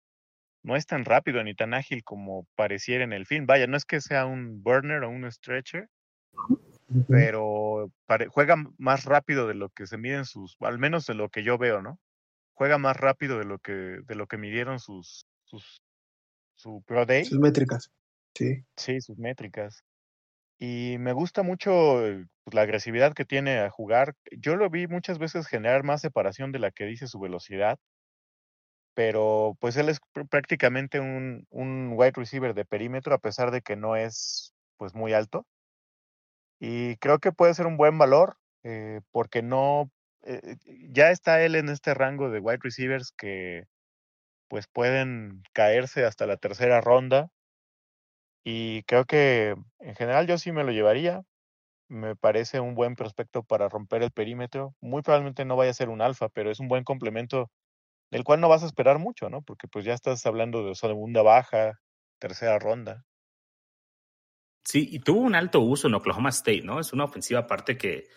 No 0.65 0.75
es 0.75 0.87
tan 0.87 1.05
rápido 1.05 1.45
ni 1.45 1.55
tan 1.55 1.75
ágil 1.75 2.03
como 2.03 2.47
pareciera 2.57 3.05
en 3.05 3.13
el 3.13 3.27
film. 3.27 3.47
Vaya, 3.47 3.67
no 3.67 3.77
es 3.77 3.85
que 3.85 4.01
sea 4.01 4.27
un 4.27 4.63
burner 4.63 5.05
o 5.05 5.11
un 5.11 5.31
stretcher, 5.31 5.89
pero 7.09 7.91
juega 8.31 8.57
más 8.79 9.05
rápido 9.05 9.47
de 9.47 9.55
lo 9.55 9.69
que 9.71 9.87
se 9.87 9.99
miden 9.99 10.25
sus, 10.25 10.57
al 10.61 10.79
menos 10.79 11.07
de 11.07 11.15
lo 11.15 11.29
que 11.29 11.43
yo 11.43 11.59
veo, 11.59 11.83
¿no? 11.83 11.99
Juega 12.55 12.79
más 12.79 12.97
rápido 12.97 13.39
de 13.39 13.45
lo 13.45 13.59
que, 13.59 13.73
de 13.73 14.15
lo 14.15 14.27
que 14.27 14.39
midieron 14.39 14.81
sus, 14.81 15.27
sus, 15.45 15.83
su 16.57 16.83
Pro 16.87 17.07
Day. 17.07 17.25
Sus 17.25 17.39
métricas, 17.39 17.91
sí. 18.35 18.65
Sí, 18.77 19.01
sus 19.01 19.19
métricas. 19.19 19.85
Y 20.59 20.97
me 20.99 21.13
gusta 21.13 21.43
mucho 21.43 22.05
eh, 22.05 22.27
pues, 22.43 22.55
la 22.55 22.63
agresividad 22.63 23.13
que 23.13 23.25
tiene 23.25 23.61
a 23.61 23.71
jugar. 23.71 24.15
Yo 24.33 24.57
lo 24.57 24.69
vi 24.71 24.87
muchas 24.87 25.19
veces 25.19 25.47
generar 25.47 25.85
más 25.85 26.01
separación 26.01 26.51
de 26.51 26.59
la 26.59 26.71
que 26.71 26.87
dice 26.87 27.07
su 27.07 27.21
velocidad, 27.21 27.79
pero 28.95 29.57
pues 29.61 29.77
él 29.77 29.89
es 29.89 30.01
prácticamente 30.29 30.99
un, 30.99 31.47
un 31.51 31.93
wide 31.95 32.15
receiver 32.17 32.55
de 32.55 32.65
perímetro 32.65 33.15
a 33.15 33.19
pesar 33.19 33.53
de 33.53 33.63
que 33.63 33.77
no 33.77 33.95
es 33.95 34.53
pues 34.77 34.95
muy 34.95 35.13
alto. 35.13 35.47
Y 36.61 36.97
creo 36.97 37.19
que 37.19 37.33
puede 37.33 37.55
ser 37.55 37.67
un 37.67 37.77
buen 37.77 37.99
valor 37.99 38.37
eh, 38.65 39.01
porque 39.13 39.43
no, 39.43 39.91
eh, 40.25 40.57
ya 40.91 41.11
está 41.11 41.43
él 41.43 41.55
en 41.57 41.69
este 41.69 41.95
rango 41.95 42.31
de 42.31 42.41
wide 42.41 42.59
receivers 42.63 43.13
que 43.17 43.65
pues 44.49 44.67
pueden 44.69 45.43
caerse 45.55 46.05
hasta 46.07 46.27
la 46.27 46.37
tercera 46.39 46.81
ronda 46.83 47.31
y 48.45 48.83
creo 48.85 49.05
que 49.05 49.55
en 49.81 49.95
general 49.95 50.27
yo 50.27 50.39
sí 50.39 50.53
me 50.53 50.65
lo 50.65 50.73
llevaría. 50.73 51.23
Me 51.89 52.17
parece 52.17 52.61
un 52.61 52.75
buen 52.75 52.97
prospecto 52.97 53.43
para 53.45 53.69
romper 53.69 54.03
el 54.03 54.13
perímetro. 54.13 54.75
Muy 54.81 55.03
probablemente 55.03 55.45
no 55.47 55.57
vaya 55.57 55.73
a 55.73 55.75
ser 55.75 55.89
un 55.91 56.03
alfa, 56.03 56.29
pero 56.31 56.51
es 56.51 56.61
un 56.61 56.69
buen 56.69 56.85
complemento 56.85 57.51
del 58.13 58.25
cual 58.25 58.41
no 58.43 58.49
vas 58.51 58.65
a 58.65 58.67
esperar 58.67 58.99
mucho, 59.01 59.31
¿no? 59.31 59.43
Porque 59.43 59.69
pues 59.69 59.85
ya 59.87 59.95
estás 59.95 60.27
hablando 60.27 60.65
de 60.67 60.75
segunda 60.77 61.23
baja, 61.23 61.81
tercera 62.21 62.59
ronda. 62.61 63.05
Sí, 64.69 64.87
y 64.93 64.99
tuvo 64.99 65.21
un 65.21 65.35
alto 65.35 65.61
uso 65.61 65.89
en 65.89 65.95
Oklahoma 65.95 66.29
State, 66.29 66.61
¿no? 66.61 66.79
Es 66.79 66.93
una 66.93 67.05
ofensiva 67.05 67.41
aparte 67.41 67.79
que, 67.79 68.09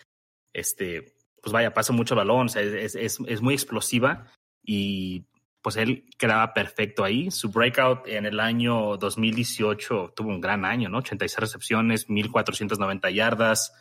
este, 0.52 1.14
pues 1.40 1.50
vaya, 1.50 1.72
pasa 1.72 1.94
mucho 1.94 2.14
balón, 2.14 2.46
o 2.46 2.48
sea, 2.50 2.60
es, 2.60 2.94
es, 2.94 3.18
es 3.26 3.40
muy 3.40 3.54
explosiva 3.54 4.26
y 4.62 5.24
pues 5.62 5.76
él 5.76 6.04
quedaba 6.18 6.52
perfecto 6.52 7.04
ahí. 7.04 7.30
Su 7.30 7.50
breakout 7.50 8.06
en 8.06 8.26
el 8.26 8.38
año 8.38 8.98
2018 8.98 10.12
tuvo 10.14 10.28
un 10.28 10.42
gran 10.42 10.66
año, 10.66 10.90
¿no? 10.90 10.98
86 10.98 11.38
recepciones, 11.38 12.10
1490 12.10 13.10
yardas. 13.10 13.72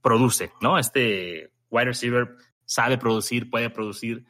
Produce, 0.00 0.52
¿no? 0.60 0.78
Este 0.78 1.50
wide 1.68 1.86
receiver 1.86 2.36
sabe 2.64 2.96
producir, 2.96 3.50
puede 3.50 3.70
producir. 3.70 4.24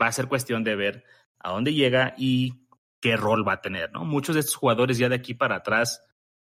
Va 0.00 0.08
a 0.08 0.12
ser 0.12 0.26
cuestión 0.26 0.64
de 0.64 0.74
ver 0.74 1.04
a 1.38 1.52
dónde 1.52 1.72
llega 1.72 2.14
y 2.18 2.66
qué 3.00 3.16
rol 3.16 3.46
va 3.46 3.52
a 3.52 3.60
tener, 3.60 3.92
¿no? 3.92 4.04
Muchos 4.04 4.34
de 4.34 4.40
estos 4.40 4.56
jugadores 4.56 4.98
ya 4.98 5.08
de 5.08 5.14
aquí 5.14 5.34
para 5.34 5.56
atrás 5.56 6.02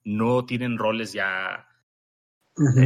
no 0.04 0.46
tienen 0.46 0.78
roles 0.78 1.14
ya 1.14 1.68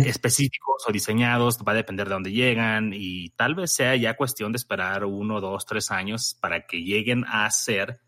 específicos 0.06 0.84
o 0.88 0.92
diseñados, 0.92 1.60
va 1.60 1.74
a 1.74 1.76
depender 1.76 2.08
de 2.08 2.14
dónde 2.14 2.32
llegan 2.32 2.94
y 2.94 3.30
tal 3.32 3.56
vez 3.56 3.74
sea 3.74 3.96
ya 3.96 4.16
cuestión 4.16 4.54
de 4.54 4.58
esperar 4.58 5.04
uno, 5.04 5.42
dos, 5.42 5.66
tres 5.66 5.92
años 5.92 6.38
para 6.40 6.66
que 6.66 6.84
lleguen 6.84 7.26
a 7.28 7.50
ser 7.52 8.00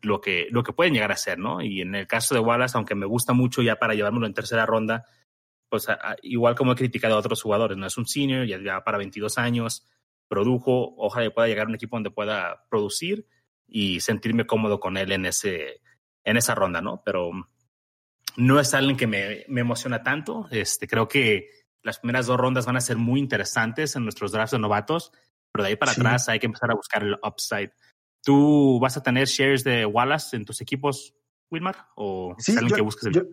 lo 0.00 0.20
que, 0.20 0.46
lo 0.50 0.62
que 0.62 0.72
pueden 0.72 0.94
llegar 0.94 1.12
a 1.12 1.16
ser, 1.16 1.38
¿no? 1.38 1.60
Y 1.60 1.80
en 1.80 1.94
el 1.94 2.06
caso 2.06 2.34
de 2.34 2.40
Wallace, 2.40 2.76
aunque 2.76 2.94
me 2.94 3.06
gusta 3.06 3.32
mucho 3.32 3.62
ya 3.62 3.76
para 3.76 3.94
llevármelo 3.94 4.26
en 4.26 4.34
tercera 4.34 4.66
ronda, 4.66 5.04
pues 5.68 5.86
igual 6.22 6.54
como 6.54 6.72
he 6.72 6.76
criticado 6.76 7.14
a 7.14 7.18
otros 7.18 7.42
jugadores, 7.42 7.78
no 7.78 7.86
es 7.86 7.96
un 7.96 8.06
senior, 8.06 8.46
ya, 8.46 8.60
ya 8.62 8.84
para 8.84 8.98
22 8.98 9.38
años, 9.38 9.88
produjo, 10.28 10.94
ojalá 10.96 11.30
pueda 11.30 11.48
llegar 11.48 11.66
a 11.66 11.68
un 11.68 11.74
equipo 11.74 11.96
donde 11.96 12.10
pueda 12.10 12.64
producir 12.68 13.26
y 13.66 14.00
sentirme 14.00 14.46
cómodo 14.46 14.80
con 14.80 14.96
él 14.96 15.12
en, 15.12 15.26
ese, 15.26 15.80
en 16.24 16.36
esa 16.36 16.54
ronda, 16.54 16.80
¿no? 16.80 17.02
Pero 17.04 17.30
no 18.36 18.60
es 18.60 18.74
alguien 18.74 18.96
que 18.96 19.06
me, 19.06 19.44
me 19.48 19.60
emociona 19.60 20.02
tanto. 20.02 20.46
Este, 20.50 20.86
creo 20.86 21.08
que 21.08 21.48
las 21.82 21.98
primeras 21.98 22.26
dos 22.26 22.38
rondas 22.38 22.66
van 22.66 22.76
a 22.76 22.80
ser 22.80 22.96
muy 22.96 23.20
interesantes 23.20 23.96
en 23.96 24.04
nuestros 24.04 24.32
drafts 24.32 24.52
de 24.52 24.58
novatos, 24.58 25.12
pero 25.52 25.64
de 25.64 25.70
ahí 25.70 25.76
para 25.76 25.92
atrás 25.92 26.28
hay 26.28 26.38
que 26.38 26.46
empezar 26.46 26.70
a 26.70 26.74
buscar 26.74 27.02
el 27.02 27.18
upside. 27.22 27.72
¿Tú 28.22 28.78
vas 28.80 28.96
a 28.96 29.02
tener 29.02 29.26
shares 29.26 29.64
de 29.64 29.84
Wallace 29.84 30.36
en 30.36 30.44
tus 30.44 30.60
equipos, 30.60 31.14
Wilmar? 31.50 31.76
¿O 31.96 32.34
sí, 32.38 32.54
yo, 32.54 32.74
que 32.74 32.82
busques 32.82 33.04
el... 33.06 33.28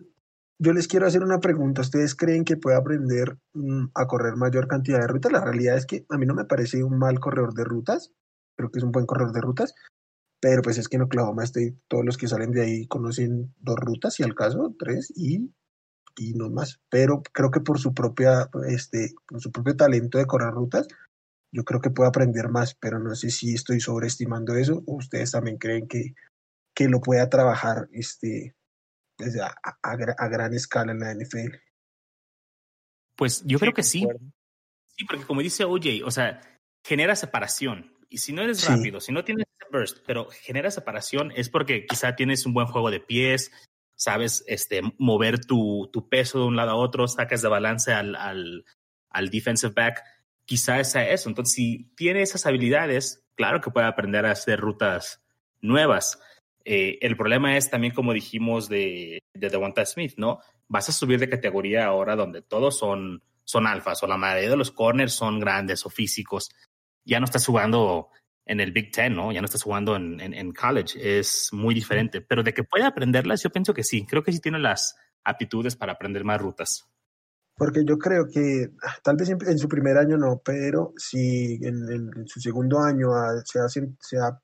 yo, 0.58 0.72
les 0.72 0.88
quiero 0.88 1.06
hacer 1.06 1.22
una 1.22 1.38
pregunta. 1.38 1.82
¿Ustedes 1.82 2.16
creen 2.16 2.44
que 2.44 2.56
puede 2.56 2.76
aprender 2.76 3.38
mm, 3.54 3.86
a 3.94 4.06
correr 4.06 4.34
mayor 4.36 4.66
cantidad 4.66 5.00
de 5.00 5.06
rutas? 5.06 5.32
La 5.32 5.44
realidad 5.44 5.76
es 5.76 5.86
que 5.86 6.04
a 6.08 6.18
mí 6.18 6.26
no 6.26 6.34
me 6.34 6.44
parece 6.44 6.82
un 6.82 6.98
mal 6.98 7.20
corredor 7.20 7.54
de 7.54 7.64
rutas. 7.64 8.12
Creo 8.56 8.70
que 8.70 8.80
es 8.80 8.84
un 8.84 8.92
buen 8.92 9.06
corredor 9.06 9.32
de 9.32 9.40
rutas. 9.40 9.74
Pero 10.40 10.62
pues 10.62 10.78
es 10.78 10.88
que 10.88 10.96
en 10.96 11.02
Oklahoma 11.02 11.44
State 11.44 11.76
todos 11.88 12.04
los 12.04 12.16
que 12.16 12.28
salen 12.28 12.50
de 12.52 12.62
ahí 12.62 12.86
conocen 12.86 13.54
dos 13.60 13.76
rutas, 13.76 14.18
y 14.20 14.22
al 14.22 14.34
caso, 14.34 14.74
tres, 14.78 15.12
y, 15.14 15.50
y 16.16 16.32
no 16.34 16.48
más. 16.50 16.80
Pero 16.88 17.22
creo 17.32 17.50
que 17.50 17.60
por 17.60 17.78
su 17.78 17.92
propia, 17.92 18.48
este, 18.66 19.14
por 19.26 19.40
su 19.40 19.52
propio 19.52 19.76
talento 19.76 20.18
de 20.18 20.26
correr 20.26 20.50
rutas, 20.50 20.88
yo 21.52 21.64
creo 21.64 21.80
que 21.80 21.90
puede 21.90 22.08
aprender 22.08 22.48
más, 22.48 22.74
pero 22.74 22.98
no 22.98 23.14
sé 23.14 23.30
si 23.30 23.54
estoy 23.54 23.80
sobreestimando 23.80 24.54
eso 24.54 24.82
o 24.86 24.96
ustedes 24.96 25.32
también 25.32 25.58
creen 25.58 25.88
que, 25.88 26.14
que 26.74 26.88
lo 26.88 27.00
pueda 27.00 27.28
trabajar 27.28 27.88
este, 27.92 28.54
pues, 29.16 29.38
a, 29.38 29.54
a, 29.82 30.28
gran 30.28 30.54
escala 30.54 30.92
en 30.92 31.00
la 31.00 31.14
NFL. 31.14 31.56
Pues 33.16 33.42
yo 33.44 33.58
creo 33.58 33.72
que 33.72 33.82
sí. 33.82 34.06
Sí, 34.96 35.04
porque 35.04 35.24
como 35.24 35.42
dice 35.42 35.64
OJ, 35.64 36.04
o 36.04 36.10
sea, 36.10 36.40
genera 36.86 37.16
separación. 37.16 37.92
Y 38.10 38.18
si 38.18 38.32
no 38.32 38.42
eres 38.42 38.66
rápido, 38.68 39.00
si 39.00 39.12
no 39.12 39.24
tienes 39.24 39.46
ese 39.46 39.70
burst, 39.70 39.98
pero 40.04 40.28
genera 40.30 40.70
separación, 40.70 41.32
es 41.36 41.48
porque 41.48 41.86
quizá 41.86 42.16
tienes 42.16 42.44
un 42.44 42.52
buen 42.52 42.66
juego 42.66 42.90
de 42.90 43.00
pies, 43.00 43.52
sabes 43.94 44.44
este, 44.46 44.82
mover 44.98 45.44
tu, 45.44 45.88
tu 45.92 46.08
peso 46.08 46.40
de 46.40 46.44
un 46.46 46.56
lado 46.56 46.72
a 46.72 46.76
otro, 46.76 47.06
sacas 47.06 47.40
de 47.40 47.48
balance 47.48 47.92
al, 47.92 48.16
al, 48.16 48.64
al 49.10 49.30
defensive 49.30 49.72
back 49.74 50.02
quizá 50.50 50.82
sea 50.82 51.08
eso. 51.08 51.28
Entonces, 51.28 51.54
si 51.54 51.92
tiene 51.94 52.22
esas 52.22 52.44
habilidades, 52.44 53.22
claro 53.36 53.60
que 53.60 53.70
puede 53.70 53.86
aprender 53.86 54.26
a 54.26 54.32
hacer 54.32 54.58
rutas 54.58 55.22
nuevas. 55.60 56.20
Eh, 56.64 56.98
el 57.02 57.16
problema 57.16 57.56
es 57.56 57.70
también, 57.70 57.94
como 57.94 58.12
dijimos, 58.12 58.68
de, 58.68 59.22
de 59.32 59.48
Devonta 59.48 59.86
Smith, 59.86 60.14
¿no? 60.16 60.40
Vas 60.66 60.88
a 60.88 60.92
subir 60.92 61.20
de 61.20 61.28
categoría 61.28 61.86
ahora 61.86 62.16
donde 62.16 62.42
todos 62.42 62.76
son, 62.76 63.22
son 63.44 63.68
alfas 63.68 64.02
o 64.02 64.08
la 64.08 64.16
mayoría 64.16 64.50
de 64.50 64.56
los 64.56 64.72
corners 64.72 65.12
son 65.12 65.38
grandes 65.38 65.86
o 65.86 65.88
físicos. 65.88 66.50
Ya 67.04 67.18
no 67.18 67.24
estás 67.24 67.46
jugando 67.46 68.08
en 68.46 68.60
el 68.60 68.72
Big 68.72 68.90
Ten, 68.92 69.14
¿no? 69.14 69.32
Ya 69.32 69.40
no 69.40 69.46
estás 69.46 69.62
jugando 69.62 69.96
en, 69.96 70.20
en, 70.20 70.34
en 70.34 70.52
college. 70.52 71.18
Es 71.18 71.48
muy 71.52 71.74
diferente. 71.74 72.20
Pero 72.20 72.42
de 72.42 72.52
que 72.52 72.64
puede 72.64 72.84
aprenderlas, 72.84 73.42
yo 73.42 73.50
pienso 73.50 73.72
que 73.72 73.84
sí. 73.84 74.06
Creo 74.06 74.22
que 74.22 74.32
sí 74.32 74.40
tiene 74.40 74.58
las 74.58 74.96
aptitudes 75.24 75.76
para 75.76 75.92
aprender 75.92 76.24
más 76.24 76.40
rutas. 76.40 76.86
Porque 77.56 77.84
yo 77.84 77.98
creo 77.98 78.26
que 78.26 78.70
ah, 78.82 78.96
tal 79.02 79.16
vez 79.16 79.28
en, 79.28 79.58
su 79.58 79.68
primer 79.68 79.98
año 79.98 80.16
no, 80.16 80.40
pero 80.42 80.94
si 80.96 81.60
en, 81.62 82.26
su 82.26 82.40
segundo 82.40 82.80
año 82.80 83.10
se, 83.44 83.58
ha, 83.58 83.68
se 83.68 84.18
ha 84.18 84.40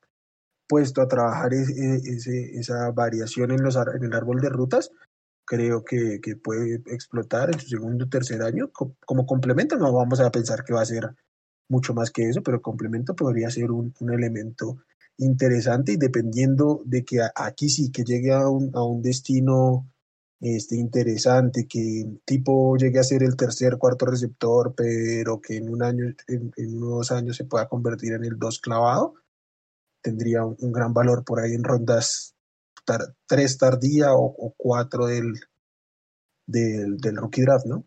puesto 0.67 1.01
a 1.01 1.07
trabajar 1.07 1.51
ese, 1.53 2.59
esa 2.59 2.91
variación 2.91 3.51
en, 3.51 3.63
los, 3.63 3.75
en 3.75 4.03
el 4.03 4.13
árbol 4.13 4.39
de 4.39 4.49
rutas, 4.49 4.91
creo 5.45 5.83
que, 5.83 6.19
que 6.21 6.35
puede 6.35 6.75
explotar 6.85 7.49
en 7.51 7.59
su 7.59 7.67
segundo 7.67 8.05
o 8.05 8.09
tercer 8.09 8.43
año 8.43 8.69
como 8.71 9.25
complemento. 9.25 9.77
No 9.77 9.91
vamos 9.91 10.19
a 10.19 10.29
pensar 10.29 10.63
que 10.63 10.73
va 10.73 10.81
a 10.81 10.85
ser 10.85 11.09
mucho 11.69 11.93
más 11.93 12.11
que 12.11 12.29
eso, 12.29 12.41
pero 12.43 12.61
complemento 12.61 13.15
podría 13.15 13.49
ser 13.49 13.71
un, 13.71 13.93
un 13.99 14.13
elemento 14.13 14.77
interesante 15.17 15.93
y 15.93 15.97
dependiendo 15.97 16.81
de 16.85 17.03
que 17.03 17.19
aquí 17.35 17.69
sí 17.69 17.91
que 17.91 18.03
llegue 18.03 18.31
a 18.31 18.47
un, 18.47 18.71
a 18.75 18.83
un 18.83 19.01
destino 19.01 19.87
este, 20.39 20.75
interesante, 20.75 21.67
que 21.67 22.05
tipo 22.23 22.77
llegue 22.77 22.99
a 22.99 23.03
ser 23.03 23.23
el 23.23 23.35
tercer, 23.35 23.77
cuarto 23.77 24.05
receptor, 24.05 24.73
pero 24.75 25.41
que 25.41 25.57
en 25.57 25.69
un 25.69 25.81
año, 25.81 26.05
en, 26.27 26.53
unos 26.57 27.11
años 27.11 27.37
se 27.37 27.45
pueda 27.45 27.67
convertir 27.67 28.13
en 28.13 28.23
el 28.23 28.37
dos 28.37 28.59
clavado, 28.59 29.15
tendría 30.01 30.45
un, 30.45 30.71
gran 30.71 30.93
valor 30.93 31.23
por 31.23 31.39
ahí 31.39 31.53
en 31.53 31.63
rondas 31.63 32.35
tres 33.25 33.57
tardía 33.57 34.13
o, 34.13 34.53
cuatro 34.55 35.07
del, 35.07 35.33
del, 36.45 36.97
del, 36.97 37.17
rookie 37.17 37.41
draft, 37.41 37.65
¿no? 37.65 37.83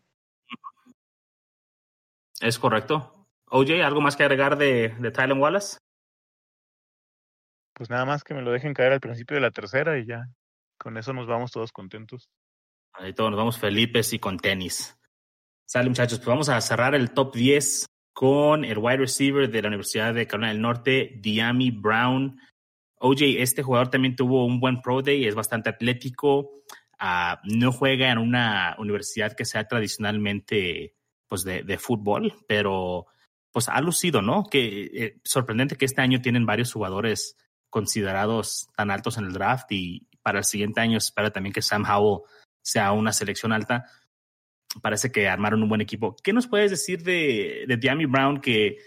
Es 2.39 2.59
correcto. 2.59 3.20
OJ, 3.53 3.83
¿algo 3.83 3.99
más 3.99 4.15
que 4.15 4.23
agregar 4.23 4.57
de, 4.57 4.95
de 4.97 5.11
Tylen 5.11 5.37
Wallace? 5.37 5.77
Pues 7.73 7.89
nada 7.89 8.05
más 8.05 8.23
que 8.23 8.33
me 8.33 8.41
lo 8.41 8.51
dejen 8.51 8.73
caer 8.73 8.93
al 8.93 9.01
principio 9.01 9.35
de 9.35 9.41
la 9.41 9.51
tercera 9.51 9.99
y 9.99 10.05
ya 10.05 10.25
con 10.77 10.97
eso 10.97 11.11
nos 11.11 11.27
vamos 11.27 11.51
todos 11.51 11.73
contentos. 11.73 12.29
Ahí 12.93 13.13
todos 13.13 13.29
nos 13.29 13.37
vamos 13.37 13.59
felices 13.59 14.13
y 14.13 14.19
con 14.19 14.37
tenis. 14.37 14.97
Sale, 15.65 15.89
muchachos, 15.89 16.19
pues 16.19 16.27
vamos 16.27 16.47
a 16.47 16.61
cerrar 16.61 16.95
el 16.95 17.11
top 17.11 17.35
10 17.35 17.87
con 18.13 18.63
el 18.63 18.77
wide 18.77 18.97
receiver 18.97 19.49
de 19.49 19.61
la 19.61 19.67
Universidad 19.67 20.13
de 20.13 20.27
Carolina 20.27 20.53
del 20.53 20.61
Norte, 20.61 21.17
Diami 21.19 21.71
Brown. 21.71 22.39
OJ, 22.99 23.21
este 23.37 23.63
jugador 23.63 23.89
también 23.89 24.15
tuvo 24.15 24.45
un 24.45 24.61
buen 24.61 24.81
pro 24.81 25.01
day, 25.01 25.25
es 25.25 25.35
bastante 25.35 25.69
atlético, 25.69 26.63
uh, 27.01 27.35
no 27.43 27.71
juega 27.73 28.11
en 28.11 28.17
una 28.17 28.75
universidad 28.79 29.33
que 29.33 29.43
sea 29.43 29.67
tradicionalmente 29.67 30.95
pues 31.27 31.43
de, 31.43 31.63
de 31.63 31.77
fútbol, 31.77 32.33
pero 32.47 33.07
pues 33.51 33.69
ha 33.69 33.79
lucido, 33.81 34.21
¿no? 34.21 34.43
Que 34.43 34.83
eh, 34.93 35.21
sorprendente 35.23 35.75
que 35.75 35.85
este 35.85 36.01
año 36.01 36.21
tienen 36.21 36.45
varios 36.45 36.71
jugadores 36.71 37.37
considerados 37.69 38.69
tan 38.75 38.91
altos 38.91 39.17
en 39.17 39.25
el 39.25 39.33
draft 39.33 39.71
y 39.71 40.07
para 40.21 40.39
el 40.39 40.45
siguiente 40.45 40.81
año 40.81 40.97
espera 40.97 41.31
también 41.31 41.53
que 41.53 41.61
Sam 41.61 41.85
Howell 41.85 42.21
sea 42.61 42.91
una 42.91 43.13
selección 43.13 43.53
alta. 43.53 43.85
Parece 44.81 45.11
que 45.11 45.27
armaron 45.27 45.63
un 45.63 45.69
buen 45.69 45.81
equipo. 45.81 46.15
¿Qué 46.23 46.31
nos 46.33 46.47
puedes 46.47 46.71
decir 46.71 47.03
de, 47.03 47.65
de 47.67 47.77
Diami 47.77 48.05
Brown 48.05 48.39
que 48.39 48.77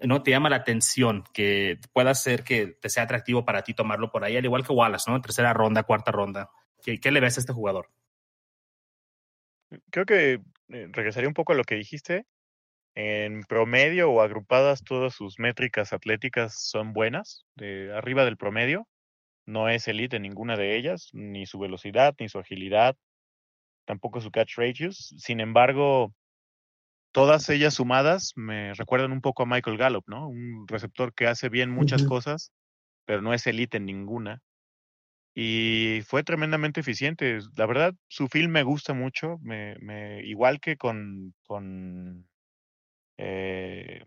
no 0.00 0.22
te 0.22 0.30
llama 0.30 0.50
la 0.50 0.56
atención, 0.56 1.24
que 1.32 1.80
pueda 1.92 2.14
ser 2.14 2.44
que 2.44 2.68
te 2.68 2.88
sea 2.88 3.02
atractivo 3.04 3.44
para 3.44 3.62
ti 3.62 3.74
tomarlo 3.74 4.10
por 4.10 4.24
ahí, 4.24 4.36
al 4.36 4.44
igual 4.44 4.64
que 4.64 4.72
Wallace, 4.72 5.10
¿no? 5.10 5.20
Tercera 5.20 5.52
ronda, 5.52 5.82
cuarta 5.82 6.12
ronda. 6.12 6.50
¿Qué, 6.82 7.10
le 7.10 7.20
ves 7.20 7.36
a 7.36 7.40
este 7.40 7.52
jugador? 7.52 7.90
Creo 9.90 10.06
que 10.06 10.40
eh, 10.68 10.88
regresaría 10.90 11.28
un 11.28 11.34
poco 11.34 11.52
a 11.52 11.56
lo 11.56 11.64
que 11.64 11.74
dijiste. 11.74 12.26
En 13.00 13.44
promedio 13.44 14.10
o 14.10 14.20
agrupadas, 14.22 14.82
todas 14.82 15.14
sus 15.14 15.38
métricas 15.38 15.92
atléticas 15.92 16.60
son 16.68 16.92
buenas, 16.92 17.46
de 17.54 17.94
arriba 17.94 18.24
del 18.24 18.36
promedio 18.36 18.88
no 19.46 19.68
es 19.68 19.86
elite 19.86 20.16
en 20.16 20.22
ninguna 20.22 20.56
de 20.56 20.76
ellas, 20.76 21.08
ni 21.12 21.46
su 21.46 21.60
velocidad, 21.60 22.14
ni 22.18 22.28
su 22.28 22.40
agilidad, 22.40 22.96
tampoco 23.86 24.20
su 24.20 24.32
catch 24.32 24.58
ratios. 24.58 25.14
Sin 25.16 25.38
embargo, 25.40 26.12
todas 27.12 27.48
ellas 27.48 27.74
sumadas 27.74 28.32
me 28.34 28.74
recuerdan 28.74 29.12
un 29.12 29.20
poco 29.20 29.44
a 29.44 29.46
Michael 29.46 29.78
Gallup, 29.78 30.04
¿no? 30.08 30.28
Un 30.28 30.66
receptor 30.66 31.14
que 31.14 31.28
hace 31.28 31.48
bien 31.48 31.70
muchas 31.70 32.02
cosas, 32.04 32.52
pero 33.06 33.22
no 33.22 33.32
es 33.32 33.46
elite 33.46 33.76
en 33.76 33.86
ninguna. 33.86 34.42
Y 35.34 36.00
fue 36.04 36.24
tremendamente 36.24 36.80
eficiente. 36.80 37.38
La 37.56 37.66
verdad, 37.66 37.94
su 38.08 38.26
film 38.26 38.50
me 38.50 38.64
gusta 38.64 38.92
mucho. 38.92 39.38
Me, 39.40 39.76
me, 39.78 40.20
igual 40.26 40.58
que 40.60 40.76
con. 40.76 41.32
con 41.46 42.28
eh, 43.18 44.04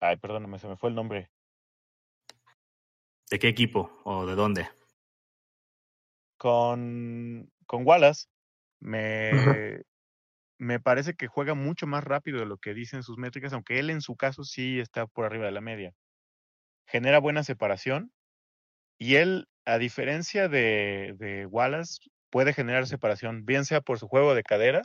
ay, 0.00 0.16
perdóname, 0.16 0.58
se 0.58 0.68
me 0.68 0.76
fue 0.76 0.88
el 0.88 0.94
nombre. 0.94 1.30
¿De 3.30 3.38
qué 3.38 3.48
equipo 3.48 4.00
o 4.04 4.24
de 4.26 4.34
dónde? 4.34 4.68
con, 6.42 7.48
con 7.66 7.86
Wallace 7.86 8.26
me, 8.80 9.84
me 10.58 10.80
parece 10.80 11.14
que 11.14 11.28
juega 11.28 11.54
mucho 11.54 11.86
más 11.86 12.02
rápido 12.02 12.40
de 12.40 12.46
lo 12.46 12.58
que 12.58 12.74
dicen 12.74 13.04
sus 13.04 13.16
métricas, 13.16 13.52
aunque 13.52 13.78
él 13.78 13.90
en 13.90 14.00
su 14.00 14.16
caso 14.16 14.42
sí 14.42 14.80
está 14.80 15.06
por 15.06 15.24
arriba 15.24 15.46
de 15.46 15.52
la 15.52 15.60
media. 15.60 15.92
Genera 16.88 17.20
buena 17.20 17.44
separación 17.44 18.10
y 18.98 19.14
él, 19.14 19.46
a 19.66 19.78
diferencia 19.78 20.48
de, 20.48 21.14
de 21.16 21.46
Wallace, 21.46 22.00
puede 22.28 22.52
generar 22.52 22.88
separación, 22.88 23.44
bien 23.44 23.64
sea 23.64 23.80
por 23.80 24.00
su 24.00 24.08
juego 24.08 24.34
de 24.34 24.42
cadera, 24.42 24.82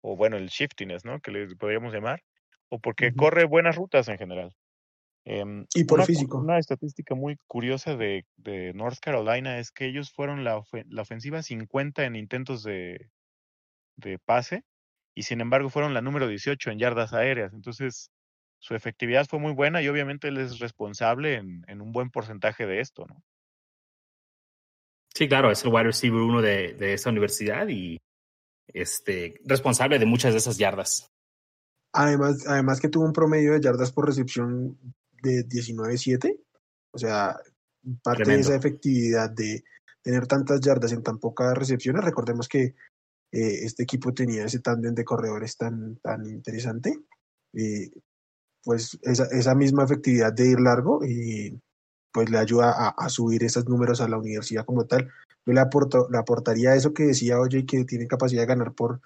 o 0.00 0.16
bueno, 0.16 0.38
el 0.38 0.48
shiftiness, 0.48 1.04
¿no? 1.04 1.20
Que 1.20 1.32
le 1.32 1.54
podríamos 1.56 1.92
llamar, 1.92 2.22
o 2.70 2.78
porque 2.78 3.14
corre 3.14 3.44
buenas 3.44 3.76
rutas 3.76 4.08
en 4.08 4.18
general. 4.18 4.54
Em, 5.24 5.66
y 5.74 5.84
por 5.84 5.98
una, 5.98 6.06
físico. 6.06 6.38
Una 6.38 6.58
estadística 6.58 7.14
muy 7.14 7.36
curiosa 7.46 7.96
de, 7.96 8.24
de 8.36 8.72
North 8.74 8.98
Carolina 9.00 9.58
es 9.58 9.70
que 9.70 9.86
ellos 9.86 10.10
fueron 10.12 10.44
la, 10.44 10.62
la 10.88 11.02
ofensiva 11.02 11.42
50 11.42 12.04
en 12.04 12.16
intentos 12.16 12.62
de, 12.62 13.10
de 13.96 14.18
pase 14.18 14.64
y 15.14 15.24
sin 15.24 15.40
embargo 15.40 15.68
fueron 15.68 15.94
la 15.94 16.00
número 16.00 16.28
18 16.28 16.70
en 16.70 16.78
yardas 16.78 17.12
aéreas. 17.12 17.52
Entonces, 17.52 18.10
su 18.58 18.74
efectividad 18.74 19.26
fue 19.26 19.38
muy 19.38 19.52
buena 19.52 19.82
y 19.82 19.88
obviamente 19.88 20.28
él 20.28 20.38
es 20.38 20.58
responsable 20.60 21.34
en, 21.34 21.64
en 21.68 21.80
un 21.80 21.92
buen 21.92 22.10
porcentaje 22.10 22.66
de 22.66 22.80
esto, 22.80 23.06
¿no? 23.06 23.22
Sí, 25.14 25.28
claro, 25.28 25.50
es 25.50 25.64
el 25.64 25.72
wide 25.72 25.84
receiver 25.84 26.20
uno 26.20 26.40
de, 26.40 26.74
de 26.74 26.92
esa 26.92 27.10
universidad 27.10 27.66
y 27.68 27.98
este, 28.68 29.40
responsable 29.44 29.98
de 29.98 30.06
muchas 30.06 30.32
de 30.32 30.38
esas 30.38 30.58
yardas. 30.58 31.10
Además, 31.98 32.46
además 32.46 32.80
que 32.80 32.88
tuvo 32.88 33.04
un 33.04 33.12
promedio 33.12 33.54
de 33.54 33.60
yardas 33.60 33.90
por 33.90 34.06
recepción 34.06 34.78
de 35.20 35.44
19-7. 35.48 36.38
O 36.92 36.98
sea, 36.98 37.36
parte 38.04 38.30
de 38.30 38.38
esa 38.38 38.54
efectividad 38.54 39.28
de 39.30 39.64
tener 40.00 40.28
tantas 40.28 40.60
yardas 40.60 40.92
en 40.92 41.02
tan 41.02 41.18
pocas 41.18 41.58
recepciones. 41.58 42.04
Recordemos 42.04 42.46
que 42.46 42.76
eh, 43.32 43.64
este 43.64 43.82
equipo 43.82 44.14
tenía 44.14 44.44
ese 44.44 44.60
tándem 44.60 44.94
de 44.94 45.04
corredores 45.04 45.56
tan, 45.56 45.96
tan 45.96 46.24
interesante. 46.24 46.96
Eh, 47.54 47.90
pues 48.62 48.96
esa, 49.02 49.24
esa 49.32 49.56
misma 49.56 49.82
efectividad 49.82 50.32
de 50.32 50.50
ir 50.50 50.60
largo 50.60 51.04
y 51.04 51.60
pues 52.12 52.30
le 52.30 52.38
ayuda 52.38 52.70
a, 52.70 52.88
a, 52.90 53.08
subir 53.08 53.42
esos 53.42 53.68
números 53.68 54.00
a 54.00 54.08
la 54.08 54.18
universidad 54.18 54.64
como 54.64 54.86
tal. 54.86 55.10
Yo 55.44 55.52
le, 55.52 55.60
aporto, 55.60 56.06
le 56.12 56.18
aportaría 56.18 56.76
eso 56.76 56.94
que 56.94 57.06
decía 57.06 57.40
Oye, 57.40 57.66
que 57.66 57.84
tiene 57.84 58.06
capacidad 58.06 58.42
de 58.42 58.46
ganar 58.46 58.72
por, 58.72 59.00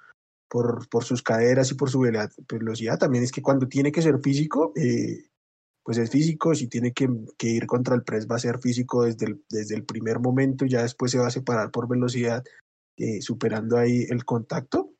por, 0.52 0.86
por 0.90 1.02
sus 1.02 1.22
caderas 1.22 1.70
y 1.70 1.74
por 1.74 1.88
su 1.88 2.00
velocidad. 2.00 2.98
También 2.98 3.24
es 3.24 3.32
que 3.32 3.40
cuando 3.40 3.66
tiene 3.68 3.90
que 3.90 4.02
ser 4.02 4.20
físico, 4.20 4.74
eh, 4.76 5.30
pues 5.82 5.96
es 5.96 6.10
físico. 6.10 6.54
Si 6.54 6.68
tiene 6.68 6.92
que, 6.92 7.08
ir 7.40 7.66
contra 7.66 7.94
el 7.94 8.02
press, 8.02 8.28
va 8.30 8.36
a 8.36 8.38
ser 8.38 8.58
físico 8.58 9.04
desde 9.04 9.28
el, 9.28 9.42
desde 9.48 9.74
el 9.74 9.84
primer 9.86 10.20
momento. 10.20 10.66
Ya 10.66 10.82
después 10.82 11.10
se 11.10 11.18
va 11.18 11.28
a 11.28 11.30
separar 11.30 11.70
por 11.70 11.88
velocidad, 11.88 12.44
eh, 12.98 13.22
superando 13.22 13.78
ahí 13.78 14.04
el 14.10 14.26
contacto. 14.26 14.92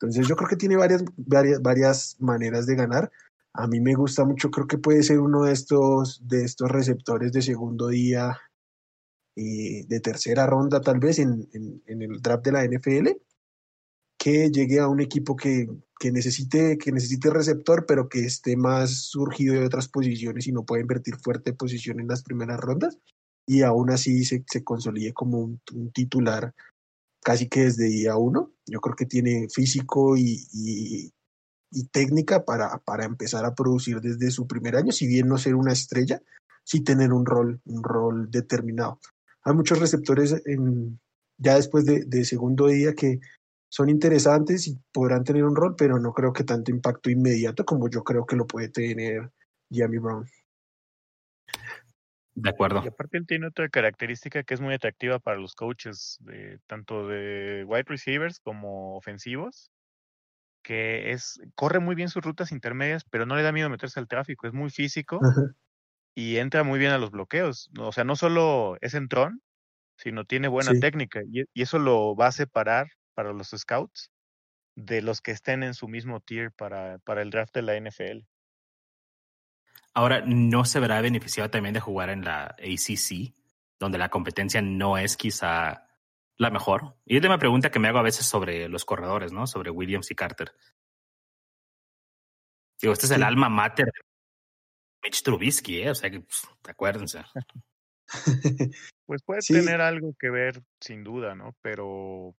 Entonces 0.00 0.26
yo 0.26 0.34
creo 0.34 0.48
que 0.48 0.56
tiene 0.56 0.74
varias, 0.74 1.04
varias, 1.16 2.16
maneras 2.18 2.66
de 2.66 2.74
ganar. 2.74 3.12
A 3.54 3.68
mí 3.68 3.80
me 3.80 3.94
gusta 3.94 4.24
mucho, 4.24 4.50
creo 4.50 4.66
que 4.66 4.76
puede 4.78 5.04
ser 5.04 5.20
uno 5.20 5.44
de 5.44 5.52
estos, 5.52 6.20
de 6.26 6.44
estos 6.44 6.68
receptores 6.68 7.30
de 7.30 7.42
segundo 7.42 7.86
día 7.86 8.36
y 9.36 9.86
de 9.86 10.00
tercera 10.00 10.46
ronda 10.46 10.80
tal 10.80 10.98
vez 10.98 11.20
en, 11.20 11.48
en, 11.52 12.02
el 12.02 12.20
draft 12.20 12.44
de 12.44 12.52
la 12.52 12.64
NFL, 12.64 13.08
que 14.26 14.50
llegue 14.50 14.80
a 14.80 14.88
un 14.88 15.00
equipo 15.00 15.36
que, 15.36 15.68
que, 16.00 16.10
necesite, 16.10 16.78
que 16.78 16.90
necesite 16.90 17.30
receptor, 17.30 17.86
pero 17.86 18.08
que 18.08 18.24
esté 18.24 18.56
más 18.56 18.90
surgido 18.90 19.54
de 19.54 19.64
otras 19.64 19.86
posiciones 19.86 20.48
y 20.48 20.52
no 20.52 20.64
pueda 20.64 20.82
invertir 20.82 21.14
fuerte 21.14 21.52
posición 21.52 22.00
en 22.00 22.08
las 22.08 22.24
primeras 22.24 22.58
rondas, 22.58 22.98
y 23.46 23.62
aún 23.62 23.92
así 23.92 24.24
se, 24.24 24.42
se 24.48 24.64
consolide 24.64 25.12
como 25.12 25.38
un, 25.38 25.60
un, 25.72 25.92
titular 25.92 26.52
casi 27.22 27.48
que 27.48 27.66
desde 27.66 27.84
día 27.84 28.16
uno. 28.16 28.50
Yo 28.66 28.80
creo 28.80 28.96
que 28.96 29.06
tiene 29.06 29.46
físico 29.48 30.16
y, 30.16 30.48
y, 30.52 31.12
y 31.70 31.84
técnica 31.92 32.44
para, 32.44 32.78
para 32.78 33.04
empezar 33.04 33.44
a 33.44 33.54
producir 33.54 34.00
desde 34.00 34.32
su 34.32 34.48
primer 34.48 34.74
año, 34.74 34.90
si 34.90 35.06
bien 35.06 35.28
no 35.28 35.38
ser 35.38 35.54
una 35.54 35.72
estrella, 35.72 36.20
sí 36.64 36.80
tener 36.80 37.12
un 37.12 37.26
rol, 37.26 37.60
un 37.64 37.84
rol 37.84 38.28
determinado 38.28 38.98
hay 39.44 39.54
muchos 39.54 39.78
receptores 39.78 40.42
en, 40.44 40.98
ya 41.38 41.54
después 41.54 41.84
de, 41.84 42.04
de, 42.04 42.24
segundo 42.24 42.66
día 42.66 42.94
que 42.94 43.20
son 43.76 43.90
interesantes 43.90 44.66
y 44.68 44.80
podrán 44.90 45.22
tener 45.22 45.44
un 45.44 45.54
rol, 45.54 45.74
pero 45.76 45.98
no 45.98 46.14
creo 46.14 46.32
que 46.32 46.44
tanto 46.44 46.70
impacto 46.70 47.10
inmediato 47.10 47.66
como 47.66 47.90
yo 47.90 48.02
creo 48.04 48.24
que 48.24 48.34
lo 48.34 48.46
puede 48.46 48.70
tener 48.70 49.30
Jamie 49.70 49.98
Brown. 49.98 50.26
De 52.34 52.48
acuerdo. 52.48 52.80
Y 52.82 52.88
aparte 52.88 53.18
él 53.18 53.26
tiene 53.26 53.48
otra 53.48 53.68
característica 53.68 54.44
que 54.44 54.54
es 54.54 54.62
muy 54.62 54.72
atractiva 54.72 55.18
para 55.18 55.36
los 55.36 55.54
coaches, 55.54 56.16
de, 56.20 56.58
tanto 56.66 57.06
de 57.06 57.64
wide 57.66 57.84
receivers 57.86 58.40
como 58.40 58.96
ofensivos, 58.96 59.70
que 60.62 61.10
es, 61.10 61.38
corre 61.54 61.78
muy 61.78 61.94
bien 61.94 62.08
sus 62.08 62.24
rutas 62.24 62.52
intermedias, 62.52 63.04
pero 63.04 63.26
no 63.26 63.36
le 63.36 63.42
da 63.42 63.52
miedo 63.52 63.68
meterse 63.68 64.00
al 64.00 64.08
tráfico, 64.08 64.46
es 64.46 64.54
muy 64.54 64.70
físico. 64.70 65.20
Ajá 65.22 65.54
y 66.18 66.38
entra 66.38 66.64
muy 66.64 66.78
bien 66.78 66.92
a 66.92 66.98
los 66.98 67.10
bloqueos. 67.10 67.70
O 67.78 67.92
sea, 67.92 68.02
no 68.04 68.16
solo 68.16 68.78
es 68.80 68.94
entrón, 68.94 69.42
sino 69.98 70.24
tiene 70.24 70.48
buena 70.48 70.72
sí. 70.72 70.80
técnica 70.80 71.20
y, 71.22 71.42
y, 71.52 71.62
eso 71.62 71.78
lo 71.78 72.16
va 72.16 72.28
a 72.28 72.32
separar 72.32 72.88
para 73.16 73.32
los 73.32 73.48
scouts 73.48 74.12
de 74.76 75.00
los 75.00 75.22
que 75.22 75.30
estén 75.30 75.62
en 75.62 75.72
su 75.72 75.88
mismo 75.88 76.20
tier 76.20 76.52
para, 76.52 76.98
para 76.98 77.22
el 77.22 77.30
draft 77.30 77.54
de 77.54 77.62
la 77.62 77.80
NFL. 77.80 78.26
Ahora, 79.94 80.22
¿no 80.26 80.66
se 80.66 80.78
verá 80.78 81.00
beneficiado 81.00 81.50
también 81.50 81.72
de 81.72 81.80
jugar 81.80 82.10
en 82.10 82.22
la 82.22 82.54
ACC, 82.58 83.34
donde 83.80 83.96
la 83.96 84.10
competencia 84.10 84.60
no 84.60 84.98
es 84.98 85.16
quizá 85.16 85.88
la 86.36 86.50
mejor? 86.50 86.98
Y 87.06 87.16
es 87.16 87.22
de 87.22 87.28
una 87.28 87.38
pregunta 87.38 87.70
que 87.70 87.78
me 87.78 87.88
hago 87.88 87.98
a 87.98 88.02
veces 88.02 88.26
sobre 88.26 88.68
los 88.68 88.84
corredores, 88.84 89.32
¿no? 89.32 89.46
Sobre 89.46 89.70
Williams 89.70 90.10
y 90.10 90.14
Carter. 90.14 90.52
Digo, 92.78 92.92
este 92.92 93.06
es 93.06 93.12
el 93.12 93.22
alma 93.22 93.48
mater 93.48 93.90
Mitch 95.02 95.22
Trubisky, 95.22 95.80
¿eh? 95.80 95.90
O 95.90 95.94
sea 95.94 96.10
que, 96.10 96.20
pues, 96.20 96.46
acuérdense. 96.68 97.22
pues 99.06 99.22
puede 99.22 99.40
sí. 99.40 99.54
tener 99.54 99.80
algo 99.80 100.14
que 100.18 100.28
ver, 100.28 100.62
sin 100.78 101.04
duda, 101.04 101.34
¿no? 101.34 101.56
Pero 101.62 102.36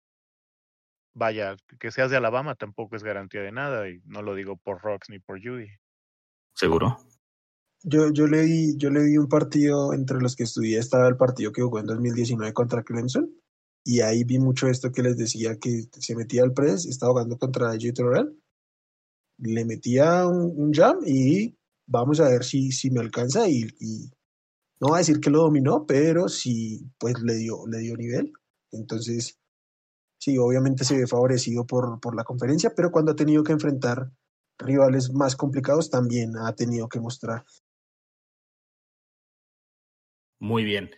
vaya, 1.17 1.57
que 1.81 1.91
seas 1.91 2.11
de 2.11 2.19
Alabama 2.19 2.55
tampoco 2.55 2.95
es 2.95 3.03
garantía 3.03 3.41
de 3.41 3.51
nada, 3.51 3.89
y 3.89 4.01
no 4.05 4.23
lo 4.23 4.35
digo 4.35 4.57
por 4.57 4.83
Rocks 4.83 5.09
ni 5.09 5.19
por 5.19 5.43
Judy. 5.43 5.69
¿Seguro? 6.55 6.99
Yo, 7.83 8.13
yo, 8.13 8.27
le 8.27 8.43
di, 8.43 8.77
yo 8.77 8.91
le 8.91 9.03
di 9.03 9.17
un 9.17 9.29
partido 9.29 9.93
entre 9.95 10.21
los 10.21 10.37
que 10.37 10.45
estudié, 10.45 10.79
estaba 10.79 11.09
el 11.09 11.17
partido 11.17 11.53
que 11.53 11.63
jugó 11.63 11.79
en 11.79 11.87
2019 11.87 12.53
contra 12.53 12.83
Clemson, 12.83 13.31
y 13.85 14.01
ahí 14.01 14.25
vi 14.25 14.39
mucho 14.39 14.69
esto 14.69 14.93
que 14.93 15.03
les 15.03 15.17
decía 15.17 15.59
que 15.59 15.85
se 15.93 16.17
metía 16.17 16.43
al 16.43 16.53
press, 16.53 16.87
estaba 16.87 17.13
jugando 17.13 17.39
contra 17.39 17.77
Terrell, 17.79 18.37
le 19.39 19.65
metía 19.65 20.27
un, 20.27 20.53
un 20.57 20.73
jam 20.73 20.99
y 21.07 21.57
vamos 21.87 22.21
a 22.21 22.29
ver 22.29 22.45
si, 22.45 22.73
si 22.73 22.91
me 22.91 23.01
alcanza 23.01 23.49
y, 23.49 23.69
y, 23.81 24.11
no 24.81 24.91
va 24.91 24.97
a 24.97 24.99
decir 24.99 25.21
que 25.21 25.31
lo 25.31 25.39
dominó, 25.39 25.87
pero 25.87 26.29
sí, 26.29 26.85
pues 26.99 27.15
le 27.23 27.37
dio, 27.37 27.67
le 27.67 27.79
dio 27.79 27.97
nivel. 27.97 28.31
Entonces, 28.73 29.39
sí, 30.27 30.39
obviamente 30.39 30.85
se 30.85 30.99
ve 30.99 31.07
favorecido 31.07 31.65
por, 31.65 32.01
por 32.01 32.17
la 32.17 32.25
conferencia, 32.25 32.73
pero 32.75 32.91
cuando 32.91 33.13
ha 33.13 33.17
tenido 33.17 33.45
que 33.45 33.53
enfrentar 33.53 34.11
rivales 34.59 35.13
más 35.13 35.37
complicados, 35.37 35.89
también 35.89 36.37
ha 36.37 36.53
tenido 36.53 36.89
que 36.89 36.99
mostrar. 36.99 37.45
Muy 40.41 40.65
bien. 40.65 40.91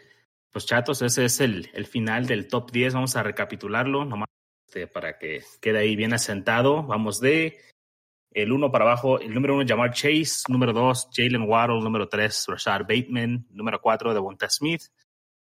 Pues 0.50 0.64
chatos, 0.64 1.02
ese 1.02 1.26
es 1.26 1.40
el, 1.40 1.70
el 1.74 1.84
final 1.84 2.26
del 2.26 2.48
top 2.48 2.70
10. 2.70 2.94
Vamos 2.94 3.16
a 3.16 3.22
recapitularlo 3.22 4.06
nomás 4.06 4.28
este, 4.66 4.86
para 4.86 5.18
que 5.18 5.42
quede 5.60 5.78
ahí 5.80 5.94
bien 5.94 6.14
asentado. 6.14 6.82
Vamos 6.84 7.20
de 7.20 7.58
el 8.30 8.50
uno 8.50 8.72
para 8.72 8.86
abajo, 8.86 9.20
el 9.20 9.34
número 9.34 9.56
uno, 9.56 9.64
Jamar 9.68 9.92
Chase, 9.92 10.44
número 10.48 10.72
dos, 10.72 11.10
Jalen 11.12 11.46
Waddle, 11.46 11.82
número 11.82 12.08
tres, 12.08 12.46
Rashad 12.48 12.80
Bateman, 12.80 13.46
número 13.50 13.78
cuatro, 13.78 14.14
Devonta 14.14 14.48
Smith, 14.48 14.84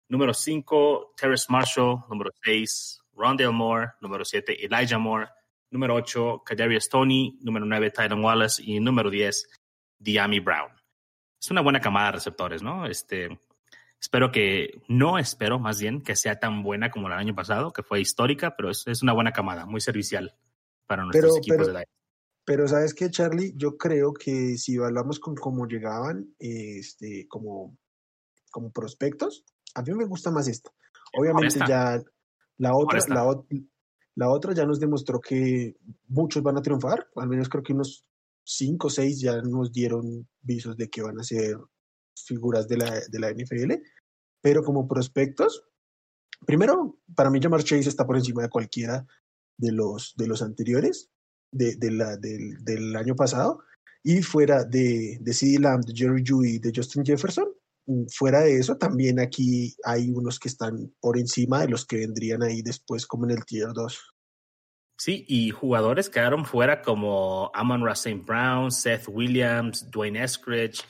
número 0.09 0.33
cinco, 0.33 1.13
Terrace 1.15 1.45
Marshall, 1.49 2.05
número 2.09 2.31
seis, 2.41 2.99
Rondale 3.17 3.51
Moore, 3.51 3.93
número 4.01 4.23
siete, 4.23 4.63
Elijah 4.63 4.97
Moore, 4.97 5.27
número 5.71 5.95
ocho, 5.95 6.43
Kadarius 6.45 6.87
Tony, 6.87 7.37
número 7.41 7.65
nueve, 7.65 7.91
Tyron 7.91 8.23
Wallace 8.23 8.61
y 8.63 8.79
número 8.79 9.09
diez, 9.09 9.49
Diami 9.97 10.39
Brown. 10.39 10.71
Es 11.41 11.51
una 11.51 11.61
buena 11.61 11.81
camada 11.81 12.07
de 12.07 12.11
receptores, 12.13 12.61
¿no? 12.63 12.85
Este, 12.85 13.39
espero 13.99 14.31
que, 14.31 14.81
no 14.87 15.17
espero 15.17 15.59
más 15.59 15.81
bien 15.81 16.01
que 16.01 16.15
sea 16.15 16.39
tan 16.39 16.63
buena 16.63 16.91
como 16.91 17.07
el 17.07 17.13
año 17.13 17.35
pasado, 17.35 17.73
que 17.73 17.83
fue 17.83 17.99
histórica, 17.99 18.55
pero 18.55 18.69
es, 18.69 18.85
es 18.87 19.01
una 19.01 19.13
buena 19.13 19.31
camada, 19.31 19.65
muy 19.65 19.81
servicial 19.81 20.35
para 20.85 21.03
nuestros 21.03 21.25
pero, 21.25 21.37
equipos 21.37 21.57
pero, 21.57 21.67
de 21.67 21.73
la 21.73 21.83
pero 22.47 22.65
sabes 22.65 22.93
qué, 22.93 23.11
Charlie, 23.11 23.53
yo 23.57 23.75
creo 23.75 24.13
que 24.13 24.57
si 24.57 24.77
hablamos 24.77 25.19
con 25.19 25.35
cómo 25.35 25.67
llegaban, 25.67 26.33
este, 26.39 27.27
como, 27.27 27.77
como 28.49 28.71
prospectos, 28.71 29.43
a 29.75 29.81
mí 29.81 29.91
me 29.93 30.05
gusta 30.05 30.31
más 30.31 30.47
esto. 30.47 30.73
Obviamente 31.13 31.59
ya 31.67 32.01
la 32.57 32.75
otra, 32.75 32.99
la, 33.09 33.43
la, 34.15 34.29
otra 34.29 34.53
ya 34.53 34.65
nos 34.65 34.79
demostró 34.79 35.19
que 35.19 35.75
muchos 36.07 36.41
van 36.41 36.57
a 36.57 36.61
triunfar, 36.61 37.07
al 37.15 37.27
menos 37.27 37.49
creo 37.49 37.63
que 37.63 37.73
unos 37.73 38.05
cinco 38.43 38.87
o 38.87 38.89
seis 38.89 39.19
ya 39.19 39.41
nos 39.41 39.71
dieron 39.71 40.27
visos 40.41 40.75
de 40.77 40.89
que 40.89 41.01
van 41.01 41.19
a 41.19 41.23
ser 41.23 41.57
figuras 42.15 42.67
de 42.67 42.77
la, 42.77 42.99
de 43.07 43.19
la 43.19 43.31
NFL, 43.31 43.73
pero 44.41 44.63
como 44.63 44.87
prospectos, 44.87 45.63
primero, 46.45 46.99
para 47.15 47.29
mí 47.29 47.39
Jamar 47.41 47.63
Chase 47.63 47.89
está 47.89 48.05
por 48.05 48.17
encima 48.17 48.41
de 48.41 48.49
cualquiera 48.49 49.05
de 49.57 49.71
los, 49.71 50.13
de 50.17 50.27
los 50.27 50.41
anteriores 50.41 51.09
de, 51.51 51.75
de 51.75 51.91
la, 51.91 52.17
del, 52.17 52.63
del, 52.63 52.95
año 52.95 53.15
pasado. 53.15 53.59
Y 54.03 54.21
fuera 54.21 54.63
de, 54.63 55.17
de 55.19 55.33
CD 55.33 55.59
Lamb, 55.59 55.83
de 55.83 55.93
Jerry 55.93 56.23
Judy, 56.25 56.59
de 56.59 56.71
Justin 56.73 57.03
Jefferson, 57.03 57.49
fuera 58.09 58.41
de 58.41 58.59
eso, 58.59 58.77
también 58.77 59.19
aquí 59.19 59.75
hay 59.83 60.09
unos 60.09 60.39
que 60.39 60.49
están 60.49 60.93
por 60.99 61.17
encima 61.17 61.61
de 61.61 61.69
los 61.69 61.85
que 61.85 61.97
vendrían 61.97 62.43
ahí 62.43 62.61
después 62.61 63.05
como 63.05 63.25
en 63.25 63.31
el 63.31 63.45
Tier 63.45 63.69
2. 63.73 64.13
Sí, 64.99 65.25
y 65.27 65.51
jugadores 65.51 66.09
quedaron 66.09 66.45
fuera 66.45 66.81
como 66.81 67.51
Amon 67.53 67.87
St. 67.89 68.23
Brown, 68.25 68.71
Seth 68.71 69.07
Williams, 69.07 69.89
Dwayne 69.91 70.23
Eskridge, 70.23 70.83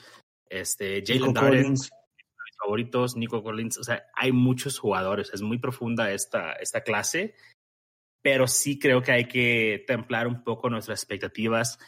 este, 0.48 1.04
Jalen 1.06 1.34
Darden, 1.34 1.72
mis 1.72 1.90
favoritos, 2.58 3.16
Nico 3.16 3.42
Collins. 3.42 3.78
O 3.78 3.84
sea, 3.84 4.02
hay 4.14 4.32
muchos 4.32 4.78
jugadores. 4.78 5.30
Es 5.34 5.42
muy 5.42 5.58
profunda 5.58 6.10
esta, 6.10 6.52
esta 6.52 6.82
clase 6.82 7.34
pero 8.22 8.46
sí 8.46 8.78
creo 8.78 9.02
que 9.02 9.12
hay 9.12 9.24
que 9.26 9.84
templar 9.86 10.26
un 10.26 10.42
poco 10.42 10.68
nuestras 10.68 11.00
expectativas 11.00 11.78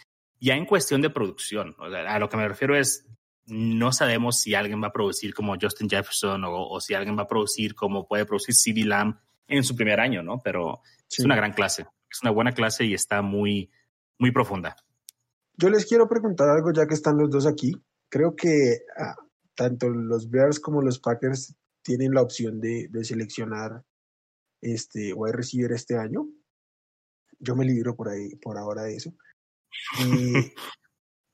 ya 0.40 0.56
en 0.56 0.64
cuestión 0.64 1.02
de 1.02 1.10
producción. 1.10 1.76
O 1.78 1.90
sea, 1.90 2.14
a 2.14 2.18
lo 2.18 2.28
que 2.28 2.36
me 2.36 2.48
refiero 2.48 2.74
es, 2.76 3.06
no 3.50 3.92
sabemos 3.92 4.40
si 4.40 4.54
alguien 4.54 4.82
va 4.82 4.88
a 4.88 4.92
producir 4.92 5.34
como 5.34 5.56
Justin 5.60 5.88
Jefferson 5.88 6.42
o, 6.46 6.80
si 6.80 6.94
alguien 6.94 7.16
va 7.18 7.22
a 7.22 7.28
producir 7.28 7.74
como 7.74 8.06
puede 8.06 8.24
producir 8.24 8.54
CD 8.54 8.84
Lamb 8.84 9.16
en 9.48 9.64
su 9.64 9.74
primer 9.74 10.00
año, 10.00 10.22
¿no? 10.22 10.40
Pero 10.42 10.80
es 11.10 11.24
una 11.24 11.36
gran 11.36 11.52
clase, 11.52 11.86
es 12.10 12.22
una 12.22 12.30
buena 12.30 12.52
clase 12.52 12.84
y 12.84 12.94
está 12.94 13.22
muy, 13.22 13.70
muy 14.18 14.30
profunda. 14.30 14.76
Yo 15.56 15.68
les 15.68 15.84
quiero 15.86 16.08
preguntar 16.08 16.48
algo 16.48 16.72
ya 16.72 16.86
que 16.86 16.94
están 16.94 17.18
los 17.18 17.30
dos 17.30 17.46
aquí. 17.46 17.72
Creo 18.08 18.34
que 18.34 18.78
ah, 18.96 19.16
tanto 19.54 19.88
los 19.88 20.30
Bears 20.30 20.60
como 20.60 20.82
los 20.82 20.98
Packers 20.98 21.54
tienen 21.82 22.14
la 22.14 22.22
opción 22.22 22.60
de, 22.60 22.88
de 22.88 23.04
seleccionar 23.04 23.84
este 24.60 25.12
wide 25.12 25.32
receiver 25.32 25.72
este 25.72 25.96
año. 25.96 26.28
Yo 27.38 27.56
me 27.56 27.64
libro 27.64 27.96
por 27.96 28.08
ahí, 28.08 28.36
por 28.36 28.56
ahora 28.56 28.82
de 28.82 28.96
eso. 28.96 29.12
Y 30.00 30.52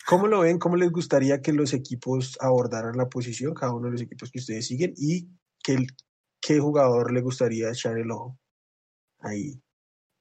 ¿Cómo 0.06 0.28
lo 0.28 0.40
ven? 0.40 0.60
¿Cómo 0.60 0.76
les 0.76 0.92
gustaría 0.92 1.42
que 1.42 1.52
los 1.52 1.72
equipos 1.72 2.38
abordaran 2.40 2.96
la 2.96 3.08
posición, 3.08 3.54
cada 3.54 3.74
uno 3.74 3.86
de 3.86 3.92
los 3.92 4.02
equipos 4.02 4.30
que 4.30 4.38
ustedes 4.38 4.64
siguen? 4.64 4.94
¿Y 4.96 5.28
qué, 5.60 5.84
qué 6.40 6.60
jugador 6.60 7.12
le 7.12 7.20
gustaría 7.20 7.70
echar 7.70 7.98
el 7.98 8.12
ojo 8.12 8.38
ahí 9.18 9.60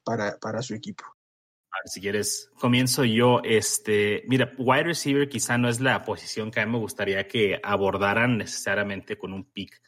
para, 0.03 0.39
para 0.39 0.63
su 0.63 0.73
equipo? 0.73 1.03
A 1.03 1.77
ver, 1.83 1.89
si 1.89 2.01
quieres, 2.01 2.49
comienzo 2.59 3.03
yo. 3.03 3.41
Este, 3.43 4.23
mira, 4.27 4.51
wide 4.57 4.85
receiver 4.85 5.29
quizá 5.29 5.59
no 5.59 5.69
es 5.69 5.79
la 5.79 6.03
posición 6.03 6.49
que 6.49 6.61
a 6.61 6.65
mí 6.65 6.71
me 6.71 6.79
gustaría 6.79 7.27
que 7.27 7.59
abordaran 7.61 8.39
necesariamente 8.39 9.19
con 9.19 9.33
un 9.33 9.51
pick 9.51 9.79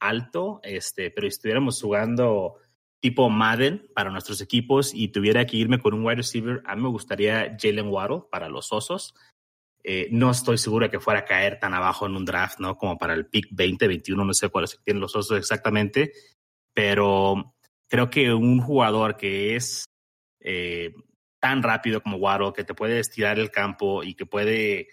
alto, 0.00 0.58
este, 0.64 1.12
pero 1.12 1.26
si 1.26 1.34
estuviéramos 1.34 1.80
jugando 1.80 2.56
tipo 3.00 3.30
Madden 3.30 3.88
para 3.94 4.10
nuestros 4.10 4.40
equipos 4.40 4.92
y 4.94 5.08
tuviera 5.08 5.46
que 5.46 5.56
irme 5.56 5.78
con 5.78 5.94
un 5.94 6.04
wide 6.04 6.16
receiver, 6.16 6.62
a 6.66 6.74
mí 6.74 6.82
me 6.82 6.88
gustaría 6.88 7.56
Jalen 7.58 7.88
Waddle 7.88 8.22
para 8.30 8.48
los 8.48 8.72
Osos. 8.72 9.14
Eh, 9.84 10.08
no 10.10 10.30
estoy 10.30 10.58
seguro 10.58 10.86
de 10.86 10.90
que 10.90 11.00
fuera 11.00 11.20
a 11.20 11.24
caer 11.24 11.58
tan 11.60 11.72
abajo 11.74 12.06
en 12.06 12.16
un 12.16 12.24
draft, 12.24 12.58
¿no? 12.58 12.76
Como 12.76 12.98
para 12.98 13.14
el 13.14 13.26
pick 13.26 13.48
20, 13.52 13.86
21, 13.86 14.24
no 14.24 14.34
sé 14.34 14.48
cuáles 14.48 14.78
tienen 14.84 15.00
los 15.00 15.14
Osos 15.14 15.38
exactamente, 15.38 16.12
pero 16.74 17.54
creo 17.88 18.10
que 18.10 18.34
un 18.34 18.60
jugador 18.60 19.16
que 19.16 19.54
es 19.56 19.84
eh, 20.40 20.92
tan 21.40 21.62
rápido 21.62 22.02
como 22.02 22.16
Waddle, 22.16 22.52
que 22.52 22.64
te 22.64 22.74
puede 22.74 22.98
estirar 22.98 23.38
el 23.38 23.50
campo 23.50 24.02
y 24.02 24.14
que 24.14 24.26
puede 24.26 24.88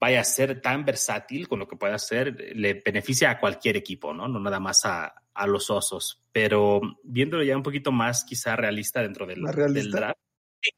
vaya 0.00 0.20
a 0.20 0.24
ser 0.24 0.62
tan 0.62 0.84
versátil 0.84 1.46
con 1.46 1.58
lo 1.58 1.68
que 1.68 1.76
puede 1.76 1.92
hacer, 1.92 2.34
le 2.56 2.74
beneficia 2.74 3.30
a 3.30 3.38
cualquier 3.38 3.76
equipo, 3.76 4.14
¿no? 4.14 4.28
No 4.28 4.40
nada 4.40 4.58
más 4.58 4.86
a, 4.86 5.14
a 5.34 5.46
los 5.46 5.68
osos. 5.68 6.19
Pero 6.32 6.80
viéndolo 7.02 7.42
ya 7.42 7.56
un 7.56 7.62
poquito 7.62 7.92
más 7.92 8.24
quizá 8.24 8.56
realista 8.56 9.02
dentro 9.02 9.26
del, 9.26 9.42
del 9.42 9.90
draft. 9.90 10.18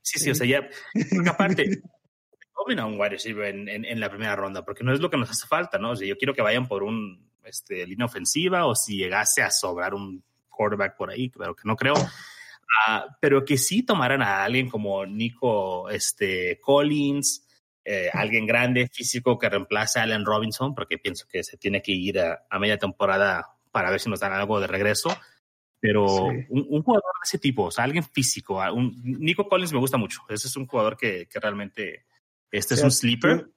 Sí, 0.00 0.18
sí, 0.20 0.30
o 0.30 0.34
sea, 0.34 0.46
ya, 0.46 0.68
porque 1.11 1.28
aparte, 1.28 1.64
tomen 2.57 2.78
a 2.78 2.86
un 2.86 2.98
wide 2.98 3.11
receiver 3.11 3.55
en, 3.55 3.68
en, 3.68 4.00
la 4.00 4.09
primera 4.09 4.36
ronda, 4.36 4.64
porque 4.64 4.84
no 4.84 4.92
es 4.92 5.00
lo 5.00 5.11
que 5.11 5.16
nos 5.16 5.30
hace 5.30 5.46
falta, 5.46 5.78
¿no? 5.78 5.90
O 5.90 5.96
sea, 5.96 6.07
yo 6.07 6.16
quiero 6.16 6.34
que 6.34 6.42
vayan 6.42 6.68
por 6.68 6.82
un 6.82 7.30
este, 7.44 7.86
línea 7.86 8.07
ofensiva 8.07 8.66
o 8.66 8.74
si 8.74 8.96
llegase 8.96 9.42
a 9.42 9.50
sobrar 9.50 9.94
un 9.94 10.22
quarterback 10.48 10.96
por 10.96 11.11
ahí, 11.11 11.28
pero 11.28 11.55
que 11.55 11.66
no 11.66 11.76
creo. 11.76 11.94
Uh, 11.94 13.12
pero 13.20 13.44
que 13.44 13.59
sí 13.59 13.82
tomaran 13.82 14.22
a 14.22 14.44
alguien 14.44 14.70
como 14.70 15.05
Nico 15.05 15.90
este, 15.90 16.59
Collins, 16.61 17.46
eh, 17.84 18.09
alguien 18.12 18.46
grande, 18.46 18.88
físico, 18.88 19.38
que 19.38 19.48
reemplace 19.48 19.98
a 19.98 20.05
Allen 20.05 20.24
Robinson, 20.24 20.74
porque 20.74 20.98
pienso 20.98 21.26
que 21.28 21.42
se 21.42 21.57
tiene 21.57 21.82
que 21.82 21.92
ir 21.92 22.20
a, 22.20 22.46
a 22.48 22.59
media 22.59 22.78
temporada 22.78 23.57
para 23.72 23.90
ver 23.90 24.00
si 24.00 24.09
nos 24.09 24.20
dan 24.20 24.32
algo 24.32 24.61
de 24.61 24.68
regreso. 24.68 25.11
Pero 25.83 26.05
un, 26.07 26.83
jugador 26.85 27.03
de 27.03 27.24
ese 27.24 27.39
tipo, 27.39 27.64
o 27.64 27.70
sea, 27.72 27.83
alguien 27.83 28.05
físico, 28.05 28.62
un, 28.72 29.03
Nico 29.03 29.49
Collins 29.49 29.72
me 29.72 29.80
gusta 29.80 29.97
mucho. 29.97 30.20
Ese 30.28 30.47
es 30.47 30.57
un 30.57 30.68
jugador 30.68 30.97
que, 30.97 31.26
que 31.26 31.41
realmente, 31.41 32.07
este 32.53 32.74
es 32.74 32.85
un 32.85 32.93
sleeper. 32.93 33.51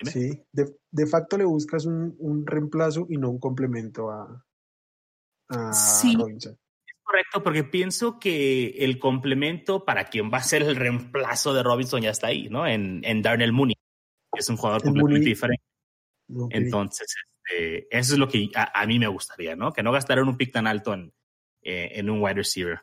Sí, 0.00 0.42
de, 0.50 0.76
de, 0.90 1.06
facto 1.06 1.38
le 1.38 1.44
buscas 1.44 1.86
un, 1.86 2.16
un, 2.18 2.44
reemplazo 2.44 3.06
y 3.08 3.16
no 3.16 3.30
un 3.30 3.38
complemento 3.38 4.10
a, 4.10 4.44
a 5.50 5.72
sí. 5.72 6.16
Robinson. 6.18 6.58
Es 6.84 6.96
correcto, 7.04 7.42
porque 7.44 7.62
pienso 7.62 8.18
que 8.18 8.70
el 8.78 8.98
complemento 8.98 9.84
para 9.84 10.06
quien 10.06 10.32
va 10.32 10.38
a 10.38 10.42
ser 10.42 10.62
el 10.62 10.74
reemplazo 10.74 11.54
de 11.54 11.62
Robinson 11.62 12.02
ya 12.02 12.10
está 12.10 12.26
ahí, 12.26 12.48
¿no? 12.48 12.66
En, 12.66 13.02
en 13.04 13.22
Darnell 13.22 13.52
Mooney, 13.52 13.76
que 14.32 14.40
es 14.40 14.48
un 14.48 14.56
jugador 14.56 14.82
completamente 14.82 15.28
diferente. 15.28 15.64
Entonces, 16.50 17.06
este, 17.46 17.86
eso 17.96 18.14
es 18.14 18.18
lo 18.18 18.28
que 18.28 18.50
a, 18.54 18.84
mí 18.86 18.98
me 18.98 19.06
gustaría, 19.06 19.54
¿no? 19.54 19.72
Que 19.72 19.84
no 19.84 19.92
gastaran 19.92 20.28
un 20.28 20.36
pick 20.36 20.52
tan 20.52 20.66
alto 20.66 20.92
en, 20.92 21.12
eh, 21.68 21.98
en 21.98 22.08
un 22.10 22.22
wide 22.22 22.34
receiver. 22.34 22.78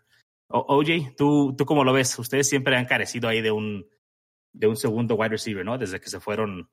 OJ, 0.50 1.16
¿tú, 1.16 1.56
¿tú 1.56 1.66
cómo 1.66 1.86
lo 1.86 1.94
ves? 1.94 2.20
Ustedes 2.20 2.50
siempre 2.50 2.76
han 2.76 2.86
carecido 2.86 3.30
ahí 3.30 3.42
de 3.42 3.52
un, 3.52 3.88
de 4.52 4.68
un 4.68 4.76
segundo 4.76 5.16
wide 5.16 5.30
receiver, 5.30 5.64
¿no? 5.64 5.78
Desde 5.78 6.02
que 6.02 6.10
se 6.10 6.20
fueron 6.20 6.70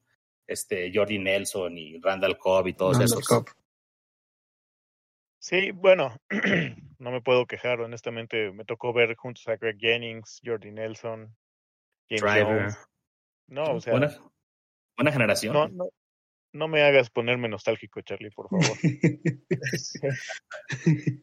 este, 0.48 0.90
Jordi 0.92 1.20
Nelson 1.20 1.78
y 1.78 2.00
Randall 2.00 2.36
Cobb 2.36 2.66
y 2.66 2.72
todos 2.74 2.98
esos. 2.98 3.24
Sí, 5.38 5.70
bueno, 5.70 6.16
no 6.98 7.12
me 7.12 7.22
puedo 7.22 7.46
quejar, 7.46 7.80
honestamente. 7.80 8.50
Me 8.50 8.64
tocó 8.64 8.92
ver 8.92 9.14
juntos 9.14 9.46
a 9.46 9.56
Greg 9.56 9.78
Jennings, 9.78 10.40
Jordi 10.44 10.72
Nelson, 10.72 11.34
James 12.10 12.22
Driver. 12.22 12.68
No, 13.46 13.76
o 13.76 13.80
sea. 13.80 13.92
Buena, 13.92 14.12
buena 14.96 15.12
generación. 15.12 15.54
No, 15.54 15.68
no, 15.68 15.90
no 16.52 16.68
me 16.68 16.82
hagas 16.82 17.10
ponerme 17.10 17.48
nostálgico, 17.48 18.00
Charlie, 18.02 18.30
por 18.30 18.48
favor. 18.48 18.76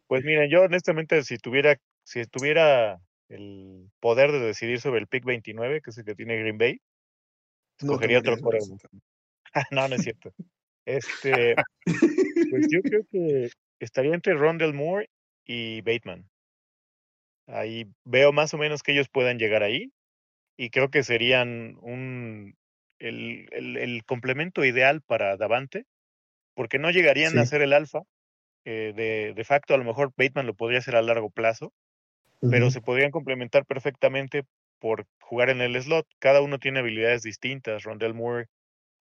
pues 0.07 0.23
miren, 0.23 0.49
yo 0.49 0.63
honestamente, 0.63 1.23
si 1.23 1.37
tuviera, 1.37 1.79
si 2.03 2.25
tuviera 2.25 2.99
el 3.29 3.89
poder 3.99 4.31
de 4.31 4.39
decidir 4.39 4.79
sobre 4.79 5.01
el 5.01 5.07
pick 5.07 5.25
29, 5.25 5.81
que 5.81 5.89
es 5.89 5.97
el 5.97 6.05
que 6.05 6.15
tiene 6.15 6.39
Green 6.39 6.57
Bay, 6.57 6.79
escogería 7.79 8.19
otro 8.19 8.37
por 8.37 8.57
no, 9.71 9.87
no 9.87 9.95
es 9.95 10.03
cierto. 10.03 10.33
Este, 10.85 11.55
pues 12.51 12.67
yo 12.69 12.81
creo 12.81 13.01
que 13.11 13.49
estaría 13.79 14.13
entre 14.13 14.33
Rondell 14.33 14.73
Moore 14.73 15.09
y 15.45 15.81
Bateman. 15.81 16.29
Ahí 17.47 17.85
veo 18.03 18.31
más 18.33 18.53
o 18.53 18.57
menos 18.57 18.83
que 18.83 18.91
ellos 18.91 19.09
puedan 19.09 19.37
llegar 19.37 19.63
ahí 19.63 19.91
y 20.57 20.69
creo 20.69 20.89
que 20.89 21.03
serían 21.03 21.77
un 21.81 22.55
el, 22.99 23.47
el, 23.51 23.77
el 23.77 24.03
complemento 24.05 24.65
ideal 24.65 25.01
para 25.01 25.37
Davante, 25.37 25.85
porque 26.53 26.79
no 26.79 26.91
llegarían 26.91 27.37
a 27.37 27.45
ser 27.45 27.61
el 27.61 27.73
alfa. 27.73 28.01
Eh, 28.65 28.93
de, 28.95 29.33
de, 29.33 29.43
facto, 29.45 29.73
a 29.73 29.77
lo 29.77 29.85
mejor 29.85 30.11
Bateman 30.17 30.45
lo 30.45 30.53
podría 30.53 30.79
hacer 30.79 30.95
a 30.95 31.01
largo 31.01 31.29
plazo, 31.29 31.71
pero 32.41 32.69
se 32.69 32.81
podrían 32.81 33.11
complementar 33.11 33.65
perfectamente 33.65 34.43
por 34.79 35.05
jugar 35.21 35.49
en 35.49 35.61
el 35.61 35.81
slot. 35.81 36.07
Cada 36.19 36.41
uno 36.41 36.59
tiene 36.59 36.79
habilidades 36.79 37.23
distintas. 37.23 37.83
Rondell 37.83 38.13
Moore, 38.13 38.47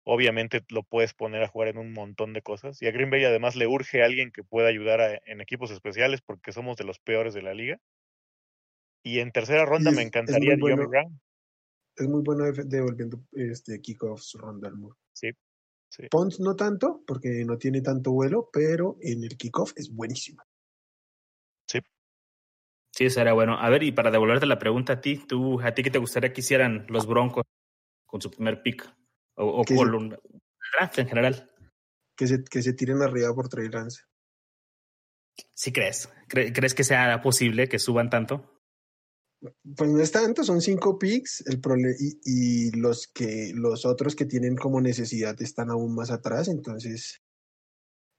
obviamente, 0.04 0.62
lo 0.70 0.84
puedes 0.84 1.14
poner 1.14 1.44
a 1.44 1.48
jugar 1.48 1.70
en 1.70 1.78
un 1.78 1.94
montón 1.94 2.34
de 2.34 2.42
cosas. 2.42 2.82
Y 2.82 2.88
a 2.88 2.92
Green 2.92 3.10
Bay 3.10 3.24
además 3.24 3.56
le 3.56 3.68
urge 3.68 4.02
a 4.02 4.06
alguien 4.06 4.32
que 4.32 4.44
pueda 4.44 4.68
ayudar 4.68 5.22
en 5.26 5.42
equipos 5.42 5.72
especiales 5.72 6.22
porque 6.22 6.52
somos 6.52 6.78
de 6.78 6.84
los 6.84 7.00
peores 7.00 7.34
de 7.34 7.42
la 7.42 7.54
liga. 7.54 7.78
Y 9.04 9.20
en 9.20 9.32
tercera 9.32 9.66
ronda 9.66 9.92
me 9.92 10.02
encantaría 10.02 10.56
Dion 10.56 10.90
Brown 10.90 11.20
es 11.96 12.08
muy 12.08 12.22
bueno 12.22 12.46
devolviendo 12.52 13.24
este, 13.32 13.82
kickoffs 13.82 14.34
Rondell 14.34 14.76
Moore. 14.76 14.98
Sí, 15.14 15.30
sí. 15.90 16.08
Pons 16.10 16.40
no 16.40 16.56
tanto, 16.56 17.04
porque 17.06 17.44
no 17.46 17.58
tiene 17.58 17.82
tanto 17.82 18.12
vuelo, 18.12 18.50
pero 18.52 18.98
en 19.02 19.24
el 19.24 19.38
kickoff 19.38 19.74
es 19.76 19.94
buenísimo. 19.94 20.44
Sí. 21.68 21.80
Sí, 22.92 23.10
será 23.10 23.34
bueno. 23.34 23.58
A 23.58 23.70
ver, 23.70 23.84
y 23.84 23.92
para 23.92 24.12
devolverte 24.12 24.46
la 24.46 24.60
pregunta 24.60 24.94
a 24.94 25.02
ti, 25.02 25.18
¿tú, 25.28 25.60
¿a 25.62 25.74
ti 25.74 25.84
qué 25.84 25.92
te 25.92 26.00
gustaría 26.00 26.34
que 26.34 26.42
hicieran 26.42 26.86
los 26.90 27.08
Broncos 27.08 27.46
con 28.06 28.22
su 28.22 28.30
primer 28.30 28.62
pick? 28.62 28.92
O, 29.36 29.62
o 29.62 29.64
con 29.64 29.96
un 29.96 30.10
draft 30.78 31.00
en 31.00 31.08
general. 31.08 31.52
Que 32.16 32.28
se, 32.28 32.44
que 32.44 32.62
se 32.62 32.74
tiren 32.74 33.02
arriba 33.02 33.34
por 33.34 33.50
Trey 33.50 33.70
Lance. 33.70 34.04
¿Sí 35.56 35.72
crees? 35.72 36.10
¿Crees 36.28 36.76
que 36.76 36.84
sea 36.84 37.22
posible 37.22 37.68
que 37.68 37.80
suban 37.80 38.10
tanto? 38.10 38.53
Pues 39.76 39.90
no 39.90 40.00
es 40.00 40.12
tanto, 40.12 40.44
son 40.44 40.62
cinco 40.62 40.98
picks 40.98 41.44
el 41.48 41.60
y, 42.00 42.20
y, 42.24 42.72
los 42.72 43.08
que 43.08 43.52
los 43.54 43.86
otros 43.86 44.16
que 44.16 44.26
tienen 44.26 44.56
como 44.56 44.80
necesidad 44.80 45.42
están 45.42 45.70
aún 45.70 45.94
más 45.96 46.12
atrás, 46.12 46.48
entonces 46.48 47.22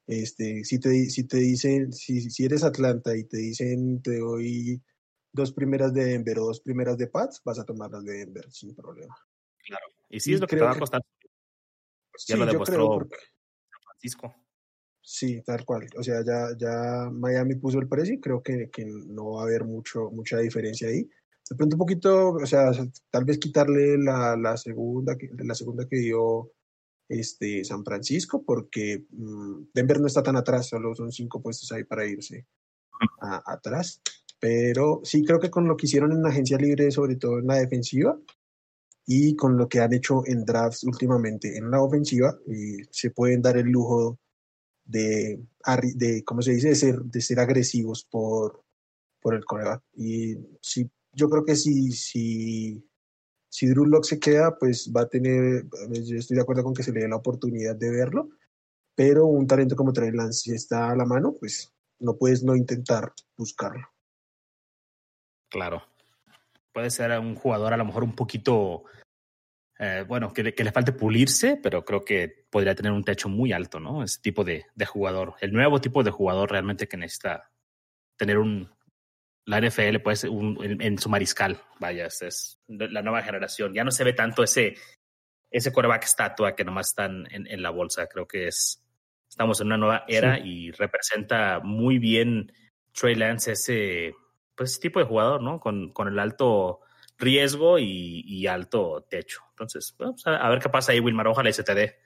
este 0.07 0.65
si 0.65 0.79
te 0.79 1.09
si 1.09 1.25
te 1.25 1.39
dicen 1.39 1.93
si, 1.93 2.31
si 2.31 2.45
eres 2.45 2.63
Atlanta 2.63 3.17
y 3.17 3.25
te 3.25 3.39
dicen 3.39 4.03
te 4.03 4.19
doy 4.19 4.83
dos 5.33 5.53
primeras 5.53 5.95
de 5.95 6.05
Denver 6.05 6.39
o 6.41 6.47
dos 6.47 6.61
primeras 6.61 6.99
de 6.99 7.07
Pats, 7.07 7.41
vas 7.45 7.59
a 7.59 7.65
tomar 7.65 7.91
las 7.91 8.05
de 8.05 8.19
Denver 8.19 8.51
sin 8.53 8.75
problema. 8.75 9.17
Claro. 9.65 9.87
Y 10.11 10.21
sí 10.21 10.35
es 10.35 10.41
lo 10.41 10.47
que 10.47 10.57
te 10.57 10.63
va 10.63 10.73
a 10.73 10.79
costar. 10.79 11.03
ya 12.27 12.37
lo 12.37 12.47
demostró 12.47 12.99
San 12.99 13.81
Francisco. 13.83 14.44
Sí, 15.07 15.43
tal 15.43 15.65
cual. 15.67 15.87
O 15.99 16.03
sea, 16.03 16.25
ya, 16.25 16.49
ya 16.59 17.11
Miami 17.13 17.57
puso 17.57 17.79
el 17.79 17.89
precio 17.89 18.15
y 18.15 18.21
creo 18.21 18.43
que, 18.43 18.71
que 18.71 18.87
no 18.87 19.33
va 19.33 19.43
a 19.43 19.45
haber 19.45 19.65
mucho, 19.65 20.11
mucha 20.11 20.39
diferencia 20.39 20.89
ahí. 20.89 21.03
De 21.49 21.57
pronto 21.57 21.77
un 21.77 21.79
poquito, 21.79 22.31
o 22.31 22.47
sea, 22.47 22.73
tal 23.11 23.25
vez 23.27 23.39
quitarle 23.39 23.99
la, 23.99 24.35
la 24.35 24.57
segunda, 24.57 25.15
la 25.37 25.55
segunda 25.55 25.87
que 25.87 25.97
dio 25.97 26.53
este, 27.07 27.65
San 27.65 27.85
Francisco, 27.85 28.43
porque 28.47 29.05
mm, 29.11 29.65
Denver 29.75 30.01
no 30.01 30.07
está 30.07 30.23
tan 30.23 30.37
atrás, 30.37 30.69
solo 30.69 30.95
son 30.95 31.13
cinco 31.13 31.43
puestos 31.43 31.71
ahí 31.73 31.85
para 31.85 32.07
irse 32.07 32.47
atrás. 33.47 34.01
Pero 34.41 35.03
sí 35.05 35.23
creo 35.23 35.39
que 35.39 35.51
con 35.51 35.69
lo 35.69 35.77
que 35.77 35.85
hicieron 35.87 36.13
en 36.13 36.23
la 36.23 36.31
agencia 36.31 36.57
libre, 36.57 36.91
sobre 36.91 37.17
todo 37.17 37.41
en 37.41 37.47
la 37.47 37.57
defensiva, 37.57 38.19
y 39.07 39.37
con 39.37 39.59
lo 39.59 39.69
que 39.69 39.81
han 39.81 39.93
hecho 39.93 40.23
en 40.27 40.47
drafts 40.47 40.85
últimamente 40.85 41.59
en 41.59 41.71
la 41.71 41.83
ofensiva, 41.83 42.39
eh, 42.47 42.87
se 42.91 43.11
pueden 43.11 43.43
dar 43.43 43.59
el 43.59 43.67
lujo 43.67 44.19
de, 44.85 45.41
de 45.95 46.25
¿cómo 46.25 46.43
se 46.43 46.53
dice?, 46.53 46.69
de 46.69 46.75
ser, 46.75 47.01
de 47.01 47.21
ser 47.21 47.41
agresivos 47.41 48.05
por, 48.05 48.65
por 49.21 49.35
el 49.35 49.45
coreback. 49.45 49.83
Y 49.95 50.37
sí, 50.61 50.91
yo 51.13 51.29
creo 51.29 51.45
que 51.45 51.57
si, 51.57 51.93
si, 51.93 52.87
si 53.49 53.67
Drew 53.69 53.87
Lock 53.87 54.05
se 54.05 54.19
queda, 54.19 54.57
pues 54.59 54.93
va 54.95 55.03
a 55.03 55.09
tener, 55.09 55.65
yo 55.91 56.19
estoy 56.19 56.37
de 56.37 56.43
acuerdo 56.43 56.65
con 56.65 56.75
que 56.75 56.83
se 56.83 56.93
le 56.93 57.01
dé 57.01 57.09
la 57.09 57.17
oportunidad 57.17 57.77
de 57.77 57.91
verlo, 57.91 58.31
pero 58.95 59.27
un 59.27 59.47
talento 59.47 59.77
como 59.77 59.93
Trey 59.93 60.13
si 60.33 60.53
está 60.53 60.91
a 60.91 60.97
la 60.97 61.05
mano, 61.05 61.35
pues 61.39 61.73
no 61.99 62.17
puedes 62.17 62.43
no 62.43 62.55
intentar 62.55 63.13
buscarlo. 63.37 63.89
Claro. 65.51 65.83
Puede 66.73 66.91
ser 66.91 67.19
un 67.19 67.37
jugador 67.37 67.73
a 67.73 67.77
lo 67.77 67.85
mejor 67.85 68.03
un 68.03 68.15
poquito, 68.15 68.85
eh, 69.79 70.05
bueno, 70.07 70.33
que, 70.33 70.55
que, 70.55 70.65
le 70.65 70.73
falte 70.73 70.93
pulirse, 70.93 71.59
pero 71.63 71.85
creo 71.85 72.05
que 72.05 72.47
podría 72.51 72.75
tener 72.75 72.93
un 72.93 73.05
techo 73.05 73.29
muy 73.29 73.53
alto, 73.53 73.81
¿no? 73.81 74.05
Ese 74.05 74.21
tipo 74.21 74.45
de, 74.45 74.67
de 74.75 74.87
jugador. 74.87 75.35
El 75.41 75.53
nuevo 75.53 75.81
tipo 75.81 76.03
de 76.03 76.11
jugador 76.11 76.51
realmente 76.51 76.87
que 76.87 76.97
necesita 76.97 77.51
tener 78.17 78.39
un, 78.39 78.71
la 79.47 79.61
NFL 79.61 79.99
pues 79.99 80.25
un, 80.25 80.59
en, 80.63 80.81
en, 80.81 80.99
su 80.99 81.09
mariscal, 81.09 81.61
vaya, 81.79 82.07
es 82.07 82.61
la 82.69 83.03
nueva 83.03 83.23
generación. 83.23 83.75
Ya 83.75 83.85
no 83.85 83.91
se 83.91 84.05
ve 84.05 84.13
tanto 84.13 84.43
ese, 84.43 84.75
ese 85.51 85.73
quarterback 85.73 86.05
estatua 86.05 86.55
que 86.55 86.65
nomás 86.65 86.89
están 86.89 87.27
en, 87.31 87.47
en 87.47 87.63
la 87.63 87.71
bolsa. 87.71 88.07
Creo 88.07 88.27
que 88.27 88.49
es, 88.49 88.83
estamos 89.29 89.61
en 89.61 89.67
una 89.67 89.77
nueva 89.77 90.05
era 90.09 90.37
sí. 90.37 90.43
y 90.45 90.71
representa 90.71 91.61
muy 91.61 91.99
bien 91.99 92.53
Trey 92.93 93.15
Lance 93.17 93.53
ese, 93.53 94.15
pues, 94.55 94.73
ese 94.73 94.81
tipo 94.81 95.01
de 95.01 95.07
jugador, 95.07 95.43
¿no? 95.43 95.61
Con, 95.61 95.93
con 95.93 96.09
el 96.09 96.19
alto 96.19 96.81
riesgo 97.25 97.79
y, 97.79 98.23
y 98.27 98.47
alto 98.47 99.05
techo. 99.09 99.41
Entonces, 99.51 99.97
a, 100.25 100.37
a, 100.37 100.51
ver 100.51 100.61
qué 100.61 100.69
pasa 100.69 100.93
ahí, 100.93 101.01
Wilmar. 101.01 101.27
Ojalá 101.29 101.51
y 101.51 101.53
se 101.53 101.65
te 101.65 101.75
dé. 101.75 101.99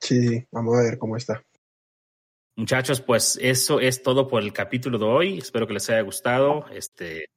Sí, 0.00 0.46
vamos 0.50 0.76
a 0.76 0.82
ver 0.82 0.98
cómo 0.98 1.16
está. 1.16 1.42
Muchachos, 2.56 3.00
pues 3.00 3.38
eso 3.40 3.80
es 3.80 4.02
todo 4.02 4.28
por 4.28 4.42
el 4.42 4.52
capítulo 4.52 4.98
de 4.98 5.04
hoy. 5.04 5.38
Espero 5.38 5.66
que 5.66 5.74
les 5.74 5.88
haya 5.90 6.00
gustado. 6.00 6.66
Este, 6.70 7.30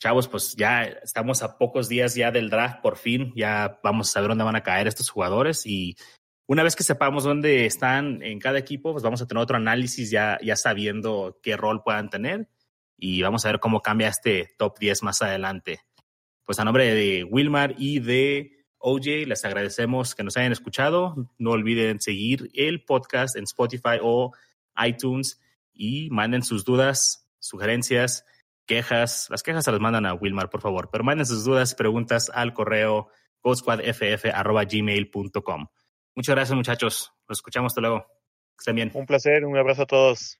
chavos, 0.00 0.28
pues 0.28 0.54
ya 0.56 0.84
estamos 0.84 1.42
a 1.42 1.58
pocos 1.58 1.88
días 1.88 2.14
ya 2.14 2.30
del 2.30 2.50
draft, 2.50 2.80
por 2.80 2.96
fin. 2.96 3.32
Ya 3.34 3.80
vamos 3.82 4.08
a 4.08 4.12
saber 4.12 4.28
dónde 4.28 4.44
van 4.44 4.56
a 4.56 4.62
caer 4.62 4.86
estos 4.86 5.10
jugadores 5.10 5.66
y 5.66 5.96
una 6.48 6.62
vez 6.62 6.76
que 6.76 6.84
sepamos 6.84 7.24
dónde 7.24 7.66
están 7.66 8.22
en 8.22 8.38
cada 8.38 8.58
equipo, 8.58 8.92
pues 8.92 9.02
vamos 9.02 9.20
a 9.20 9.26
tener 9.26 9.42
otro 9.42 9.56
análisis 9.56 10.10
ya, 10.10 10.38
ya 10.42 10.54
sabiendo 10.54 11.40
qué 11.42 11.56
rol 11.56 11.82
puedan 11.82 12.08
tener 12.08 12.48
y 12.96 13.22
vamos 13.22 13.44
a 13.44 13.50
ver 13.50 13.60
cómo 13.60 13.82
cambia 13.82 14.08
este 14.08 14.54
top 14.56 14.78
10 14.78 15.02
más 15.02 15.22
adelante. 15.22 15.80
Pues 16.46 16.58
a 16.60 16.64
nombre 16.64 16.94
de 16.94 17.24
Wilmar 17.24 17.74
y 17.76 17.98
de 17.98 18.64
OJ, 18.78 19.26
les 19.26 19.44
agradecemos 19.44 20.14
que 20.14 20.22
nos 20.22 20.36
hayan 20.36 20.52
escuchado. 20.52 21.28
No 21.38 21.50
olviden 21.50 22.00
seguir 22.00 22.52
el 22.54 22.84
podcast 22.84 23.34
en 23.36 23.42
Spotify 23.44 23.98
o 24.00 24.32
iTunes 24.78 25.40
y 25.72 26.08
manden 26.10 26.44
sus 26.44 26.64
dudas, 26.64 27.28
sugerencias, 27.40 28.24
quejas. 28.64 29.26
Las 29.28 29.42
quejas 29.42 29.64
se 29.64 29.72
las 29.72 29.80
mandan 29.80 30.06
a 30.06 30.14
Wilmar, 30.14 30.48
por 30.48 30.60
favor, 30.60 30.88
pero 30.90 31.02
manden 31.02 31.26
sus 31.26 31.44
dudas, 31.44 31.74
preguntas 31.74 32.30
al 32.32 32.54
correo 32.54 33.08
goldsquadff.gmail.com. 33.42 35.66
Muchas 36.14 36.34
gracias, 36.34 36.56
muchachos. 36.56 37.12
Los 37.28 37.38
escuchamos 37.38 37.72
hasta 37.72 37.80
luego. 37.80 38.06
Que 38.56 38.60
estén 38.60 38.76
bien. 38.76 38.92
Un 38.94 39.06
placer, 39.06 39.44
un 39.44 39.56
abrazo 39.56 39.82
a 39.82 39.86
todos. 39.86 40.38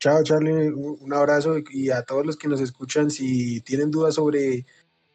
Chao, 0.00 0.22
Charlie. 0.22 0.70
Un 0.70 1.12
abrazo 1.12 1.56
y 1.70 1.90
a 1.90 2.02
todos 2.02 2.24
los 2.24 2.36
que 2.36 2.48
nos 2.48 2.60
escuchan. 2.60 3.10
Si 3.10 3.60
tienen 3.60 3.90
dudas 3.90 4.14
sobre 4.14 4.64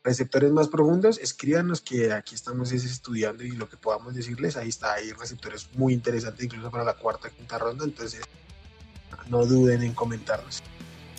receptores 0.05 0.51
más 0.51 0.67
profundos, 0.67 1.17
escríbanos 1.17 1.81
que 1.81 2.13
aquí 2.13 2.35
estamos 2.35 2.71
estudiando 2.71 3.43
y 3.43 3.51
lo 3.51 3.67
que 3.67 3.75
podamos 3.75 4.13
decirles, 4.13 4.55
ahí 4.55 4.69
está, 4.69 4.93
hay 4.93 5.11
receptores 5.11 5.67
muy 5.73 5.93
interesantes 5.93 6.45
incluso 6.45 6.69
para 6.69 6.83
la 6.83 6.93
cuarta, 6.93 7.29
quinta 7.31 7.57
ronda, 7.57 7.83
entonces 7.83 8.21
no 9.27 9.45
duden 9.45 9.81
en 9.81 9.93
comentarnos. 9.93 10.61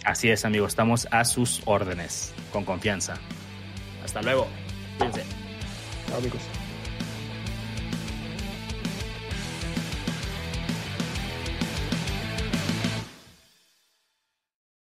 Así 0.05 0.31
es, 0.31 0.45
amigos, 0.45 0.69
estamos 0.69 1.09
a 1.11 1.25
sus 1.25 1.63
órdenes, 1.67 2.33
con 2.53 2.65
confianza. 2.65 3.15
Hasta 4.05 4.23
luego. 4.23 4.47
Cuídense. 4.99 5.25
Chao, 6.07 6.19
amigos. 6.19 6.41